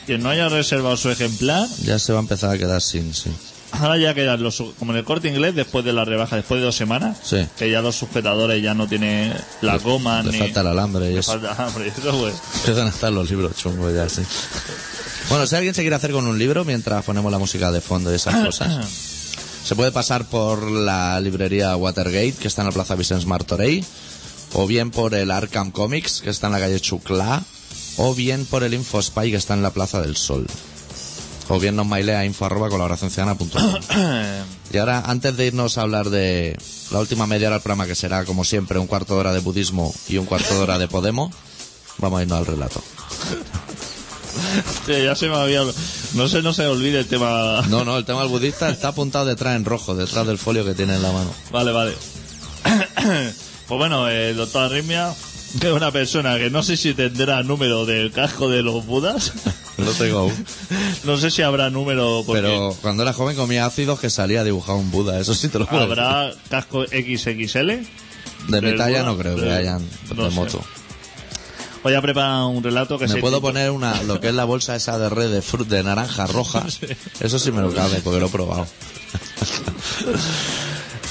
quien 0.07 0.23
no 0.23 0.31
haya 0.31 0.49
reservado 0.49 0.97
su 0.97 1.11
ejemplar, 1.11 1.67
Ya 1.85 1.99
se 1.99 2.13
va 2.13 2.19
a 2.19 2.23
empezar 2.23 2.51
a 2.55 2.59
quedar 2.59 2.83
sin, 2.83 3.15
sí. 3.15 3.31
ahora 3.73 3.97
ya 3.99 4.15
quedan 4.15 4.43
los, 4.43 4.55
su- 4.57 4.75
como 4.79 4.93
en 4.93 4.99
el 4.99 5.05
corte 5.05 5.29
inglés, 5.29 5.55
después 5.55 5.85
de 5.85 5.93
la 5.93 6.05
rebaja, 6.05 6.37
después 6.37 6.61
de 6.61 6.67
dos 6.67 6.75
semanas, 6.77 7.19
Sí. 7.23 7.47
que 7.59 7.71
ya 7.71 7.81
los 7.83 7.97
sujetadores 7.97 8.63
ya 8.63 8.75
no 8.75 8.87
tienen 8.89 9.35
la 9.63 9.75
Le- 9.75 9.79
goma 9.81 10.23
le 10.23 10.33
ni... 10.33 10.39
falta 10.39 10.61
el 10.63 10.67
alambre 10.69 11.11
y 11.11 11.15
le 11.15 11.21
eso. 11.21 11.33
falta 11.33 11.55
hambre, 11.67 11.89
eso 11.89 12.19
pues. 12.19 12.35
Empiezan 12.57 12.87
a 12.87 12.91
estar 12.91 13.13
los 13.13 13.29
libros 13.31 13.57
chungos 13.57 13.95
ya, 13.95 14.09
sí. 14.09 14.23
Bueno, 15.29 15.47
si 15.47 15.57
alguien 15.57 15.75
se 15.75 15.83
quiere 15.83 15.97
hacer 15.97 16.13
con 16.13 16.27
un 16.27 16.39
libro 16.39 16.65
mientras 16.65 17.05
ponemos 17.05 17.31
la 17.31 17.39
música 17.39 17.71
de 17.71 17.81
fondo 17.81 18.11
y 18.11 18.15
esas 18.17 18.35
cosas, 18.47 18.87
se 19.65 19.77
puede 19.77 19.93
pasar 19.93 20.25
por 20.25 20.71
la 20.71 21.21
librería 21.21 21.77
Watergate, 21.77 22.33
que 22.33 22.49
está 22.49 22.63
en 22.63 22.69
la 22.69 22.73
Plaza 22.73 22.95
Vicens 22.95 23.27
Martorell, 23.27 23.85
o 24.55 24.67
bien 24.67 24.91
por 24.91 25.15
el 25.15 25.31
Arkham 25.31 25.71
Comics, 25.71 26.23
que 26.23 26.31
está 26.31 26.47
en 26.47 26.55
la 26.55 26.61
calle 26.61 26.81
Chuclá, 26.81 27.43
o 27.99 28.15
bien 28.15 28.47
por 28.47 28.63
el 28.63 28.73
Infospy, 28.73 29.31
que 29.31 29.37
está 29.37 29.53
en 29.53 29.63
la 29.63 29.71
Plaza 29.71 30.01
del 30.01 30.17
Sol. 30.17 30.47
O 31.51 31.59
bien 31.59 31.77
nos 31.77 31.87
mailea 31.87 32.25
info 32.25 32.45
arroba. 32.47 32.69
Y 34.71 34.77
ahora, 34.77 35.03
antes 35.07 35.35
de 35.37 35.47
irnos 35.47 35.79
a 35.79 35.83
hablar 35.83 36.11
de 36.11 36.59
la 36.91 37.01
última 37.01 37.27
media 37.27 37.49
hora 37.49 37.57
del 37.57 37.63
programa, 37.63 37.87
que 37.87 37.95
será, 37.95 38.27
como 38.27 38.45
siempre, 38.45 38.79
un 38.79 38.87
cuarto 38.87 39.15
de 39.15 39.21
hora 39.21 39.33
de 39.33 39.41
budismo 39.41 39.95
y 40.09 40.19
un 40.19 40.27
cuarto 40.27 40.55
de 40.55 40.61
hora 40.61 40.79
de 40.79 40.89
Podemos, 40.89 41.35
vamos 41.97 42.21
a 42.21 42.23
irnos 42.23 42.39
al 42.39 42.47
relato. 42.47 42.83
Sí, 44.87 44.93
ya 45.05 45.15
se 45.15 45.29
me 45.29 45.37
había... 45.37 45.63
No 46.15 46.29
se 46.29 46.43
no 46.43 46.53
se 46.53 46.67
olvide 46.67 47.01
el 47.01 47.07
tema... 47.07 47.63
No, 47.69 47.85
no, 47.85 47.99
el 47.99 48.05
tema 48.05 48.21
del 48.21 48.29
budista 48.31 48.69
está 48.71 48.89
apuntado 48.89 49.25
detrás 49.27 49.57
en 49.57 49.65
rojo, 49.65 49.95
detrás 49.95 50.27
del 50.27 50.39
folio 50.39 50.65
que 50.65 50.75
tiene 50.75 50.95
en 50.97 51.03
la 51.03 51.13
mano. 51.13 51.31
Vale, 51.51 51.73
vale. 51.73 51.95
pues 52.65 53.79
bueno, 53.79 54.09
el 54.09 54.37
doctor 54.37 54.65
Arritmia 54.65 55.15
es 55.63 55.73
una 55.73 55.91
persona 55.91 56.37
que 56.39 56.51
no 56.51 56.63
sé 56.63 56.77
si 56.77 56.95
tendrá 56.95 57.43
número 57.43 57.87
del 57.87 58.13
casco 58.13 58.49
de 58.51 58.63
los 58.63 58.85
budas. 58.87 59.33
Lo 59.79 59.93
tengo 59.93 60.19
aún. 60.19 60.47
no 61.05 61.17
sé 61.19 61.31
si 61.31 61.43
habrá 61.43 61.71
número 61.71 62.25
porque 62.27 62.43
Pero 62.43 62.77
cuando 62.83 63.05
era 63.05 63.13
joven 63.13 63.37
comía 63.37 63.65
ácidos 63.65 64.01
que 64.01 64.11
salía 64.11 64.43
dibujado 64.43 64.79
un 64.79 64.91
Buda, 64.91 65.21
eso 65.21 65.35
sí 65.35 65.49
te 65.49 65.59
lo 65.61 65.67
puedo 65.67 65.83
habrá 65.85 66.33
casco 66.51 66.85
XXL. 66.85 67.71
De 68.49 68.73
talla 68.77 69.03
Buda, 69.03 69.03
no 69.05 69.19
creo 69.19 69.37
que 69.37 69.43
de- 69.43 69.53
hayan 69.57 69.89
no 70.17 70.25
de 70.25 70.31
sé. 70.51 70.59
Moto. 71.89 71.91
Voy 71.91 71.95
a 71.95 72.03
preparar 72.03 72.45
un 72.45 72.63
relato 72.63 72.99
que 72.99 73.07
Me 73.07 73.13
se 73.13 73.19
puedo 73.19 73.39
titula- 73.39 73.53
poner 73.53 73.71
una, 73.71 74.03
lo 74.03 74.21
que 74.21 74.29
es 74.29 74.35
la 74.35 74.45
bolsa 74.45 74.77
esa 74.77 74.99
de 74.99 75.09
red 75.09 75.31
de 75.33 75.43
fruta 75.43 75.77
de 75.77 75.83
naranja 75.83 76.27
roja. 76.27 76.65
Eso 77.21 77.39
sí 77.39 77.51
me 77.53 77.63
lo 77.63 77.73
cabe 77.73 78.01
porque 78.05 78.21
lo 78.21 78.27
he 78.27 78.31
probado. 78.31 78.67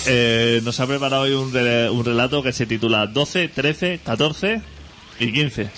Eh, 0.09 0.61
nos 0.63 0.79
ha 0.79 0.87
preparado 0.87 1.23
hoy 1.23 1.33
un, 1.33 1.53
un 1.53 2.05
relato 2.05 2.41
que 2.41 2.53
se 2.53 2.65
titula 2.65 3.07
12, 3.07 3.49
13, 3.49 3.99
14 4.05 4.61
y 5.19 5.33
15. 5.33 5.69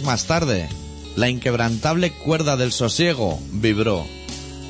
Más 0.00 0.24
tarde, 0.24 0.70
la 1.16 1.28
inquebrantable 1.28 2.12
cuerda 2.12 2.56
del 2.56 2.72
sosiego 2.72 3.38
vibró. 3.52 4.06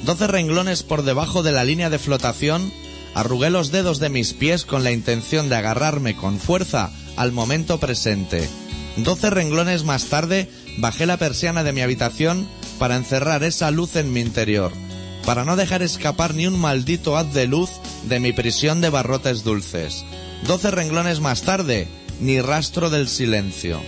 Doce 0.04 0.26
renglones 0.26 0.82
por 0.82 1.04
debajo 1.04 1.44
de 1.44 1.52
la 1.52 1.62
línea 1.62 1.90
de 1.90 2.00
flotación, 2.00 2.72
arrugué 3.14 3.48
los 3.48 3.70
dedos 3.70 4.00
de 4.00 4.08
mis 4.08 4.32
pies 4.32 4.64
con 4.64 4.82
la 4.82 4.90
intención 4.90 5.48
de 5.48 5.54
agarrarme 5.54 6.16
con 6.16 6.40
fuerza 6.40 6.90
al 7.14 7.30
momento 7.30 7.78
presente. 7.78 8.48
Doce 8.96 9.30
renglones 9.30 9.84
más 9.84 10.06
tarde, 10.06 10.50
bajé 10.78 11.06
la 11.06 11.18
persiana 11.18 11.62
de 11.62 11.72
mi 11.72 11.82
habitación 11.82 12.48
para 12.80 12.96
encerrar 12.96 13.44
esa 13.44 13.70
luz 13.70 13.94
en 13.94 14.12
mi 14.12 14.20
interior, 14.20 14.72
para 15.24 15.44
no 15.44 15.54
dejar 15.54 15.82
escapar 15.82 16.34
ni 16.34 16.48
un 16.48 16.58
maldito 16.58 17.16
haz 17.16 17.32
de 17.32 17.46
luz 17.46 17.70
de 18.08 18.18
mi 18.18 18.32
prisión 18.32 18.80
de 18.80 18.90
barrotes 18.90 19.44
dulces. 19.44 20.04
Doce 20.48 20.72
renglones 20.72 21.20
más 21.20 21.42
tarde, 21.42 21.86
ni 22.20 22.40
rastro 22.40 22.90
del 22.90 23.06
silencio. 23.06 23.80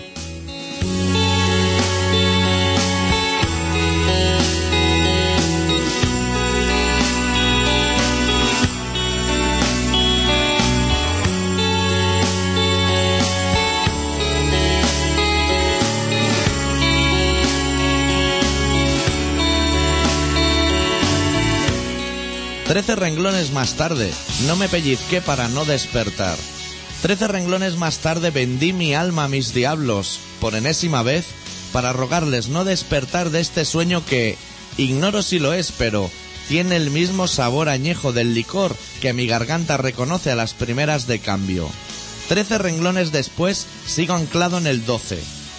Trece 22.67 22.97
renglones 22.97 23.53
más 23.53 23.75
tarde, 23.75 24.11
no 24.47 24.57
me 24.57 24.69
pellizqué 24.69 25.21
para 25.21 25.49
no 25.49 25.67
despertar. 25.67 26.39
Trece 27.03 27.29
renglones 27.29 27.77
más 27.77 27.99
tarde 27.99 28.31
vendí 28.31 28.73
mi 28.73 28.95
alma 28.95 29.25
a 29.25 29.29
mis 29.29 29.53
diablos, 29.53 30.19
por 30.41 30.55
enésima 30.55 31.03
vez, 31.03 31.27
para 31.73 31.93
rogarles 31.93 32.49
no 32.49 32.65
despertar 32.65 33.29
de 33.29 33.41
este 33.41 33.67
sueño 33.67 34.05
que, 34.07 34.39
ignoro 34.79 35.23
si 35.23 35.39
lo 35.39 35.53
es, 35.53 35.73
pero 35.73 36.11
tiene 36.49 36.77
el 36.77 36.91
mismo 36.91 37.29
sabor 37.29 37.69
añejo 37.69 38.15
del 38.15 38.33
licor 38.33 38.75
que 39.03 39.13
mi 39.13 39.27
garganta 39.27 39.77
reconoce 39.77 40.31
a 40.31 40.37
las 40.37 40.55
primeras 40.55 41.07
de 41.07 41.19
cambio. 41.19 41.69
Trece 42.29 42.57
renglones 42.57 43.13
después, 43.13 43.67
sigo 43.87 44.15
anclado 44.15 44.57
en 44.57 44.67
el 44.67 44.87
doce. 44.87 45.19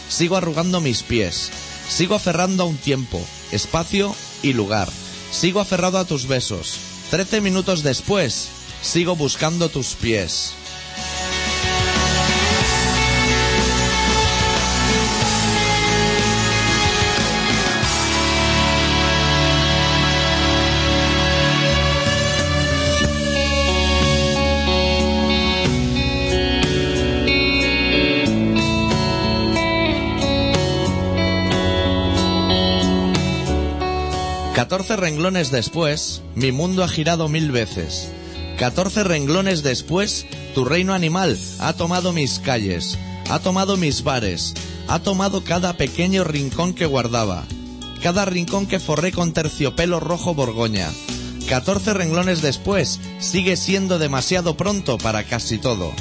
Sigo 0.09 0.37
arrugando 0.37 0.81
mis 0.81 1.03
pies. 1.03 1.51
Sigo 1.87 2.15
aferrando 2.15 2.63
a 2.63 2.65
un 2.65 2.77
tiempo, 2.77 3.21
espacio 3.51 4.15
y 4.41 4.53
lugar. 4.53 4.89
Sigo 5.31 5.59
aferrado 5.59 5.99
a 5.99 6.05
tus 6.05 6.27
besos. 6.27 6.94
Trece 7.15 7.39
minutos 7.39 7.81
después, 7.81 8.49
sigo 8.81 9.15
buscando 9.15 9.69
tus 9.69 9.95
pies. 9.95 10.51
Catorce 34.55 34.95
renglones 34.95 35.51
después, 35.51 36.21
mi 36.33 36.53
mundo 36.53 36.85
ha 36.85 36.87
girado 36.87 37.27
mil 37.27 37.51
veces. 37.51 38.09
Catorce 38.57 39.03
renglones 39.03 39.63
después, 39.63 40.25
tu 40.53 40.63
reino 40.63 40.93
animal 40.93 41.37
ha 41.59 41.73
tomado 41.73 42.13
mis 42.13 42.39
calles, 42.39 42.97
ha 43.29 43.39
tomado 43.39 43.75
mis 43.75 44.01
bares, 44.05 44.53
ha 44.87 44.99
tomado 44.99 45.43
cada 45.43 45.73
pequeño 45.75 46.23
rincón 46.23 46.73
que 46.73 46.85
guardaba, 46.85 47.43
cada 48.01 48.23
rincón 48.23 48.65
que 48.65 48.79
forré 48.79 49.11
con 49.11 49.33
terciopelo 49.33 49.99
rojo 49.99 50.33
borgoña. 50.33 50.89
Catorce 51.49 51.93
renglones 51.93 52.41
después, 52.41 53.01
sigue 53.19 53.57
siendo 53.57 53.99
demasiado 53.99 54.55
pronto 54.55 54.97
para 54.97 55.25
casi 55.25 55.57
todo. 55.57 55.91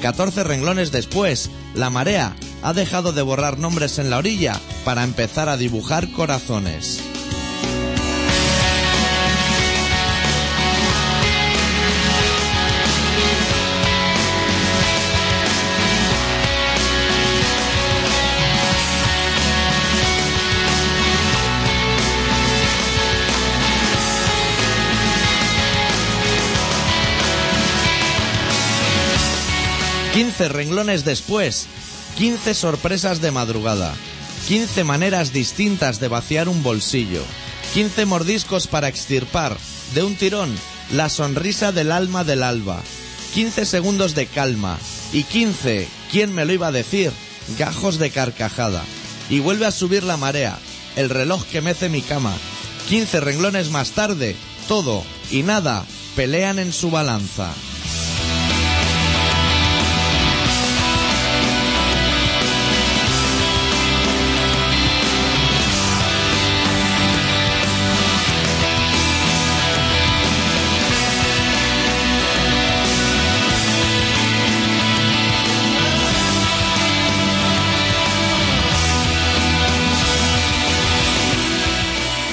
Catorce 0.00 0.44
renglones 0.44 0.92
después, 0.92 1.50
la 1.74 1.90
marea 1.90 2.36
ha 2.62 2.72
dejado 2.72 3.12
de 3.12 3.22
borrar 3.22 3.58
nombres 3.58 3.98
en 3.98 4.10
la 4.10 4.18
orilla 4.18 4.60
para 4.84 5.02
empezar 5.02 5.48
a 5.48 5.56
dibujar 5.56 6.12
corazones. 6.12 7.02
15 30.16 30.48
renglones 30.48 31.04
después, 31.04 31.66
15 32.16 32.54
sorpresas 32.54 33.20
de 33.20 33.32
madrugada, 33.32 33.94
15 34.48 34.82
maneras 34.82 35.30
distintas 35.30 36.00
de 36.00 36.08
vaciar 36.08 36.48
un 36.48 36.62
bolsillo, 36.62 37.20
15 37.74 38.06
mordiscos 38.06 38.66
para 38.66 38.88
extirpar, 38.88 39.58
de 39.94 40.04
un 40.04 40.16
tirón, 40.16 40.56
la 40.90 41.10
sonrisa 41.10 41.70
del 41.70 41.92
alma 41.92 42.24
del 42.24 42.44
alba, 42.44 42.80
15 43.34 43.66
segundos 43.66 44.14
de 44.14 44.26
calma 44.26 44.78
y 45.12 45.24
15, 45.24 45.86
¿quién 46.10 46.34
me 46.34 46.46
lo 46.46 46.54
iba 46.54 46.68
a 46.68 46.72
decir? 46.72 47.12
Gajos 47.58 47.98
de 47.98 48.08
carcajada. 48.08 48.82
Y 49.28 49.40
vuelve 49.40 49.66
a 49.66 49.70
subir 49.70 50.02
la 50.02 50.16
marea, 50.16 50.58
el 50.96 51.10
reloj 51.10 51.44
que 51.44 51.60
mece 51.60 51.90
mi 51.90 52.00
cama. 52.00 52.32
15 52.88 53.20
renglones 53.20 53.68
más 53.68 53.90
tarde, 53.90 54.34
todo 54.66 55.04
y 55.30 55.42
nada 55.42 55.84
pelean 56.16 56.58
en 56.58 56.72
su 56.72 56.90
balanza. 56.90 57.52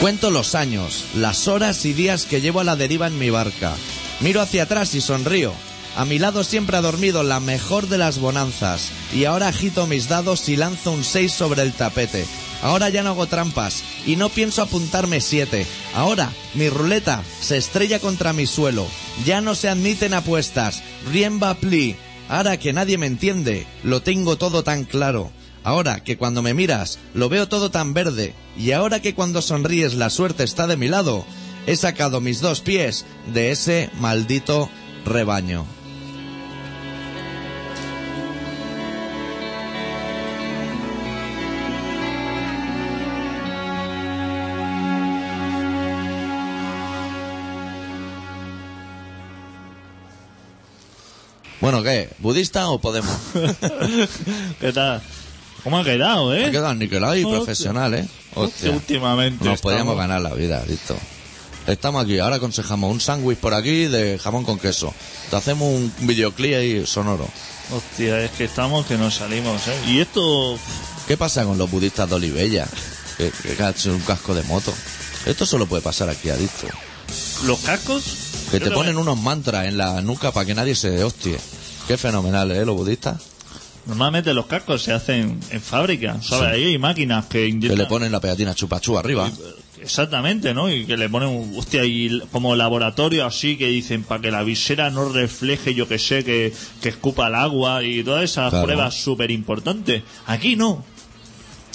Cuento 0.03 0.31
los 0.31 0.53
años, 0.53 1.05
las 1.15 1.47
horas 1.47 1.85
y 1.85 1.93
días 1.93 2.25
que 2.25 2.41
llevo 2.41 2.59
a 2.59 2.65
la 2.65 2.75
deriva 2.75 3.07
en 3.07 3.17
mi 3.17 3.29
barca. 3.29 3.73
Miro 4.19 4.41
hacia 4.41 4.63
atrás 4.63 4.95
y 4.95 4.99
sonrío. 4.99 5.53
A 5.95 6.03
mi 6.03 6.19
lado 6.19 6.43
siempre 6.43 6.75
ha 6.75 6.81
dormido 6.81 7.23
la 7.23 7.39
mejor 7.39 7.87
de 7.87 7.97
las 7.97 8.19
bonanzas. 8.19 8.91
Y 9.13 9.23
ahora 9.23 9.47
agito 9.47 9.87
mis 9.87 10.09
dados 10.09 10.49
y 10.49 10.57
lanzo 10.57 10.91
un 10.91 11.05
6 11.05 11.31
sobre 11.31 11.61
el 11.61 11.71
tapete. 11.71 12.25
Ahora 12.61 12.89
ya 12.89 13.01
no 13.01 13.11
hago 13.11 13.27
trampas 13.27 13.81
y 14.05 14.17
no 14.17 14.27
pienso 14.27 14.61
apuntarme 14.61 15.21
7. 15.21 15.65
Ahora 15.95 16.29
mi 16.53 16.67
ruleta 16.67 17.23
se 17.39 17.55
estrella 17.55 17.99
contra 17.99 18.33
mi 18.33 18.45
suelo. 18.45 18.85
Ya 19.25 19.39
no 19.39 19.55
se 19.55 19.69
admiten 19.69 20.13
apuestas. 20.13 20.83
Rien 21.13 21.39
va 21.41 21.53
pli. 21.53 21.95
Ahora 22.27 22.57
que 22.57 22.73
nadie 22.73 22.97
me 22.97 23.05
entiende, 23.05 23.65
lo 23.83 24.01
tengo 24.01 24.35
todo 24.35 24.65
tan 24.65 24.83
claro. 24.83 25.31
Ahora 25.63 26.03
que 26.03 26.17
cuando 26.17 26.41
me 26.41 26.53
miras 26.53 26.99
lo 27.13 27.29
veo 27.29 27.47
todo 27.47 27.71
tan 27.71 27.93
verde 27.93 28.35
y 28.57 28.71
ahora 28.71 29.01
que 29.01 29.15
cuando 29.15 29.41
sonríes 29.41 29.93
la 29.93 30.09
suerte 30.09 30.43
está 30.43 30.67
de 30.67 30.77
mi 30.77 30.89
lado, 30.89 31.25
he 31.65 31.75
sacado 31.75 32.19
mis 32.19 32.41
dos 32.41 32.61
pies 32.61 33.05
de 33.33 33.51
ese 33.51 33.89
maldito 33.99 34.69
rebaño. 35.05 35.65
Bueno, 51.61 51.81
¿qué? 51.81 52.09
¿Budista 52.19 52.67
o 52.67 52.81
Podemos? 52.81 53.17
¿Qué 54.59 54.73
tal? 54.73 55.01
¿Cómo 55.63 55.79
ha 55.79 55.83
quedado, 55.83 56.35
eh? 56.35 56.45
Ha 56.45 56.51
quedado 56.51 56.75
niquelado 56.75 57.15
y 57.15 57.23
Hostia. 57.23 57.37
profesional, 57.37 57.93
¿eh? 57.93 58.07
Hostia, 58.35 58.71
últimamente 58.71 59.45
Nos 59.45 59.55
estamos- 59.55 59.61
podíamos 59.61 59.97
ganar 59.97 60.21
la 60.21 60.33
vida, 60.33 60.63
listo. 60.67 60.95
Estamos 61.67 62.03
aquí, 62.03 62.19
ahora 62.19 62.35
aconsejamos 62.35 62.91
un 62.91 62.99
sándwich 62.99 63.37
por 63.39 63.53
aquí 63.53 63.85
de 63.85 64.19
jamón 64.21 64.43
con 64.43 64.59
queso. 64.59 64.93
Te 65.29 65.35
hacemos 65.37 65.69
un 65.69 65.93
videoclip 66.01 66.55
ahí 66.55 66.85
sonoro. 66.85 67.27
Hostia, 67.73 68.19
es 68.21 68.31
que 68.31 68.43
estamos 68.43 68.85
que 68.85 68.97
nos 68.97 69.15
salimos, 69.15 69.65
¿eh? 69.69 69.75
Y 69.87 69.99
esto... 70.01 70.57
¿Qué 71.07 71.15
pasa 71.15 71.45
con 71.45 71.57
los 71.57 71.71
budistas 71.71 72.09
de 72.09 72.15
Olivella? 72.15 72.67
Que, 73.17 73.31
que 73.43 73.55
cachan 73.55 73.93
un 73.93 74.01
casco 74.01 74.33
de 74.35 74.43
moto. 74.43 74.73
Esto 75.25 75.45
solo 75.45 75.65
puede 75.65 75.81
pasar 75.81 76.09
aquí, 76.09 76.29
adicto. 76.29 76.67
¿Los 77.45 77.59
cascos? 77.59 78.03
Que 78.51 78.59
Yo 78.59 78.65
te 78.65 78.71
ponen 78.71 78.97
unos 78.97 79.17
mantras 79.17 79.65
en 79.67 79.77
la 79.77 80.01
nuca 80.01 80.31
para 80.33 80.45
que 80.45 80.53
nadie 80.55 80.75
se 80.75 81.01
hostie. 81.03 81.37
Qué 81.87 81.97
fenomenal, 81.97 82.51
¿eh? 82.51 82.65
Los 82.65 82.75
budistas. 82.75 83.15
Normalmente 83.85 84.33
los 84.33 84.45
cascos 84.45 84.81
se 84.81 84.93
hacen 84.93 85.39
en 85.49 85.61
fábrica, 85.61 86.17
¿sabes? 86.21 86.49
Sí. 86.49 86.55
Ahí 86.55 86.63
hay 86.71 86.77
máquinas 86.77 87.25
que 87.25 87.59
Que 87.59 87.75
le 87.75 87.85
ponen 87.85 88.11
la 88.11 88.19
pegatina 88.21 88.55
chupachú 88.55 88.97
arriba. 88.97 89.29
Exactamente, 89.81 90.53
¿no? 90.53 90.69
Y 90.71 90.85
que 90.85 90.95
le 90.95 91.09
ponen, 91.09 91.27
un- 91.27 91.57
hostia, 91.59 91.83
y 91.83 92.21
como 92.31 92.55
laboratorio 92.55 93.25
así 93.25 93.57
que 93.57 93.67
dicen 93.67 94.03
para 94.03 94.21
que 94.21 94.31
la 94.31 94.41
visera 94.43 94.89
no 94.89 95.09
refleje, 95.09 95.73
yo 95.73 95.89
que 95.89 95.99
sé, 95.99 96.23
que, 96.23 96.53
que 96.81 96.87
escupa 96.89 97.27
el 97.27 97.35
agua 97.35 97.83
y 97.83 98.01
todas 98.03 98.23
esas 98.23 98.51
Claro. 98.51 98.65
pruebas 98.65 98.95
súper 98.95 99.29
importantes. 99.31 100.03
Aquí 100.25 100.55
no. 100.55 100.85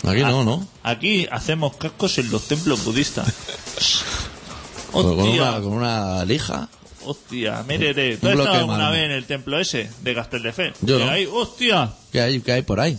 Aquí 0.05 0.21
no, 0.23 0.45
¿no? 0.45 0.67
Aquí 0.85 1.27
hacemos 1.31 1.77
cascos 1.77 2.17
en 2.19 2.31
los 2.31 2.49
templos 2.49 2.83
budistas. 2.85 3.27
Con 4.93 5.05
hostia, 5.21 5.51
una, 5.51 5.61
con 5.61 5.73
una 5.75 6.25
lija. 6.25 6.69
Hostia, 7.11 7.65
mire, 7.67 7.93
¿tú 8.17 8.27
has 8.29 8.35
bloque 8.35 8.49
estado 8.51 8.59
alguna 8.59 8.79
malo. 8.79 8.93
vez 8.93 9.05
en 9.05 9.11
el 9.13 9.25
templo 9.25 9.59
ese 9.59 9.91
de 10.03 10.15
Casteldefe? 10.15 10.73
Yo 10.83 10.99
Que 10.99 11.05
no. 11.05 11.11
hay, 11.11 11.27
hostia, 11.27 11.91
¿Qué 12.13 12.21
hay, 12.21 12.41
qué 12.41 12.53
hay 12.53 12.63
por 12.63 12.81
ahí? 12.81 12.99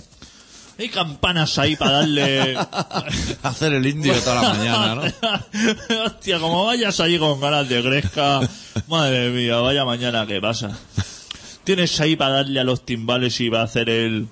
hay 0.77 0.87
campanas 0.89 1.57
ahí 1.59 1.75
para 1.75 1.91
darle... 1.99 2.57
Hacer 3.43 3.73
el 3.73 3.85
indio 3.85 4.13
toda 4.21 4.41
la 4.41 4.53
mañana, 4.53 4.95
¿no? 4.95 5.03
Hostia, 6.05 6.39
como 6.39 6.65
vayas 6.65 6.99
allí 7.01 7.19
con 7.19 7.39
ganas 7.41 7.67
de 7.67 7.81
gresca, 7.81 8.39
madre 8.87 9.29
mía, 9.29 9.57
vaya 9.57 9.83
mañana 9.83 10.25
que 10.25 10.39
pasa. 10.39 10.77
Tienes 11.65 11.99
ahí 11.99 12.15
para 12.15 12.35
darle 12.35 12.61
a 12.61 12.63
los 12.63 12.85
timbales 12.85 13.39
y 13.41 13.49
va 13.49 13.59
a 13.59 13.63
hacer 13.65 13.89
el... 13.89 14.27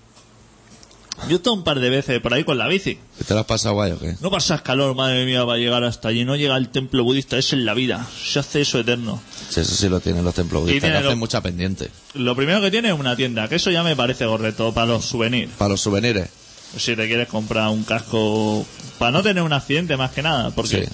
Yo 1.28 1.34
he 1.34 1.36
estado 1.38 1.56
un 1.56 1.64
par 1.64 1.80
de 1.80 1.90
veces 1.90 2.22
por 2.22 2.34
ahí 2.34 2.44
con 2.44 2.58
la 2.58 2.68
bici. 2.68 3.00
¿Te 3.28 3.34
lo 3.34 3.40
has 3.42 3.46
pasado 3.46 3.74
guay 3.76 3.92
o 3.92 4.00
qué? 4.00 4.16
No 4.22 4.30
pasas 4.30 4.62
calor, 4.62 4.96
madre 4.96 5.26
mía, 5.26 5.46
para 5.46 5.58
llegar 5.58 5.84
hasta 5.84 6.10
allí. 6.10 6.24
No 6.26 6.36
llega 6.36 6.56
al 6.56 6.70
templo 6.70 7.04
budista, 7.04 7.38
es 7.38 7.52
en 7.54 7.66
la 7.66 7.74
vida. 7.74 8.08
Se 8.24 8.40
hace 8.40 8.62
eso 8.62 8.80
eterno. 8.80 9.22
Sí, 9.50 9.62
eso 9.62 9.76
sí 9.76 9.90
lo 9.90 10.00
tienen 10.00 10.24
los 10.24 10.36
templos 10.36 10.62
budistas, 10.64 10.90
que 10.92 10.96
hacen 10.98 11.10
lo- 11.10 11.18
mucha 11.18 11.42
pendiente. 11.42 11.90
Lo 12.14 12.36
primero 12.36 12.62
que 12.62 12.70
tiene 12.72 12.90
es 12.90 13.00
una 13.00 13.16
tienda, 13.16 13.48
que 13.50 13.56
eso 13.56 13.72
ya 13.72 13.82
me 13.84 13.96
parece 13.96 14.26
correcto 14.26 14.74
para 14.74 14.88
los 14.88 15.06
souvenirs. 15.06 15.52
Para 15.58 15.70
los 15.70 15.82
souvenirs. 15.82 16.30
Si 16.78 16.96
te 16.96 17.08
quieres 17.08 17.28
comprar 17.28 17.70
un 17.70 17.84
casco 17.84 18.66
para 19.00 19.12
no 19.12 19.24
tener 19.24 19.42
un 19.42 19.54
accidente 19.54 19.98
más 19.98 20.12
que 20.12 20.22
nada, 20.22 20.52
porque 20.52 20.86
Sí. 20.86 20.92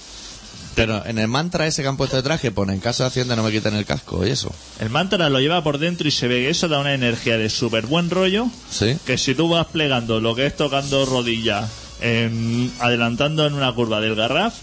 Pero 0.74 1.04
en 1.06 1.18
el 1.18 1.28
mantra 1.28 1.66
ese 1.66 1.82
que 1.82 1.88
han 1.88 1.96
puesto 1.96 2.16
detrás 2.16 2.40
que 2.40 2.50
pone 2.50 2.72
en 2.72 2.80
caso 2.80 3.04
de 3.04 3.08
hacienda 3.08 3.36
no 3.36 3.42
me 3.44 3.52
quiten 3.52 3.74
el 3.74 3.84
casco 3.86 4.26
y 4.26 4.30
eso. 4.30 4.52
el 4.80 4.90
mantra 4.90 5.28
lo 5.28 5.38
lleva 5.40 5.62
por 5.62 5.78
dentro 5.78 6.08
y 6.08 6.10
se 6.10 6.26
ve 6.26 6.42
que 6.42 6.50
eso 6.50 6.66
da 6.68 6.80
una 6.80 6.94
energía 6.94 7.38
de 7.38 7.48
súper 7.48 7.86
buen 7.86 8.10
rollo. 8.10 8.46
Sí. 8.70 8.96
que 9.06 9.16
si 9.18 9.34
tú 9.34 9.48
vas 9.48 9.66
plegando 9.66 10.20
lo 10.20 10.34
que 10.34 10.46
es 10.46 10.56
tocando 10.56 11.04
rodillas, 11.06 11.70
en- 12.00 12.72
adelantando 12.80 13.46
en 13.46 13.54
una 13.54 13.72
curva 13.72 14.00
del 14.00 14.16
garraf, 14.16 14.54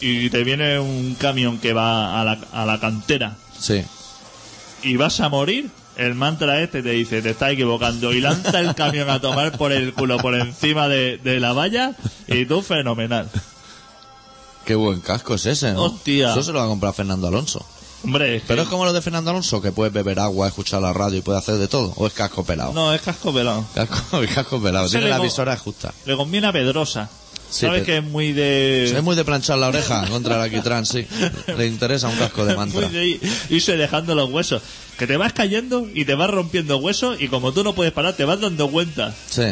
y 0.00 0.28
te 0.30 0.42
viene 0.44 0.78
un 0.80 1.14
camión 1.14 1.58
que 1.58 1.72
va 1.72 2.20
a 2.20 2.24
la, 2.24 2.38
a 2.52 2.66
la 2.66 2.80
cantera 2.80 3.36
Sí. 3.58 3.82
y 4.82 4.96
vas 4.96 5.20
a 5.20 5.28
morir, 5.28 5.70
el 5.96 6.14
mantra 6.16 6.60
este 6.60 6.82
te 6.82 6.90
dice, 6.90 7.22
te 7.22 7.30
estás 7.30 7.52
equivocando, 7.52 8.12
y 8.12 8.20
lanza 8.20 8.58
el 8.60 8.74
camión 8.74 9.08
a 9.08 9.20
tomar 9.20 9.56
por 9.56 9.70
el 9.72 9.94
culo 9.94 10.18
por 10.18 10.34
encima 10.34 10.88
de, 10.88 11.18
de 11.22 11.38
la 11.38 11.52
valla, 11.52 11.92
y 12.26 12.44
tú 12.44 12.60
fenomenal. 12.60 13.30
Qué 14.64 14.74
buen 14.74 15.00
casco 15.00 15.34
es 15.34 15.46
ese, 15.46 15.72
¿no? 15.72 15.84
Hostia. 15.84 16.30
Eso 16.32 16.42
se 16.42 16.52
lo 16.52 16.58
va 16.58 16.64
a 16.64 16.68
comprar 16.68 16.94
Fernando 16.94 17.28
Alonso. 17.28 17.64
Hombre, 18.02 18.36
es 18.36 18.42
que- 18.42 18.48
Pero 18.48 18.62
es 18.62 18.68
como 18.68 18.84
lo 18.84 18.92
de 18.92 19.00
Fernando 19.00 19.30
Alonso, 19.30 19.62
que 19.62 19.72
puedes 19.72 19.92
beber 19.92 20.18
agua, 20.20 20.48
escuchar 20.48 20.82
la 20.82 20.92
radio 20.92 21.18
y 21.18 21.22
puedes 21.22 21.42
hacer 21.42 21.56
de 21.56 21.68
todo. 21.68 21.92
¿O 21.96 22.06
es 22.06 22.12
casco 22.12 22.44
pelado? 22.44 22.72
no, 22.72 22.92
es 22.92 23.00
casco 23.00 23.32
pelado. 23.32 23.64
Casco, 23.74 24.18
el 24.20 24.28
casco 24.28 24.60
pelado. 24.62 24.88
Tiene 24.88 25.08
la 25.08 25.18
visora 25.18 25.56
justa. 25.56 25.92
Le 26.04 26.16
conviene 26.16 26.46
a 26.48 26.52
Pedrosa. 26.52 27.08
Sí, 27.50 27.66
¿Sabes 27.66 27.84
que 27.84 27.98
es 27.98 28.04
muy 28.04 28.32
de... 28.32 28.84
Es 28.86 29.02
muy 29.02 29.14
de 29.14 29.24
planchar 29.24 29.56
la 29.58 29.68
oreja 29.68 30.04
contra 30.08 30.34
el 30.36 30.40
alquitrán, 30.42 30.84
sí. 30.84 31.06
Le 31.56 31.66
interesa 31.68 32.08
un 32.08 32.16
casco 32.16 32.44
de 32.44 32.56
mantra. 32.56 32.80
Muy 32.80 32.90
de 32.90 33.04
ir- 33.06 33.20
irse 33.48 33.76
dejando 33.76 34.14
los 34.16 34.28
huesos. 34.30 34.60
Que 34.98 35.06
te 35.06 35.16
vas 35.16 35.32
cayendo 35.34 35.86
y 35.94 36.04
te 36.04 36.14
vas 36.16 36.28
rompiendo 36.30 36.78
huesos 36.78 37.20
y 37.20 37.28
como 37.28 37.52
tú 37.52 37.62
no 37.62 37.72
puedes 37.74 37.92
parar, 37.92 38.14
te 38.14 38.24
vas 38.24 38.40
dando 38.40 38.68
cuenta. 38.70 39.14
Sí. 39.30 39.44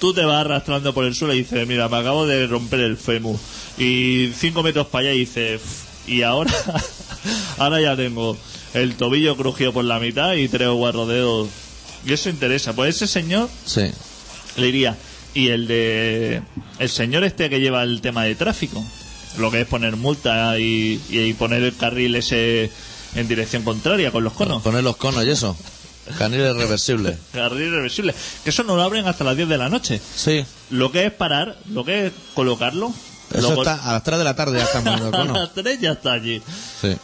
Tú 0.00 0.12
te 0.12 0.24
vas 0.24 0.44
arrastrando 0.44 0.92
por 0.92 1.04
el 1.04 1.14
suelo 1.14 1.34
y 1.34 1.38
dices, 1.38 1.66
mira, 1.66 1.88
me 1.88 1.96
acabo 1.98 2.26
de 2.26 2.46
romper 2.46 2.80
el 2.80 2.96
fémur. 2.96 3.36
Y 3.78 4.30
cinco 4.38 4.62
metros 4.62 4.86
para 4.88 5.08
allá 5.08 5.14
y 5.14 5.20
dices, 5.20 5.60
"Uf, 5.62 6.08
y 6.08 6.22
ahora, 6.22 6.52
ahora 7.58 7.80
ya 7.80 7.96
tengo 7.96 8.36
el 8.74 8.94
tobillo 8.96 9.36
crujido 9.36 9.72
por 9.72 9.84
la 9.84 9.98
mitad 10.00 10.34
y 10.34 10.48
tres 10.48 10.68
guarrodeos. 10.68 11.48
Y 12.06 12.12
eso 12.12 12.28
interesa. 12.28 12.74
Pues 12.74 12.96
ese 12.96 13.06
señor 13.06 13.48
Sí. 13.64 13.82
le 14.56 14.66
diría, 14.66 14.96
y 15.32 15.48
el 15.48 15.66
de 15.66 16.42
el 16.78 16.88
señor 16.90 17.24
este 17.24 17.48
que 17.48 17.60
lleva 17.60 17.82
el 17.82 18.00
tema 18.00 18.24
de 18.24 18.34
tráfico, 18.34 18.84
lo 19.38 19.50
que 19.50 19.62
es 19.62 19.66
poner 19.66 19.96
multa 19.96 20.58
y, 20.58 21.00
y 21.08 21.32
poner 21.34 21.62
el 21.62 21.74
carril 21.76 22.14
ese 22.16 22.70
en 23.14 23.26
dirección 23.28 23.62
contraria 23.62 24.10
con 24.10 24.22
los 24.24 24.32
conos. 24.34 24.62
Poner 24.62 24.82
los 24.84 24.96
conos 24.96 25.24
y 25.24 25.30
eso. 25.30 25.56
Caniles 26.18 26.54
reversibles. 26.56 27.16
Carril 27.32 27.70
reversible. 27.70 28.14
Que 28.44 28.50
eso 28.50 28.62
no 28.64 28.76
lo 28.76 28.82
abren 28.82 29.06
hasta 29.06 29.24
las 29.24 29.36
10 29.36 29.48
de 29.48 29.58
la 29.58 29.68
noche. 29.68 30.00
Sí. 30.14 30.44
Lo 30.70 30.92
que 30.92 31.06
es 31.06 31.12
parar, 31.12 31.56
lo 31.70 31.84
que 31.84 32.06
es 32.06 32.12
colocarlo. 32.34 32.92
Eso 33.32 33.50
lo 33.50 33.54
col- 33.56 33.66
está 33.66 33.88
a 33.88 33.92
las 33.94 34.02
3 34.04 34.18
de 34.18 34.24
la 34.24 34.36
tarde 34.36 34.58
ya 34.58 34.64
están 34.64 34.86
a 35.14 35.24
las 35.24 35.54
3 35.54 35.80
ya 35.80 35.92
está 35.92 36.12
allí. 36.12 36.42
Sí. 36.80 36.96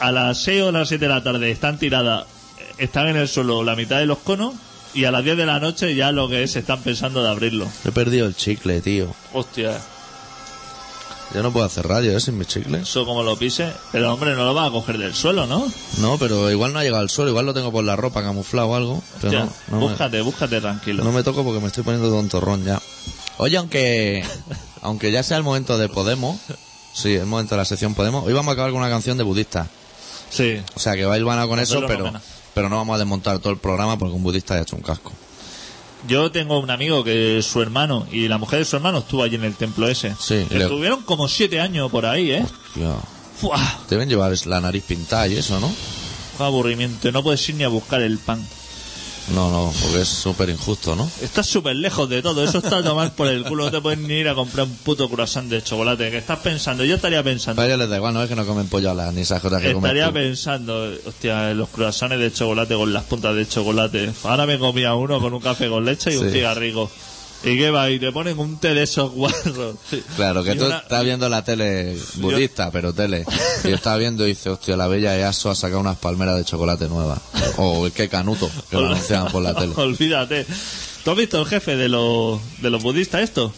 A 0.00 0.12
las 0.12 0.38
6 0.42 0.62
o 0.62 0.72
las 0.72 0.88
7 0.88 1.04
de 1.06 1.08
la 1.14 1.22
tarde 1.22 1.50
están 1.50 1.78
tiradas, 1.78 2.26
están 2.78 3.08
en 3.08 3.16
el 3.16 3.28
suelo 3.28 3.64
la 3.64 3.74
mitad 3.74 3.98
de 3.98 4.04
los 4.06 4.18
conos 4.18 4.54
Y 4.92 5.04
a 5.06 5.10
las 5.10 5.24
10 5.24 5.36
de 5.38 5.46
la 5.46 5.58
noche 5.58 5.94
ya 5.94 6.12
lo 6.12 6.28
que 6.28 6.42
es, 6.42 6.56
están 6.56 6.80
pensando 6.82 7.22
de 7.22 7.30
abrirlo. 7.30 7.66
He 7.84 7.92
perdido 7.92 8.26
el 8.26 8.36
chicle, 8.36 8.80
tío. 8.82 9.14
Hostia, 9.32 9.78
Yo 11.34 11.42
no 11.42 11.52
puedo 11.52 11.66
hacer 11.66 11.86
radio, 11.86 12.16
¿eh? 12.16 12.20
Sin 12.20 12.38
mis 12.38 12.46
chicles. 12.48 12.82
eso 12.82 13.04
como 13.04 13.22
lo 13.22 13.36
pise. 13.36 13.72
Pero 13.92 14.12
hombre, 14.12 14.34
no 14.34 14.44
lo 14.44 14.54
va 14.54 14.66
a 14.66 14.70
coger 14.70 14.96
del 14.96 15.14
suelo, 15.14 15.46
¿no? 15.46 15.70
No, 15.98 16.18
pero 16.18 16.50
igual 16.50 16.72
no 16.72 16.78
ha 16.78 16.84
llegado 16.84 17.02
al 17.02 17.10
suelo. 17.10 17.30
Igual 17.30 17.46
lo 17.46 17.54
tengo 17.54 17.72
por 17.72 17.84
la 17.84 17.96
ropa 17.96 18.22
camuflado 18.22 18.68
o 18.68 18.74
algo. 18.76 19.02
Pero 19.20 19.32
Ya, 19.32 19.40
no, 19.44 19.52
no, 19.68 19.76
me, 19.80 19.86
búscate, 19.88 20.20
búscate 20.20 20.60
tranquilo. 20.60 21.04
no 21.04 21.12
me 21.12 21.22
toco 21.22 21.42
porque 21.44 21.60
me 21.60 21.66
estoy 21.66 21.82
poniendo 21.82 22.08
tontorrón 22.10 22.64
ya. 22.64 22.80
Oye, 23.38 23.56
aunque, 23.56 24.24
aunque 24.82 25.10
ya 25.12 25.22
sea 25.22 25.36
el 25.36 25.42
momento 25.42 25.76
de 25.78 25.88
Podemos, 25.88 26.38
sí, 26.94 27.14
el 27.14 27.26
momento 27.26 27.54
de 27.54 27.58
la 27.58 27.64
sección 27.64 27.94
Podemos, 27.94 28.24
hoy 28.24 28.32
vamos 28.32 28.50
a 28.50 28.52
acabar 28.52 28.70
con 28.70 28.80
una 28.80 28.88
canción 28.90 29.18
de 29.18 29.24
budista. 29.24 29.66
Sí, 30.30 30.60
O 30.74 30.80
sea, 30.80 30.94
que 30.94 31.04
va 31.04 31.16
hilvana 31.18 31.46
con 31.46 31.58
eso, 31.60 31.82
pero, 31.86 32.12
pero 32.54 32.68
no 32.68 32.76
vamos 32.76 32.94
a 32.96 32.98
desmontar 32.98 33.38
todo 33.40 33.52
el 33.52 33.58
programa 33.58 33.98
porque 33.98 34.14
un 34.14 34.22
budista 34.22 34.54
ha 34.54 34.60
hecho 34.60 34.76
un 34.76 34.82
casco. 34.82 35.12
Yo 36.08 36.30
tengo 36.30 36.58
un 36.60 36.70
amigo 36.70 37.02
que 37.02 37.42
su 37.42 37.60
hermano 37.62 38.06
y 38.12 38.28
la 38.28 38.38
mujer 38.38 38.60
de 38.60 38.64
su 38.64 38.76
hermano 38.76 38.98
estuvo 38.98 39.22
allí 39.22 39.34
en 39.36 39.44
el 39.44 39.54
templo 39.54 39.88
ese. 39.88 40.14
Sí, 40.18 40.46
le- 40.50 40.62
Estuvieron 40.64 41.02
como 41.02 41.26
siete 41.28 41.60
años 41.60 41.90
por 41.90 42.06
ahí, 42.06 42.30
¿eh? 42.30 42.46
Tío, 42.74 42.96
¡Fua! 43.40 43.60
Deben 43.90 44.08
llevar 44.08 44.32
la 44.46 44.60
nariz 44.60 44.84
pintada 44.84 45.26
y 45.28 45.36
eso, 45.36 45.58
¿no? 45.60 45.72
Qué 46.38 46.42
aburrimiento. 46.44 47.10
No 47.12 47.22
puedes 47.22 47.46
ir 47.48 47.54
ni 47.56 47.64
a 47.64 47.68
buscar 47.68 48.00
el 48.02 48.18
pan. 48.18 48.46
No, 49.34 49.50
no, 49.50 49.72
porque 49.82 50.02
es 50.02 50.08
súper 50.08 50.48
injusto, 50.50 50.94
¿no? 50.94 51.10
Estás 51.20 51.46
súper 51.46 51.74
lejos 51.74 52.08
de 52.08 52.22
todo. 52.22 52.44
Eso 52.44 52.58
está 52.58 52.78
a 52.78 52.82
tomar 52.84 53.12
por 53.14 53.26
el 53.26 53.42
culo. 53.44 53.64
No 53.64 53.70
te 53.72 53.80
puedes 53.80 53.98
ni 53.98 54.14
ir 54.14 54.28
a 54.28 54.34
comprar 54.36 54.66
un 54.66 54.76
puto 54.76 55.08
croissant 55.10 55.48
de 55.50 55.62
chocolate. 55.62 56.10
Que 56.12 56.18
estás 56.18 56.38
pensando. 56.38 56.84
Yo 56.84 56.94
estaría 56.94 57.22
pensando. 57.24 57.56
Para 57.56 57.66
ellos 57.66 57.80
les 57.80 57.88
da 57.88 57.96
igual, 57.96 58.14
no 58.14 58.22
es 58.22 58.28
que 58.28 58.36
no 58.36 58.46
comen 58.46 58.68
pollo 58.68 58.92
a 58.92 58.94
las 58.94 59.12
ni 59.12 59.22
esas 59.22 59.42
cosas 59.42 59.60
que 59.60 59.72
comen 59.72 59.90
Estaría 59.90 60.08
tú. 60.08 60.14
pensando, 60.14 60.92
hostia, 61.06 61.52
los 61.54 61.68
croissants 61.70 62.16
de 62.18 62.32
chocolate 62.32 62.74
con 62.76 62.92
las 62.92 63.02
puntas 63.04 63.34
de 63.34 63.48
chocolate. 63.48 64.12
Ahora 64.22 64.46
me 64.46 64.58
comía 64.60 64.94
uno 64.94 65.20
con 65.20 65.34
un 65.34 65.40
café 65.40 65.68
con 65.68 65.84
leche 65.84 66.12
y 66.14 66.16
un 66.18 66.26
Sí. 66.30 66.40
¿Y 67.44 67.56
qué 67.56 67.70
va? 67.70 67.90
Y 67.90 67.98
te 68.00 68.10
ponen 68.12 68.38
un 68.38 68.58
té 68.58 68.74
de 68.74 68.82
esos 68.82 69.12
guarros. 69.12 69.76
Claro, 70.16 70.42
que 70.42 70.52
Y 70.52 70.58
tú 70.58 70.64
una- 70.66 70.78
estás 70.78 71.04
viendo 71.04 71.28
la 71.28 71.44
tele 71.44 71.96
budista, 72.16 72.70
pero 72.72 72.92
tele. 72.92 73.24
Y 73.64 73.68
estás 73.72 73.98
viendo 73.98 74.24
y 74.26 74.30
dices, 74.30 74.48
hostia, 74.48 74.76
la 74.76 74.88
bella 74.88 75.16
EASO 75.16 75.50
ha 75.50 75.54
sacado 75.54 75.80
unas 75.80 75.96
palmeras 75.98 76.36
de 76.36 76.44
chocolate 76.44 76.88
nuevas. 76.88 77.20
O 77.58 77.88
qué 77.94 78.08
canuto, 78.08 78.50
que 78.70 78.76
lo 78.76 78.86
anunciaban 78.86 79.30
por 79.30 79.42
la 79.42 79.54
tele. 79.54 79.72
Olvídate. 79.76 80.46
¿Tú 81.04 81.10
has 81.12 81.16
visto 81.16 81.38
el 81.40 81.46
jefe 81.46 81.76
de 81.76 81.88
los, 81.88 82.40
de 82.60 82.70
los 82.70 82.82
budistas 82.82 83.22
esto? 83.22 83.52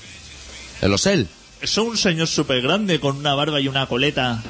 ¿El 0.82 0.92
Osel? 0.92 1.28
Es 1.62 1.76
un 1.78 1.96
señor 1.96 2.28
súper 2.28 2.60
grande 2.60 3.00
con 3.00 3.16
una 3.16 3.34
barba 3.34 3.60
y 3.60 3.68
una 3.68 3.86
coleta. 3.86 4.42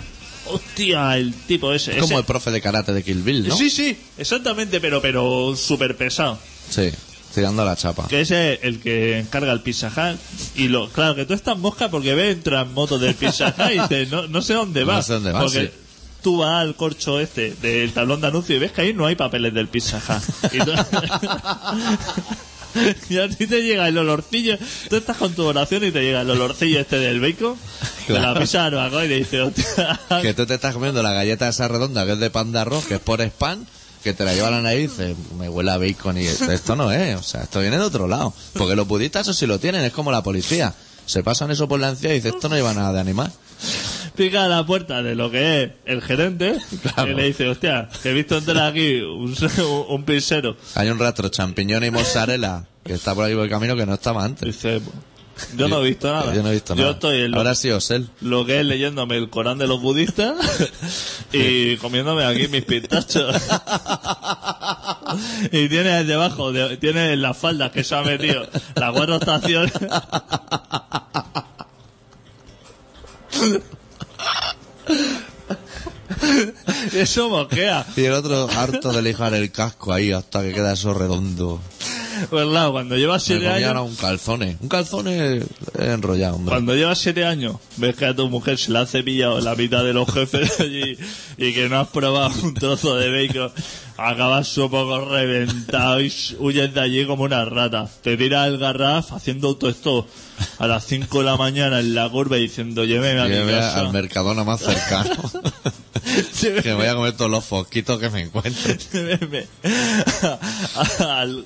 Hostia, 0.47 1.17
el 1.17 1.33
tipo 1.35 1.73
ese. 1.73 1.93
Es 1.93 1.97
como 1.99 2.13
ese- 2.15 2.21
el 2.21 2.25
profe 2.25 2.51
de 2.51 2.61
karate 2.61 2.93
de 2.93 3.03
Kill 3.05 3.23
Bill, 3.23 3.47
¿no? 3.49 3.57
Sí, 3.57 3.71
sí, 3.71 3.97
exactamente, 4.17 4.81
pero, 4.81 5.01
pero 5.01 5.55
súper 5.57 5.97
pesado. 5.97 6.39
Sí, 6.71 6.91
tirando 7.35 7.65
la 7.65 7.77
chapa. 7.77 8.07
Que 8.09 8.23
ese 8.23 8.55
es 8.55 8.61
el 8.63 8.81
que 8.81 9.19
encarga 9.19 9.53
el 9.53 9.61
Pizza 9.61 9.89
Hut. 9.89 10.19
Y 10.57 10.69
lo, 10.69 10.89
claro, 10.91 11.15
que 11.15 11.25
tú 11.27 11.35
estás 11.35 11.59
mosca 11.59 11.89
porque 11.91 12.15
ves 12.15 12.35
entra 12.37 12.63
en 12.63 12.73
moto 12.75 12.99
del 12.99 13.15
Pizza 13.15 13.55
Hut 13.57 13.71
y 13.75 13.79
dices, 13.81 14.11
no, 14.11 14.27
no 14.29 14.43
sé 14.43 14.55
dónde 14.55 14.81
No 14.81 14.87
vas. 14.89 15.07
sé 15.07 15.15
dónde 15.15 15.33
vas, 15.33 15.43
Porque 15.45 15.67
sí. 15.67 15.71
tú 16.23 16.39
vas 16.39 16.63
al 16.63 16.75
corcho 16.77 17.21
este 17.21 17.55
del 17.63 17.93
tablón 17.93 18.21
de 18.21 18.27
anuncio 18.29 18.57
y 18.57 18.59
ves 18.59 18.73
que 18.73 18.83
ahí 18.83 18.95
no 18.95 19.07
hay 19.07 19.15
papeles 19.17 19.53
del 19.55 19.69
Pizza 19.69 19.99
Hut. 19.99 20.53
Y, 20.55 20.59
tú- 20.59 20.73
y 23.11 23.19
a 23.19 23.29
ti 23.29 23.47
te 23.47 23.63
llega 23.63 23.89
el 23.89 23.99
olorcillo. 23.99 24.57
Tú 24.89 24.97
estás 24.97 25.17
con 25.17 25.33
tu 25.35 25.45
oración 25.45 25.85
y 25.85 25.91
te 25.91 26.01
llega 26.03 26.21
el 26.23 26.31
olorcillo 26.31 26.81
este 26.81 26.99
del 26.99 27.21
bacon, 27.21 27.57
de 28.07 28.21
la 28.21 28.39
pizza 28.39 28.63
barbacoa 28.69 29.05
y 29.07 29.09
te 29.09 29.15
dice, 29.17 29.41
hostia. 29.43 30.01
Que 30.23 30.35
tú 30.35 30.47
te 30.47 30.55
estás 30.55 30.75
comiendo 30.75 31.03
la 31.03 31.13
galleta 31.13 31.49
esa 31.49 31.69
redonda 31.69 32.05
que 32.07 32.13
es 32.13 32.19
de 32.19 32.31
pan 32.31 32.53
de 32.53 32.61
arroz, 32.61 32.85
que 32.87 32.95
es 32.95 33.01
por 33.01 33.21
spam, 33.21 33.65
que 34.09 34.15
te 34.15 34.25
la 34.25 34.35
lleva 34.35 34.49
a 34.49 34.51
la 34.53 34.63
nariz 34.63 34.79
y 34.99 35.03
dices, 35.05 35.17
me 35.39 35.49
huele 35.49 35.71
a 35.71 35.79
bacon 35.79 36.19
y 36.19 36.27
esto 36.27 36.77
no 36.77 36.91
es, 36.93 37.17
o 37.17 37.23
sea, 37.23 37.43
esto 37.43 37.61
viene 37.61 37.77
de 37.79 37.85
otro 37.85 38.09
lado. 38.09 38.33
Porque 38.55 38.75
los 38.77 38.87
budistas 38.89 39.23
eso 39.23 39.35
sí 39.35 39.47
lo 39.47 39.59
tienen, 39.59 39.83
es 39.85 39.93
como 39.93 40.11
la 40.13 40.23
policía. 40.23 40.75
Se 41.07 41.23
pasan 41.23 41.51
eso 41.51 41.69
por 41.69 41.81
la 41.81 41.91
encía 41.91 42.11
y 42.11 42.15
dices, 42.15 42.35
esto 42.35 42.49
no 42.49 42.57
lleva 42.57 42.75
nada 42.75 42.93
de 42.93 43.01
animal. 43.01 43.33
pica 44.15 44.45
a 44.45 44.49
la 44.49 44.67
puerta 44.67 45.03
de 45.03 45.15
lo 45.15 45.31
que 45.31 45.63
es 45.65 45.71
el 45.87 46.03
gerente 46.03 46.57
Claro. 46.83 47.13
y 47.13 47.15
le 47.15 47.25
dice, 47.25 47.49
hostia, 47.49 47.89
que 48.03 48.11
he 48.11 48.13
visto 48.13 48.37
entrar 48.37 48.71
aquí 48.73 49.01
un, 49.01 49.35
un 49.89 50.05
pizzero. 50.05 50.57
Hay 50.75 50.89
un 50.91 50.99
rastro 50.99 51.29
champiñón 51.29 51.85
y 51.85 51.91
mozzarella 51.91 52.65
que 52.85 52.95
está 52.95 53.15
por 53.15 53.25
ahí 53.25 53.35
por 53.35 53.45
el 53.45 53.51
camino 53.51 53.77
que 53.77 53.87
no 53.87 53.95
estaba 53.95 54.25
antes. 54.25 54.47
Dice, 54.47 54.81
yo 55.57 55.69
no 55.69 55.83
he 55.85 55.89
visto 55.89 56.13
nada. 56.13 56.35
Yo 56.35 56.43
no 56.43 56.49
he 56.51 56.55
visto 56.55 56.75
Yo 56.75 56.81
nada. 56.83 56.93
estoy 56.93 57.23
en 57.23 57.31
lo, 57.31 57.39
Ahora 57.39 57.55
sí, 57.55 57.71
Osel. 57.71 58.09
lo 58.21 58.45
que 58.47 58.61
es 58.61 58.67
leyéndome 58.67 59.17
el 59.17 59.31
Corán 59.31 59.59
de 59.59 59.67
los 59.67 59.81
budistas 59.81 60.37
y 61.33 61.77
comiéndome 61.79 62.25
aquí 62.25 62.49
mis 62.49 62.65
pistachos. 62.65 63.37
y 65.53 65.69
tiene 65.69 66.05
debajo, 66.05 66.53
de, 66.53 66.77
tiene 66.79 67.13
en 67.13 67.23
las 67.23 67.37
faldas 67.37 67.71
que 67.73 67.85
se 67.85 67.95
ha 67.95 68.03
metido 68.03 68.47
las 68.75 68.93
cuatro 68.93 69.17
estaciones. 69.17 69.73
Eso 76.95 77.29
mosquea. 77.29 77.87
Y 77.97 78.05
el 78.05 78.13
otro 78.13 78.49
harto 78.51 78.93
de 78.93 79.03
lijar 79.03 79.35
el 79.35 79.51
casco 79.51 79.93
ahí 79.93 80.13
hasta 80.13 80.43
que 80.43 80.53
queda 80.53 80.73
eso 80.73 80.95
redondo. 80.95 81.61
Pues 82.31 82.47
claro, 82.49 82.73
cuando 82.73 82.97
llevas 82.97 83.23
Me 83.23 83.27
siete 83.37 83.49
comía 83.51 83.71
años... 83.71 83.91
un 83.91 83.97
calzone. 83.97 84.57
Un 84.61 84.69
calzone 84.69 85.43
enrollado, 85.79 86.37
hombre. 86.37 86.51
Cuando 86.53 86.75
llevas 86.75 86.99
siete 86.99 87.25
años, 87.25 87.57
ves 87.77 87.95
que 87.95 88.07
a 88.07 88.17
tu 88.17 88.29
mujer 88.29 88.59
se 88.59 88.73
la 88.73 88.81
ha 88.81 88.87
cepillado 88.87 89.41
la 89.41 89.55
mitad 89.55 89.85
de 89.85 89.93
los 89.93 90.13
jefes 90.13 90.59
de 90.59 90.65
allí 90.65 90.99
y 91.37 91.53
que 91.55 91.69
no 91.69 91.79
has 91.79 91.89
probado 91.89 92.33
un 92.43 92.55
trozo 92.55 92.97
de 92.97 93.27
bacon, 93.29 93.53
acabas 93.97 94.57
un 94.59 94.69
poco 94.71 95.05
reventado 95.05 96.01
y 96.01 96.13
huyes 96.41 96.75
de 96.75 96.81
allí 96.81 97.07
como 97.07 97.23
una 97.23 97.45
rata. 97.45 97.89
Te 98.03 98.17
tiras 98.17 98.49
el 98.49 98.59
garraf 98.59 99.13
haciendo 99.13 99.49
autostop 99.49 100.09
a 100.59 100.67
las 100.67 100.85
5 100.87 101.21
de 101.21 101.25
la 101.25 101.37
mañana 101.37 101.79
en 101.79 101.95
la 101.95 102.09
curva 102.09 102.37
y 102.37 102.43
diciendo, 102.43 102.85
lléveme 102.85 103.21
a 103.21 103.27
mi 103.27 103.53
casa. 103.53 103.81
al 103.81 103.93
mercadona 103.93 104.43
más 104.43 104.61
cercano. 104.61 105.11
que 106.41 106.73
voy 106.75 106.87
a 106.87 106.95
comer 106.95 107.17
todos 107.17 107.31
los 107.31 107.45
fosquitos 107.45 107.99
que 107.99 108.11
me 108.11 108.23
encuentre. 108.23 108.79
Lléveme 108.93 109.47
al, 111.01 111.45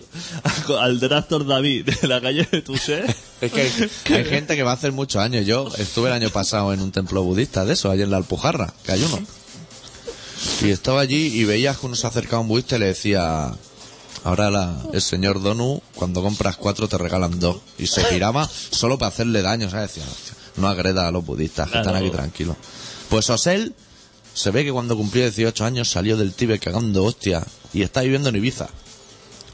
al, 0.81 1.01
Drastor 1.01 1.47
David 1.47 1.91
de 2.01 2.09
la 2.09 2.21
calle 2.21 2.49
de 2.51 2.63
Tusé. 2.63 3.05
Es 3.41 3.53
que 3.53 3.61
hay, 3.63 4.15
hay 4.17 4.25
gente 4.25 4.57
que 4.57 4.63
va 4.63 4.73
a 4.73 4.75
hacer 4.75 4.93
muchos 4.93 5.23
años. 5.23 5.47
Yo 5.47 5.69
estuve 5.79 6.09
el 6.09 6.15
año 6.15 6.31
pasado 6.31 6.73
en 6.73 6.81
un 6.81 6.93
templo 6.93 7.23
budista 7.23 7.65
de 7.65 7.75
eso, 7.75 7.91
allí 7.91 8.03
en 8.03 8.11
la 8.11 8.17
Alpujarra, 8.19 8.73
que 8.85 8.93
hay 8.93 9.03
uno. 9.03 9.19
Y 10.63 10.71
estaba 10.71 11.01
allí 11.01 11.27
y 11.41 11.45
veías 11.45 11.79
que 11.79 11.87
uno 11.87 11.95
se 11.97 12.07
acercaba 12.07 12.39
a 12.39 12.41
un 12.41 12.49
budista 12.49 12.77
y 12.77 12.81
le 12.81 12.87
decía, 12.87 13.53
ahora 14.25 14.51
la- 14.51 14.77
el 14.93 15.03
señor 15.03 15.43
Donu, 15.43 15.81
cuando 15.95 16.23
compras 16.23 16.57
cuatro 16.57 16.89
te 16.89 16.99
regalan 16.99 17.39
dos. 17.41 17.59
Y 17.79 17.87
se 17.87 18.05
giraba 18.05 18.49
solo 18.71 18.99
para 18.99 19.09
hacerle 19.11 19.43
daño, 19.43 19.71
¿sabes? 19.71 19.95
Decía, 19.95 20.05
"Hostia, 20.11 20.35
no 20.57 20.69
agreda 20.69 21.07
a 21.09 21.11
los 21.11 21.25
budistas, 21.25 21.71
que 21.71 21.79
están 21.79 21.97
aquí 21.97 22.11
tranquilos. 22.11 22.57
Pues 23.09 23.29
Osel 23.31 23.75
se 24.35 24.51
ve 24.51 24.65
que 24.65 24.73
cuando 24.73 24.97
cumplió 24.97 25.23
18 25.25 25.65
años 25.65 25.89
salió 25.91 26.17
del 26.17 26.33
Tíbet 26.35 26.63
cagando 26.63 27.05
hostia 27.05 27.45
y 27.73 27.83
está 27.83 28.01
viviendo 28.03 28.29
en 28.29 28.37
Ibiza. 28.37 28.69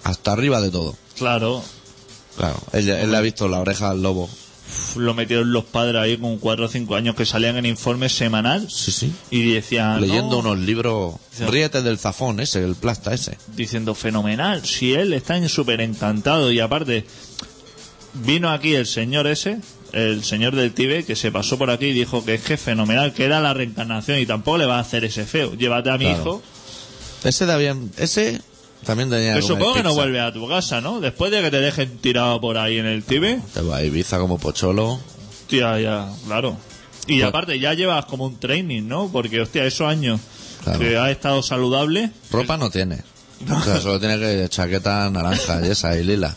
Hasta 0.05 0.33
arriba 0.33 0.61
de 0.61 0.71
todo. 0.71 0.97
Claro, 1.17 1.63
Claro, 2.37 2.57
él, 2.73 2.89
él 2.89 3.11
le 3.11 3.17
ha 3.17 3.21
visto 3.21 3.49
la 3.49 3.59
oreja 3.59 3.91
al 3.91 4.01
lobo. 4.03 4.31
lo 4.97 5.13
metieron 5.15 5.51
los 5.53 5.65
padres 5.65 5.97
ahí 6.01 6.17
con 6.19 6.39
cuatro 6.39 6.67
o 6.67 6.69
cinco 6.69 6.95
años 6.95 7.17
que 7.17 7.25
salían 7.27 7.57
en 7.57 7.67
informe 7.67 8.09
semanal 8.09 8.71
Sí, 8.71 8.93
sí. 8.93 9.13
y 9.31 9.51
decían 9.53 10.01
Leyendo 10.01 10.43
"No", 10.43 10.51
unos 10.51 10.59
libros. 10.59 11.15
Ríete 11.41 11.83
del 11.83 11.99
zafón 11.99 12.39
ese, 12.39 12.63
el 12.63 12.75
plasta 12.77 13.13
ese. 13.15 13.39
diciendo 13.57 13.95
fenomenal 13.95 14.65
si 14.65 14.93
él 14.95 15.15
está 15.15 15.37
en 15.37 15.49
súper 15.49 15.81
encantado 15.81 16.53
y 16.53 16.61
aparte 16.61 17.07
vino 18.15 18.51
aquí 18.51 18.75
el 18.75 18.87
señor 18.87 19.27
ese 19.27 19.59
el 19.93 20.23
señor 20.25 20.55
del 20.55 20.73
Tíbet 20.73 21.07
que 21.07 21.17
se 21.17 21.33
pasó 21.33 21.57
por 21.59 21.71
aquí 21.71 21.87
y 21.87 21.93
dijo 21.93 22.25
que 22.25 22.35
es 22.35 22.43
que 22.43 22.57
fenomenal 22.57 23.13
que 23.15 23.25
era 23.25 23.41
la 23.41 23.55
reencarnación 23.55 24.19
y 24.19 24.27
tampoco 24.27 24.59
le 24.59 24.67
va 24.67 24.77
a 24.77 24.81
hacer 24.81 25.05
ese 25.05 25.25
feo 25.25 25.55
llévate 25.55 25.91
a 25.91 25.99
mi 25.99 26.05
Claro. 26.05 26.21
hijo 26.21 26.43
Ese 27.25 27.57
bien, 27.57 27.91
ese 27.97 28.41
también 28.85 29.11
tenía 29.11 29.35
que 29.35 29.41
comer 29.41 29.57
supongo 29.59 29.75
que 29.75 29.83
no 29.83 29.95
vuelve 29.95 30.21
a 30.21 30.33
tu 30.33 30.47
casa 30.49 30.81
¿no? 30.81 31.01
después 31.01 31.31
de 31.31 31.41
que 31.43 31.51
te 31.51 31.61
dejen 31.61 31.99
tirado 31.99 32.41
por 32.41 32.59
ahí 32.59 32.79
en 32.79 32.87
el 32.87 33.03
Tíbet 33.05 33.41
Te 33.55 33.61
va 33.63 33.79
a 33.79 33.83
Ibiza 33.85 34.19
como 34.19 34.39
pocholo. 34.39 35.01
hostia 35.43 35.81
ya 35.81 36.09
claro 36.27 36.57
y 37.07 37.15
Pues- 37.21 37.25
aparte 37.25 37.59
ya 37.59 37.73
llevas 37.75 38.05
como 38.05 38.27
un 38.27 38.39
training 38.39 38.83
¿no? 38.87 39.09
porque 39.11 39.41
hostia 39.41 39.65
esos 39.65 39.89
años 39.89 40.21
Claro. 40.65 40.81
que 40.81 40.99
ha 40.99 41.11
estado 41.11 41.43
saludable 41.43 42.11
Ropa 42.31 42.57
no 42.57 42.69
tiene. 42.71 42.99
O 43.49 43.63
sea, 43.63 43.81
solo 43.81 44.01
tiene 44.01 44.19
que 44.19 44.49
chaqueta 44.49 45.09
naranja 45.09 45.65
y 45.65 45.71
esa 45.71 45.97
y 45.97 46.03
lila. 46.03 46.35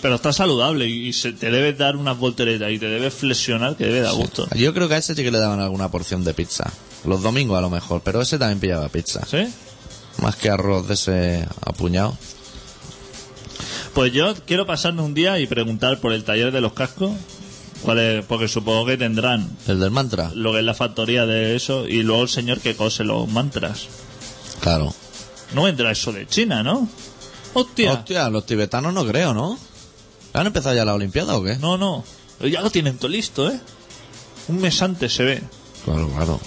Pero 0.00 0.14
está 0.14 0.32
saludable 0.32 0.86
y 0.88 1.12
se 1.12 1.32
te 1.32 1.50
debes 1.50 1.76
dar 1.76 1.96
unas 1.96 2.16
volteretas 2.18 2.70
y 2.70 2.78
te 2.78 2.86
debes 2.86 3.14
flexionar 3.14 3.76
que 3.76 3.84
debe 3.86 4.00
dar 4.02 4.14
gusto. 4.14 4.46
Yo 4.54 4.72
creo 4.72 4.88
que 4.88 4.94
a 4.94 4.98
ese 4.98 5.14
sí 5.14 5.24
que 5.24 5.30
le 5.32 5.38
daban 5.38 5.58
alguna 5.60 5.90
porción 5.90 6.22
de 6.24 6.34
pizza. 6.34 6.72
Los 7.04 7.22
domingos 7.22 7.58
a 7.58 7.60
lo 7.60 7.70
mejor, 7.70 8.00
pero 8.04 8.20
ese 8.22 8.38
también 8.38 8.60
pillaba 8.60 8.88
pizza. 8.88 9.26
¿Sí? 9.26 9.38
Más 10.22 10.36
que 10.36 10.50
arroz 10.50 10.86
de 10.86 10.94
ese 10.94 11.48
apuñado. 11.64 12.16
Pues 13.94 14.12
yo 14.12 14.34
quiero 14.46 14.66
pasarme 14.66 15.02
un 15.02 15.14
día 15.14 15.38
y 15.40 15.46
preguntar 15.46 15.98
por 16.00 16.12
el 16.12 16.22
taller 16.24 16.52
de 16.52 16.60
los 16.60 16.72
cascos. 16.72 17.10
¿Cuál 17.82 17.98
es? 17.98 18.24
Porque 18.24 18.48
supongo 18.48 18.86
que 18.86 18.96
tendrán 18.96 19.48
El 19.66 19.78
del 19.80 19.90
mantra. 19.90 20.30
lo 20.34 20.52
que 20.52 20.58
es 20.60 20.64
la 20.64 20.74
factoría 20.74 21.26
de 21.26 21.54
eso 21.56 21.86
y 21.86 22.02
luego 22.02 22.22
el 22.24 22.28
señor 22.28 22.60
que 22.60 22.74
cose 22.76 23.04
los 23.04 23.28
mantras. 23.28 23.86
Claro. 24.60 24.92
No 25.54 25.62
vendrá 25.62 25.90
eso 25.92 26.12
de 26.12 26.26
China, 26.26 26.62
¿no? 26.62 26.88
Hostia. 27.54 27.92
Hostia, 27.92 28.28
los 28.30 28.46
tibetanos 28.46 28.92
no 28.92 29.06
creo, 29.06 29.32
¿no? 29.32 29.58
¿Han 30.32 30.46
empezado 30.46 30.74
ya 30.74 30.84
la 30.84 30.94
Olimpiada 30.94 31.36
o 31.36 31.42
qué? 31.42 31.56
No, 31.56 31.78
no. 31.78 32.04
Ya 32.40 32.60
lo 32.60 32.70
tienen 32.70 32.98
todo 32.98 33.08
listo, 33.08 33.50
¿eh? 33.50 33.58
Un 34.48 34.60
mes 34.60 34.80
antes 34.82 35.12
se 35.12 35.24
ve. 35.24 35.42
Claro, 35.84 36.08
claro. 36.08 36.40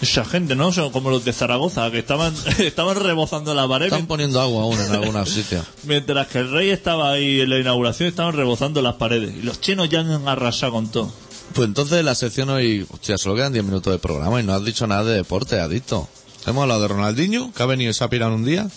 Esa 0.00 0.24
gente, 0.24 0.54
¿no? 0.54 0.72
Son 0.72 0.92
como 0.92 1.10
los 1.10 1.24
de 1.24 1.32
Zaragoza, 1.32 1.90
que 1.90 1.98
estaban, 1.98 2.34
estaban 2.58 2.96
rebozando 2.96 3.54
la 3.54 3.66
pared 3.66 3.86
Están 3.86 4.06
poniendo 4.06 4.40
agua 4.40 4.62
aún 4.62 4.80
en 4.80 4.92
algunos 4.92 5.28
sitios. 5.28 5.64
mientras 5.84 6.28
que 6.28 6.38
el 6.38 6.50
rey 6.50 6.70
estaba 6.70 7.10
ahí 7.12 7.40
en 7.40 7.50
la 7.50 7.58
inauguración, 7.58 8.08
estaban 8.08 8.34
rebozando 8.34 8.80
las 8.82 8.94
paredes. 8.94 9.34
Y 9.36 9.42
los 9.42 9.60
chinos 9.60 9.88
ya 9.88 10.00
han 10.00 10.28
arrasado 10.28 10.72
con 10.72 10.88
todo. 10.88 11.12
Pues 11.54 11.66
entonces 11.66 12.04
la 12.04 12.14
sección 12.14 12.50
hoy... 12.50 12.86
Hostia, 12.90 13.18
solo 13.18 13.34
quedan 13.34 13.52
10 13.52 13.64
minutos 13.64 13.92
de 13.92 13.98
programa 13.98 14.40
y 14.40 14.44
no 14.44 14.52
has 14.54 14.64
dicho 14.64 14.86
nada 14.86 15.04
de 15.04 15.14
deporte, 15.14 15.58
adicto. 15.58 16.08
Hemos 16.46 16.62
hablado 16.62 16.82
de 16.82 16.88
Ronaldinho, 16.88 17.52
que 17.52 17.62
ha 17.62 17.66
venido 17.66 17.90
y 17.90 17.94
se 17.94 18.04
ha 18.04 18.08
pirado 18.08 18.34
un 18.34 18.44
día. 18.44 18.68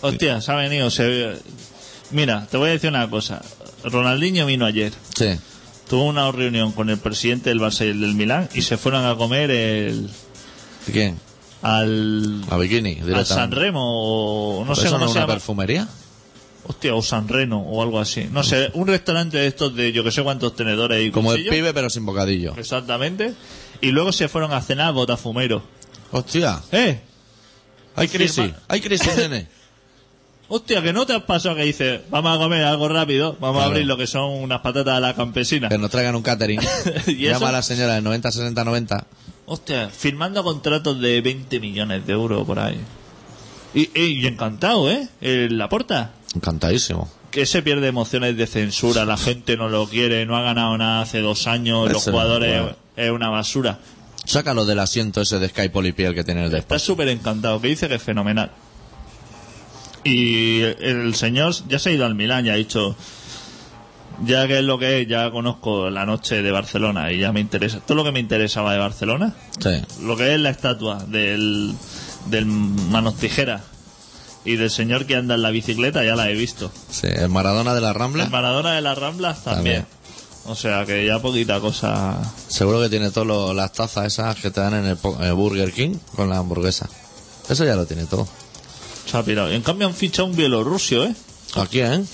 Hostia, 0.00 0.40
se 0.40 0.50
ha 0.50 0.56
venido. 0.56 0.90
Se... 0.90 1.36
Mira, 2.10 2.46
te 2.50 2.56
voy 2.56 2.70
a 2.70 2.72
decir 2.72 2.90
una 2.90 3.08
cosa. 3.08 3.40
Ronaldinho 3.84 4.46
vino 4.46 4.66
ayer. 4.66 4.92
Sí. 5.16 5.38
Tuvo 5.88 6.04
una 6.04 6.30
reunión 6.30 6.72
con 6.72 6.90
el 6.90 6.98
presidente 6.98 7.50
del 7.50 7.60
Barça 7.60 7.84
y 7.86 7.90
el 7.90 8.00
del 8.00 8.14
Milán 8.14 8.48
y 8.54 8.62
se 8.62 8.76
fueron 8.76 9.04
a 9.06 9.16
comer 9.16 9.50
el, 9.50 10.08
¿Y 10.86 10.92
quién? 10.92 11.18
al, 11.62 12.44
A 12.48 12.56
Bikini, 12.58 13.00
al. 13.12 13.26
San 13.26 13.50
Remo 13.50 13.80
o 14.60 14.64
no 14.64 14.74
sé 14.76 14.82
¿Eso 14.86 14.92
no 14.92 14.98
cómo 14.98 15.06
es 15.06 15.12
se 15.12 15.18
una 15.18 15.24
llama. 15.26 15.32
perfumería? 15.34 15.88
Hostia, 16.64 16.94
o 16.94 17.02
San 17.02 17.26
Reno 17.26 17.58
o 17.60 17.82
algo 17.82 17.98
así. 17.98 18.28
No 18.30 18.44
sé, 18.44 18.70
un 18.74 18.86
restaurante 18.86 19.38
de 19.38 19.46
estos 19.48 19.74
de 19.74 19.92
yo 19.92 20.04
que 20.04 20.12
sé 20.12 20.22
cuántos 20.22 20.54
tenedores 20.54 21.04
y 21.04 21.10
Como 21.10 21.32
el 21.32 21.38
cuchillos. 21.38 21.54
pibe, 21.56 21.74
pero 21.74 21.90
sin 21.90 22.06
bocadillo. 22.06 22.54
Exactamente. 22.56 23.34
Y 23.80 23.90
luego 23.90 24.12
se 24.12 24.28
fueron 24.28 24.52
a 24.52 24.60
cenar 24.60 24.88
a 24.88 24.90
Botafumero. 24.92 25.62
Hostia, 26.12 26.60
¡Eh! 26.70 27.00
hay 27.96 28.06
crisis, 28.08 28.36
Firma- 28.44 28.58
hay 28.68 28.80
crisis, 28.80 29.16
nene. 29.16 29.48
Hostia, 30.52 30.82
que 30.82 30.92
no 30.92 31.06
te 31.06 31.14
has 31.14 31.22
pasado 31.22 31.54
que 31.54 31.62
dices, 31.62 32.00
vamos 32.10 32.36
a 32.36 32.38
comer 32.38 32.64
algo 32.64 32.88
rápido, 32.88 33.36
vamos 33.40 33.58
a 33.58 33.60
Claro. 33.60 33.70
abrir 33.70 33.86
lo 33.86 33.96
que 33.96 34.06
son 34.08 34.30
unas 34.42 34.60
patatas 34.60 34.96
a 34.96 35.00
la 35.00 35.14
campesina. 35.14 35.68
Que 35.68 35.78
nos 35.78 35.90
traigan 35.90 36.16
un 36.16 36.22
catering. 36.22 36.60
¿Y 37.06 37.14
Llama 37.26 37.36
eso? 37.36 37.46
a 37.46 37.52
la 37.52 37.62
señora 37.62 37.94
del 37.94 38.04
90, 38.04 38.32
60, 38.32 38.64
90. 38.64 39.06
Hostia, 39.46 39.88
firmando 39.90 40.42
contratos 40.44 41.00
de 41.00 41.20
20 41.20 41.60
millones 41.60 42.04
de 42.06 42.12
euros 42.12 42.44
por 42.44 42.58
ahí. 42.58 42.80
Y, 43.74 43.90
y- 43.98 44.20
y 44.22 44.26
encantado, 44.26 44.90
¿eh? 44.90 45.08
En 45.20 45.56
la 45.56 45.68
porta. 45.68 46.12
Encantadísimo. 46.34 47.08
Que 47.30 47.46
se 47.46 47.62
pierde 47.62 47.86
emociones 47.86 48.36
de 48.36 48.46
censura, 48.48 49.04
la 49.04 49.16
gente 49.16 49.56
no 49.56 49.68
lo 49.68 49.88
quiere, 49.88 50.26
no 50.26 50.36
ha 50.36 50.42
ganado 50.42 50.76
nada 50.76 51.00
hace 51.02 51.20
dos 51.20 51.46
años, 51.46 51.90
los 51.92 52.02
jugadores 52.02 52.60
bueno. 52.60 52.76
es 52.96 53.10
una 53.12 53.28
basura. 53.28 53.78
Sácalo 54.24 54.64
del 54.66 54.80
asiento 54.80 55.20
ese 55.20 55.38
de 55.38 55.48
Sky 55.48 55.68
Polipiel 55.68 56.12
que 56.14 56.24
tiene 56.24 56.40
el 56.40 56.46
Está 56.46 56.56
despacho. 56.56 56.84
súper 56.86 57.06
encantado, 57.08 57.60
que 57.60 57.68
dice 57.68 57.88
que 57.88 57.94
es 57.94 58.02
fenomenal. 58.02 58.50
Y 60.04 60.60
el 60.62 61.14
señor 61.14 61.54
ya 61.68 61.78
se 61.78 61.90
ha 61.90 61.92
ido 61.92 62.06
al 62.06 62.14
Milán, 62.14 62.44
ya 62.44 62.54
ha 62.54 62.56
dicho, 62.56 62.96
ya 64.24 64.46
que 64.46 64.58
es 64.58 64.64
lo 64.64 64.78
que 64.78 65.02
es, 65.02 65.08
ya 65.08 65.30
conozco 65.30 65.90
la 65.90 66.06
noche 66.06 66.42
de 66.42 66.50
Barcelona 66.50 67.12
y 67.12 67.18
ya 67.20 67.32
me 67.32 67.40
interesa. 67.40 67.80
Todo 67.80 67.96
lo 67.96 68.04
que 68.04 68.12
me 68.12 68.20
interesaba 68.20 68.72
de 68.72 68.78
Barcelona, 68.78 69.34
Sí. 69.62 69.70
lo 70.02 70.16
que 70.16 70.34
es 70.34 70.40
la 70.40 70.50
estatua 70.50 71.04
del, 71.06 71.74
del 72.26 72.46
Manos 72.46 73.16
Tijera 73.16 73.62
y 74.44 74.56
del 74.56 74.70
señor 74.70 75.04
que 75.06 75.16
anda 75.16 75.34
en 75.34 75.42
la 75.42 75.50
bicicleta, 75.50 76.02
ya 76.04 76.16
la 76.16 76.30
he 76.30 76.34
visto. 76.34 76.72
Sí, 76.90 77.06
el 77.08 77.28
Maradona 77.28 77.74
de 77.74 77.80
la 77.82 77.92
Rambla. 77.92 78.24
El 78.24 78.30
Maradona 78.30 78.72
de 78.72 78.80
las 78.80 78.96
Ramblas 78.96 79.44
también. 79.44 79.82
También. 79.82 80.00
O 80.46 80.54
sea 80.54 80.86
que 80.86 81.04
ya 81.06 81.18
poquita 81.20 81.60
cosa. 81.60 82.16
Seguro 82.48 82.80
que 82.80 82.88
tiene 82.88 83.10
todas 83.10 83.54
las 83.54 83.72
tazas 83.74 84.06
esas 84.06 84.36
que 84.36 84.50
te 84.50 84.60
dan 84.62 84.72
en 84.74 84.86
el, 84.86 84.96
po- 84.96 85.16
en 85.20 85.26
el 85.26 85.34
Burger 85.34 85.70
King 85.72 85.96
con 86.16 86.30
la 86.30 86.38
hamburguesa. 86.38 86.88
Eso 87.50 87.64
ya 87.66 87.76
lo 87.76 87.84
tiene 87.84 88.06
todo. 88.06 88.26
Se 89.10 89.16
ha 89.16 89.22
pirado. 89.22 89.50
En 89.50 89.62
cambio 89.62 89.86
han 89.88 89.94
fichado 89.94 90.28
un 90.28 90.36
bielorrusio, 90.36 91.04
¿eh? 91.04 91.14
¿A 91.56 91.66
quién? 91.66 92.06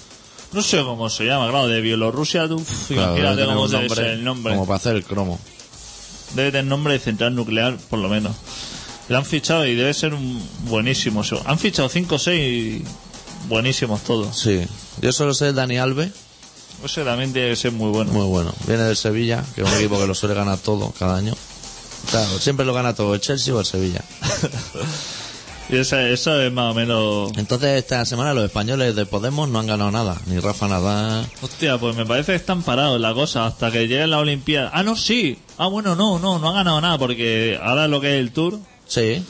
No 0.53 0.63
sé 0.63 0.79
cómo 0.83 1.11
se 1.11 1.25
llama, 1.25 1.51
claro, 1.51 1.69
de 1.69 1.81
Bielorrusia, 1.81 2.49
tú, 2.49 2.65
Claro, 2.89 3.17
imagínate 3.19 3.45
cómo 3.47 3.69
debe 3.69 3.89
ser 3.91 4.05
el 4.07 4.25
nombre. 4.25 4.55
Como 4.55 4.67
para 4.67 4.77
hacer 4.79 4.97
el 4.97 5.05
cromo. 5.05 5.39
Debe 6.35 6.53
tener 6.53 6.65
nombre 6.67 6.95
de 6.95 6.99
central 7.01 7.35
nuclear, 7.35 7.77
por 7.91 7.99
lo 7.99 8.09
menos. 8.09 8.35
Le 9.09 9.17
han 9.17 9.25
fichado 9.25 9.67
y 9.67 9.75
debe 9.75 9.93
ser 9.93 10.15
un 10.15 10.43
buenísimo. 10.65 11.21
eso. 11.23 11.43
Han 11.45 11.59
fichado 11.59 11.89
5 11.89 12.15
o 12.15 12.19
6 12.19 12.83
buenísimos 13.49 14.03
todos. 14.03 14.39
Sí. 14.39 14.63
Yo 15.03 15.13
solo 15.13 15.35
sé 15.35 15.53
Dani 15.53 15.79
Alves, 15.79 16.13
Ese 16.85 17.05
también 17.05 17.33
tiene 17.33 17.51
que 17.51 17.57
ser 17.57 17.73
muy 17.73 17.91
bueno. 17.91 18.13
muy 18.13 18.27
bueno. 18.27 18.55
Viene 18.67 18.85
del 18.85 18.97
Sevilla, 18.97 19.45
que 19.55 19.63
es 19.63 19.69
un 19.69 19.75
equipo 19.75 19.99
que 19.99 20.07
lo 20.07 20.15
suele 20.15 20.35
ganar 20.35 20.59
todo 20.59 20.93
cada 20.99 21.17
año. 21.17 21.35
Claro, 22.11 22.39
siempre 22.39 22.65
lo 22.65 22.73
gana 22.73 22.95
todo, 22.95 23.15
el 23.15 23.21
Chelsea 23.21 23.55
o 23.55 23.61
el 23.61 23.67
Sevilla. 23.67 24.03
Y 25.69 25.77
ese- 25.79 26.13
eso 26.13 26.41
es 26.41 26.53
más 26.53 26.71
o 26.71 26.75
menos... 26.75 27.33
Entonces 27.37 27.77
esta 27.79 28.05
semana 28.05 28.33
los 28.35 28.45
españoles 28.45 28.95
de 28.95 29.05
Podemos 29.05 29.49
no 29.49 29.59
han 29.59 29.67
ganado 29.67 29.91
nada. 29.91 30.17
Ni 30.27 30.39
Rafa 30.39 30.69
Nadal. 30.69 31.27
Hostia, 31.43 31.77
pues 31.79 31.97
me 31.97 32.07
parece 32.07 32.33
que 32.33 32.37
están 32.37 32.63
parados 32.63 33.01
la 33.01 33.13
cosa 33.15 33.47
hasta 33.47 33.71
que 33.73 33.89
llegue 33.89 34.07
la 34.07 34.19
Olimpiada. 34.19 34.71
Ah, 34.73 34.85
no, 34.85 34.95
sí. 34.95 35.39
Ah, 35.59 35.67
bueno, 35.67 35.97
no, 35.97 36.19
no, 36.21 36.39
no 36.39 36.51
ha 36.51 36.53
ganado 36.53 36.81
nada 36.81 36.99
porque 36.99 37.59
ahora 37.61 37.89
lo 37.89 38.01
que 38.01 38.15
es 38.15 38.21
el 38.21 38.31
Tour, 38.33 38.61
Sí. 38.87 39.25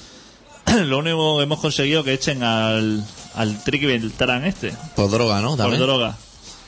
lo 0.84 0.98
único 0.98 1.38
que 1.38 1.44
hemos 1.44 1.60
conseguido 1.60 2.04
que 2.04 2.12
echen 2.12 2.42
al, 2.42 3.02
al 3.34 3.64
Tricky 3.64 3.86
Beltrán 3.86 4.44
este, 4.44 4.74
Por 4.94 5.10
droga, 5.10 5.40
¿no? 5.40 5.50
por 5.50 5.58
También. 5.58 5.80
droga, 5.80 6.16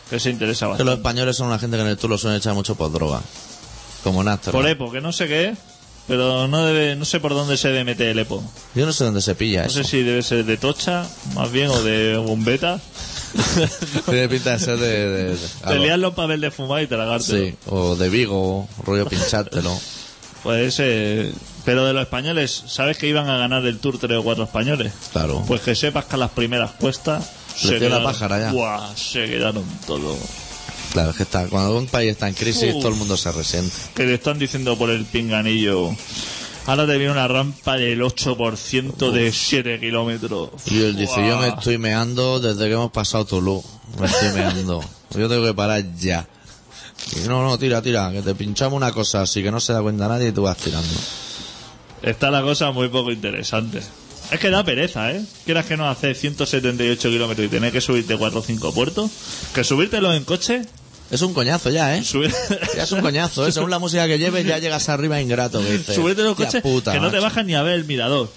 que 0.09 0.19
se 0.19 0.31
interesa 0.31 0.65
Que 0.65 0.69
los 0.71 0.79
bastante. 0.79 0.93
españoles 1.01 1.37
son 1.37 1.49
una 1.49 1.59
gente 1.59 1.77
que 1.77 1.83
en 1.83 1.89
el 1.89 1.99
tour 1.99 2.09
lo 2.11 2.17
suelen 2.17 2.39
echar 2.39 2.55
mucho 2.55 2.75
por 2.75 2.91
droga. 2.91 3.21
Como 4.03 4.23
Nasser. 4.25 4.53
Por 4.53 4.67
EPO, 4.67 4.91
que 4.93 5.01
no 5.03 5.13
sé 5.13 5.27
qué 5.29 5.49
es, 5.49 5.59
pero 6.09 6.49
no 6.49 6.65
debe, 6.67 6.97
no 6.97 7.05
sé 7.05 7.21
por 7.21 7.35
dónde 7.35 7.57
se 7.57 7.69
debe 7.69 7.85
meter 7.85 8.09
el 8.09 8.19
EPO. 8.19 8.43
Yo 8.75 8.87
no 8.87 8.93
sé 8.93 9.05
dónde 9.05 9.21
se 9.23 9.35
pilla 9.37 9.61
No 9.63 9.67
eso. 9.69 9.83
sé 9.83 9.85
si 9.85 10.03
debe 10.03 10.23
ser 10.23 10.45
de 10.45 10.57
tocha, 10.57 11.07
más 11.35 11.53
bien, 11.53 11.69
o 11.71 11.83
de 11.83 12.17
bombeta. 12.17 12.81
Tiene 14.07 14.29
pinta 14.29 14.53
de 14.53 14.59
ser 14.59 14.79
de... 14.79 14.89
de, 15.09 15.23
de- 15.33 15.37
Te 15.37 15.69
algo. 15.69 15.85
lias 15.85 15.99
los 15.99 16.15
papeles 16.15 16.41
de 16.41 16.51
fumar 16.51 16.83
y 16.83 16.87
tragártelo. 16.87 17.39
Sí, 17.45 17.55
o 17.67 17.95
de 17.95 18.09
Vigo, 18.09 18.69
rollo 18.85 19.07
pinchártelo. 19.07 19.79
Pues 20.43 20.69
ese... 20.81 21.33
Pero 21.65 21.85
de 21.85 21.93
los 21.93 22.03
españoles, 22.03 22.63
¿sabes 22.69 22.97
que 22.97 23.09
iban 23.09 23.29
a 23.29 23.37
ganar 23.39 23.67
el 23.67 23.81
Tour 23.81 23.99
tres 23.99 24.19
o 24.19 24.23
cuatro 24.23 24.45
españoles? 24.45 24.93
Claro. 25.13 25.43
Pues 25.49 25.61
que 25.63 25.75
sepas 25.75 26.05
que 26.05 26.15
a 26.15 26.19
las 26.19 26.31
primeras 26.31 26.71
cuestas... 26.71 27.29
Le 27.65 27.81
dio 27.81 27.89
la 27.89 28.01
pájara 28.05 28.39
ya. 28.39 28.53
Buah, 28.53 28.95
se 28.97 29.27
quedaron 29.27 29.65
todos. 29.85 30.17
Claro, 30.93 31.11
es 31.11 31.17
que 31.17 31.23
está, 31.25 31.47
cuando 31.49 31.77
un 31.77 31.87
país 31.87 32.11
está 32.11 32.29
en 32.29 32.35
crisis, 32.35 32.75
Uf. 32.75 32.81
todo 32.81 32.89
el 32.89 32.95
mundo 32.95 33.17
se 33.17 33.31
resiente. 33.33 33.75
Que 33.95 34.07
le 34.07 34.15
están 34.15 34.39
diciendo 34.39 34.77
por 34.77 34.91
el 34.91 35.05
pinganillo... 35.05 35.95
Ahora 36.67 36.87
te 36.87 36.99
viene 36.99 37.13
una 37.13 37.27
rampa 37.27 37.77
del 37.77 38.03
8% 38.03 39.11
de 39.11 39.33
7 39.33 39.81
kilómetros. 39.81 40.51
Y 40.67 40.83
él 40.83 40.97
dice, 40.97 41.27
yo 41.27 41.39
me 41.39 41.49
estoy 41.49 41.79
meando 41.79 42.41
desde 42.41 42.67
que 42.67 42.75
hemos 42.75 42.93
pasado 42.93 43.25
Toulouse. 43.25 43.67
Me 43.99 44.05
estoy 44.05 44.33
meando. 44.35 44.85
Yo 45.17 45.31
tengo 45.31 45.47
que 45.47 45.55
parar 45.55 45.83
ya. 45.97 46.29
Y 47.17 47.27
no, 47.27 47.43
no, 47.43 47.59
tira, 47.59 47.81
tira, 47.81 48.13
que 48.13 48.21
te 48.21 48.35
pinchamos 48.35 48.77
una 48.77 48.93
cosa 48.93 49.23
así 49.23 49.43
que 49.43 49.51
no 49.51 49.61
se 49.61 49.73
da 49.73 49.81
cuenta 49.81 50.09
nadie 50.09 50.29
y 50.29 50.33
tú 50.33 50.43
vas 50.43 50.59
tirando. 50.59 50.95
Está 52.03 52.31
la 52.31 52.43
cosa 52.43 52.71
muy 52.71 52.89
poco 52.89 53.13
interesante. 53.13 53.81
Es 54.31 54.39
que 54.39 54.51
da 54.51 54.63
pereza, 54.63 55.11
¿eh? 55.13 55.25
Quieras 55.47 55.65
que 55.65 55.79
no 55.79 55.89
hacer 55.89 56.15
178 56.15 57.09
kilómetros 57.09 57.47
y 57.47 57.49
tener 57.49 57.73
que 57.73 57.81
subirte 57.81 58.19
4 58.19 58.41
o 58.41 58.43
5 58.43 58.75
puertos. 58.75 59.11
Que 59.55 59.65
subírtelo 59.65 60.13
en 60.13 60.25
coche. 60.25 60.67
Es 61.11 61.23
un 61.23 61.33
coñazo 61.33 61.71
ya, 61.71 61.97
¿eh? 61.97 62.03
Ya 62.77 62.83
es 62.83 62.93
un 62.93 63.01
coñazo, 63.01 63.47
¿eh? 63.47 63.53
Según 63.53 63.71
la 63.71 63.79
música 63.79 64.07
que 64.07 64.19
lleves 64.19 64.45
ya 64.47 64.59
llegas 64.59 64.89
arriba 64.89 65.21
ingrato. 65.21 65.61
Que 65.61 65.79
dices, 65.79 65.95
subírtelo 65.95 66.29
en 66.29 66.33
"Hostia 66.33 66.47
coche 66.47 66.61
puta, 66.61 66.93
que 66.93 67.01
no 67.01 67.07
te 67.11 67.17
macho". 67.17 67.23
bajas 67.25 67.45
ni 67.47 67.55
a 67.55 67.63
ver 67.63 67.75
el 67.75 67.85
mirador. 67.87 68.31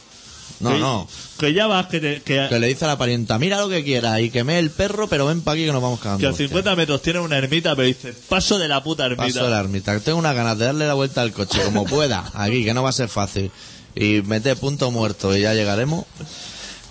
No, 0.62 0.72
que, 0.74 0.80
no. 0.80 1.08
Que 1.40 1.54
ya 1.54 1.66
vas, 1.68 1.88
que, 1.88 2.00
te- 2.00 2.22
que, 2.22 2.46
Que 2.48 2.60
le 2.60 2.68
dice 2.68 2.86
a 2.86 2.90
la 2.90 2.98
parienta, 2.98 3.40
mira 3.40 3.60
lo 3.60 3.68
que 3.68 3.84
quieras 3.84 4.20
y 4.20 4.30
queme 4.30 4.60
el 4.60 4.70
perro, 4.70 5.08
pero 5.08 5.26
ven 5.26 5.42
para 5.42 5.56
aquí 5.56 5.66
que 5.66 5.72
nos 5.74 5.82
vamos 5.82 6.00
cagando. 6.00 6.20
que 6.20 6.28
a 6.28 6.30
hostia". 6.30 6.48
50 6.48 6.76
metros 6.76 7.02
tiene 7.02 7.20
una 7.20 7.38
ermita, 7.38 7.76
pero 7.76 7.88
dices, 7.88 8.16
paso 8.30 8.60
de 8.60 8.68
la 8.68 8.84
puta 8.84 9.06
ermita. 9.06 9.24
Paso 9.24 9.44
de 9.46 9.50
la 9.50 9.60
ermita. 9.60 10.00
Tengo 10.00 10.20
una 10.20 10.34
ganas 10.34 10.58
de 10.60 10.66
darle 10.66 10.86
la 10.88 10.94
vuelta 10.94 11.22
al 11.24 11.32
coche 11.34 11.60
como 11.64 11.86
pueda, 11.86 12.30
aquí, 12.36 12.64
que 12.64 12.74
no 12.76 12.84
va 12.84 12.90
a 12.90 12.94
ser 12.94 13.10
fácil. 13.10 13.50
Y 13.96 14.22
mete 14.22 14.56
punto 14.56 14.92
muerto 14.92 15.36
y 15.36 15.42
ya 15.42 15.54
llegaremos. 15.56 16.06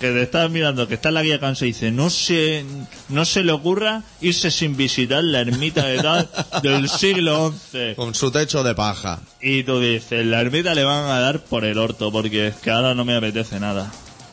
Que 0.00 0.12
te 0.12 0.22
estás 0.22 0.50
mirando, 0.50 0.88
que 0.88 0.94
está 0.94 1.08
en 1.08 1.14
la 1.14 1.22
guía 1.22 1.38
cansa 1.38 1.66
y 1.66 1.68
dice, 1.68 1.90
no 1.90 2.08
se, 2.08 2.64
no 3.10 3.26
se 3.26 3.44
le 3.44 3.52
ocurra 3.52 4.02
irse 4.22 4.50
sin 4.50 4.74
visitar 4.74 5.22
la 5.22 5.40
ermita 5.40 5.84
de 5.84 5.98
tal 5.98 6.30
del 6.62 6.88
siglo 6.88 7.52
XI. 7.70 7.96
Con 7.96 8.14
su 8.14 8.30
techo 8.30 8.62
de 8.62 8.74
paja. 8.74 9.20
Y 9.42 9.62
tú 9.62 9.78
dices, 9.78 10.24
la 10.24 10.40
ermita 10.40 10.74
le 10.74 10.84
van 10.84 11.04
a 11.04 11.20
dar 11.20 11.44
por 11.44 11.66
el 11.66 11.76
orto, 11.76 12.10
porque 12.10 12.48
es 12.48 12.56
que 12.56 12.70
ahora 12.70 12.94
no 12.94 13.04
me 13.04 13.14
apetece 13.14 13.60
nada. 13.60 13.92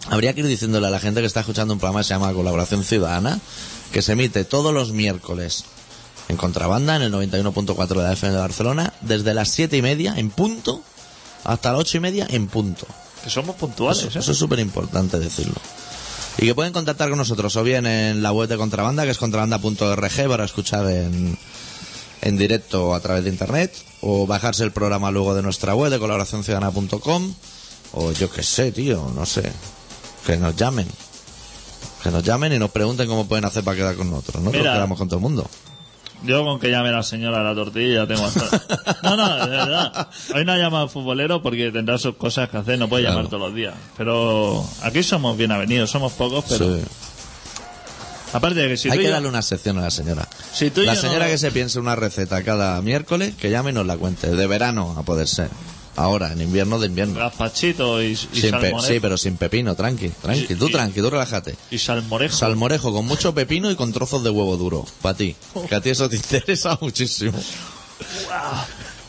Habría 0.09 0.34
que 0.34 0.39
ir 0.39 0.47
diciéndole 0.47 0.88
a 0.88 0.89
la 0.89 1.01
gente 1.01 1.20
que 1.20 1.28
está 1.28 1.41
escuchando 1.41 1.74
un 1.74 1.82
programa 1.82 1.99
que 1.99 2.05
se 2.05 2.13
llama 2.13 2.32
Colaboración 2.32 2.86
Ciudadana, 2.86 3.38
que 3.91 4.01
se 4.01 4.13
emite 4.13 4.45
todos 4.45 4.74
los 4.74 4.93
miércoles 4.93 5.65
en 6.30 6.38
contrabanda 6.38 6.95
en 6.95 7.01
el 7.01 7.11
91.4 7.11 7.88
de 7.88 8.03
la 8.03 8.13
FM 8.13 8.34
de 8.34 8.39
Barcelona, 8.39 8.93
desde 9.01 9.34
las 9.34 9.49
7 9.49 9.76
y 9.76 9.82
media 9.82 10.13
en 10.15 10.30
punto 10.30 10.82
hasta 11.43 11.72
las 11.72 11.82
8 11.82 11.97
y 11.97 11.99
media 11.99 12.28
en 12.30 12.47
punto. 12.47 12.88
Que 13.24 13.30
somos 13.30 13.55
puntuales, 13.55 14.03
Eso, 14.03 14.18
¿eh? 14.18 14.22
eso 14.22 14.32
es 14.32 14.38
súper 14.38 14.59
importante 14.59 15.20
decirlo. 15.20 15.55
Y 16.38 16.45
que 16.45 16.55
pueden 16.55 16.72
contactar 16.72 17.09
con 17.09 17.18
nosotros 17.18 17.55
o 17.55 17.63
bien 17.63 17.86
en 17.88 18.22
la 18.22 18.32
web 18.32 18.47
de 18.47 18.57
Contrabanda, 18.57 19.03
que 19.05 19.11
es 19.11 19.18
contrabanda.org, 19.18 20.28
para 20.30 20.45
escuchar 20.45 20.88
en, 20.88 21.38
en 22.22 22.38
directo 22.38 22.93
a 22.93 22.99
través 22.99 23.24
de 23.24 23.32
internet, 23.32 23.74
o 24.01 24.28
bajarse 24.28 24.63
el 24.63 24.72
programa 24.72 25.09
luego 25.09 25.34
de 25.34 25.41
nuestra 25.41 25.74
web 25.74 25.91
de 25.91 25.97
colaboracionciudadana.com, 25.97 27.34
o 27.93 28.11
yo 28.11 28.30
qué 28.30 28.43
sé, 28.43 28.72
tío, 28.72 29.11
no 29.15 29.26
sé, 29.26 29.51
que 30.26 30.38
nos 30.38 30.55
llamen. 30.55 30.88
Que 32.03 32.11
nos 32.11 32.24
llamen 32.24 32.53
y 32.53 32.59
nos 32.59 32.70
pregunten 32.70 33.07
cómo 33.07 33.28
pueden 33.28 33.45
hacer 33.45 33.63
para 33.63 33.76
quedar 33.76 33.95
con 33.95 34.09
nosotros. 34.11 34.36
Nosotros 34.43 34.61
Mira. 34.61 34.74
quedamos 34.76 34.97
con 34.97 35.07
todo 35.07 35.18
el 35.18 35.24
mundo. 35.24 35.49
Yo 36.24 36.43
con 36.43 36.59
que 36.59 36.70
llame 36.72 36.91
la 36.91 37.03
señora 37.03 37.41
a 37.41 37.43
la 37.43 37.53
tortilla 37.55 38.07
tengo 38.07 38.26
hasta... 38.26 38.97
No, 39.03 39.15
no, 39.15 39.36
de 39.45 39.55
verdad. 39.55 40.07
Hoy 40.34 40.45
no 40.45 40.51
ha 40.53 40.57
llamado 40.57 40.88
futbolero 40.89 41.41
porque 41.43 41.72
tendrá 41.72 41.97
sus 41.97 42.15
cosas 42.15 42.49
que 42.49 42.57
hacer, 42.57 42.80
no 42.80 42.89
puede 42.89 43.03
Claro. 43.03 43.18
llamar 43.18 43.30
todos 43.30 43.43
los 43.43 43.55
días. 43.55 43.76
Pero 43.97 44.65
aquí 44.82 45.03
somos 45.03 45.38
bien 45.38 45.51
avenidos, 45.51 45.89
somos 45.91 46.13
pocos, 46.13 46.43
pero... 46.49 46.76
Sí. 46.78 46.82
Aparte 48.34 48.59
de 48.59 48.68
que 48.68 48.78
si 48.78 48.89
Hay 48.89 48.97
tú 48.97 49.01
que 49.01 49.07
yo- 49.07 49.13
darle 49.13 49.30
una 49.30 49.41
sección 49.41 49.78
a 49.78 49.82
la 49.82 49.91
señora. 49.91 50.28
Si 50.53 50.70
tú 50.70 50.82
la 50.82 50.95
señora 50.95 51.26
no- 51.26 51.32
que 51.32 51.38
se 51.38 51.51
piense 51.51 51.80
una 51.80 51.95
receta 51.95 52.43
cada 52.43 52.82
miércoles, 52.82 53.36
que 53.36 53.49
llame 53.49 53.72
y 53.72 53.74
nos 53.74 53.86
la 53.86 53.95
cuente. 53.97 54.28
De 54.30 54.47
verano, 54.47 54.95
a 54.97 55.03
poder 55.03 55.28
ser. 55.28 55.49
Ahora, 55.98 56.32
en 56.32 56.41
invierno, 56.41 56.80
de 56.80 56.88
invierno. 56.88 57.16
Gazpachito 57.20 58.02
y, 58.02 58.12
y 58.12 58.16
Sin 58.16 58.52
salmorejo. 58.52 58.82
sí, 58.82 59.00
pero 59.02 59.18
sin 59.18 59.36
pepino, 59.36 59.76
tranqui, 59.76 60.10
tranqui. 60.10 60.54
Y- 60.54 60.56
Tú 60.56 60.68
y- 60.70 60.72
tranqui, 60.72 61.02
tú 61.02 61.10
relájate. 61.10 61.56
Y 61.72 61.80
salmorejo. 61.80 62.38
Salmorejo 62.38 62.93
con 62.93 63.06
mucho 63.06 63.34
pepino 63.34 63.70
y 63.72 63.76
con 63.76 63.91
trozos 63.91 64.24
de 64.24 64.30
huevo 64.30 64.56
duro. 64.58 64.86
Para 65.02 65.18
ti. 65.18 65.36
Que 65.68 65.76
a 65.76 65.82
ti 65.82 65.89
eso 65.89 66.08
te 66.08 66.16
interesa 66.16 66.78
muchísimo. 66.82 67.38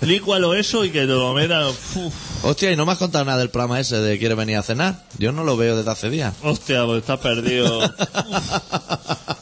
Lícualo 0.01 0.55
eso 0.55 0.85
y 0.85 0.91
que 0.91 1.01
te 1.01 1.07
lo 1.07 1.35
metan... 1.35 1.67
Uf. 1.69 2.15
Hostia, 2.45 2.71
¿y 2.71 2.77
no 2.77 2.87
me 2.87 2.93
has 2.93 2.99
contado 2.99 3.25
nada 3.25 3.39
del 3.39 3.51
programa 3.51 3.81
ese 3.81 3.97
de 3.99 4.17
¿Quieres 4.19 4.37
venir 4.39 4.57
a 4.57 4.63
cenar? 4.63 5.05
Yo 5.19 5.33
no 5.33 5.43
lo 5.45 5.57
veo 5.57 5.77
desde 5.77 5.91
hace 5.91 6.09
días. 6.09 6.35
Hostia, 6.43 6.87
pues 6.87 7.01
estás 7.01 7.19
perdido. 7.19 7.81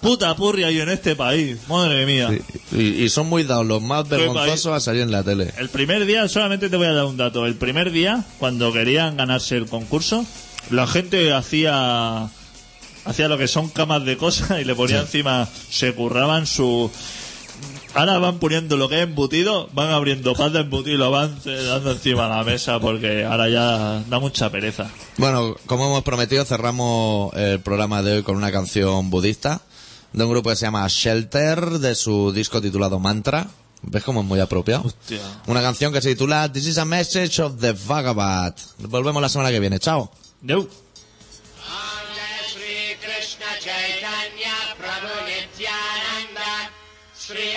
Puta 0.07 0.37
purria 0.37 0.69
hay 0.69 0.81
en 0.81 0.89
este 0.89 1.17
país. 1.17 1.59
Madre 1.69 2.07
mía. 2.07 2.31
Y, 2.71 3.03
y 3.03 3.09
son 3.09 3.27
muy 3.27 3.43
dados 3.43 3.67
los 3.67 3.83
más 3.83 4.09
vergonzosos 4.09 4.73
a 4.73 4.79
salir 4.79 5.03
en 5.03 5.11
la 5.11 5.25
tele. 5.25 5.53
El 5.59 5.69
primer 5.69 6.07
día, 6.07 6.29
solamente 6.29 6.71
te 6.71 6.77
voy 6.77 6.87
a 6.87 6.93
dar 6.93 7.07
un 7.07 7.17
dato. 7.17 7.45
El 7.45 7.57
primer 7.57 7.91
día, 7.91 8.25
cuando 8.39 8.73
querían 8.73 9.17
ganarse 9.17 9.57
el 9.57 9.67
concurso, 9.67 10.25
la 10.71 10.87
gente 10.87 11.33
hacía 11.33 12.31
hacía 13.05 13.27
lo 13.27 13.37
que 13.37 13.49
son 13.49 13.69
camas 13.69 14.05
de 14.05 14.17
cosas 14.17 14.61
y 14.61 14.65
le 14.65 14.77
ponía 14.77 15.01
encima, 15.01 15.49
se 15.71 15.93
curraban 15.93 16.47
su... 16.47 16.89
Ahora 17.95 18.19
van 18.19 18.39
poniendo 18.39 18.77
lo 18.77 18.89
que 18.89 18.99
es 18.99 19.03
embutido, 19.09 19.69
van 19.73 19.91
abriendo 19.91 20.35
pan 20.35 20.53
de 20.53 20.61
embutido 20.61 20.95
y 20.95 20.99
lo 20.99 21.11
van 21.11 21.37
dando 21.45 21.91
encima 21.91 22.25
de 22.25 22.29
la 22.29 22.45
mesa 22.45 22.79
porque 22.79 23.25
ahora 23.25 23.49
ya 23.49 24.05
da 24.09 24.21
mucha 24.21 24.51
pereza. 24.51 24.89
Bueno, 25.17 25.57
como 25.67 25.87
hemos 25.87 26.05
prometido, 26.05 26.45
cerramos 26.45 27.35
el 27.35 27.59
programa 27.59 28.03
de 28.03 28.19
hoy 28.19 28.23
con 28.23 28.37
una 28.37 28.53
canción 28.53 29.11
budista 29.11 29.63
de 30.17 30.25
un 30.25 30.31
grupo 30.31 30.49
que 30.49 30.57
se 30.57 30.65
llama 30.65 30.87
Shelter, 30.89 31.79
de 31.79 31.95
su 31.95 32.33
disco 32.33 32.63
titulado 32.63 32.99
Mantra. 32.99 33.47
¿Ves 33.83 34.03
cómo 34.03 34.23
es 34.23 34.27
muy 34.27 34.41
apropiado? 34.41 34.85
Hostia. 34.87 35.21
Una 35.47 35.61
canción 35.61 35.93
que 35.93 36.01
se 36.01 36.09
titula 36.09 36.51
This 36.51 36.67
is 36.69 36.79
a 36.79 36.87
Message 36.87 37.41
of 37.43 37.61
the 37.61 37.73
Vagabond. 37.73 38.55
Volvemos 38.79 39.21
la 39.21 39.29
semana 39.29 39.51
que 39.51 39.61
viene. 39.61 39.79
Chao. 39.79 40.11
Deu. 40.41 40.69
Shri 47.19 47.57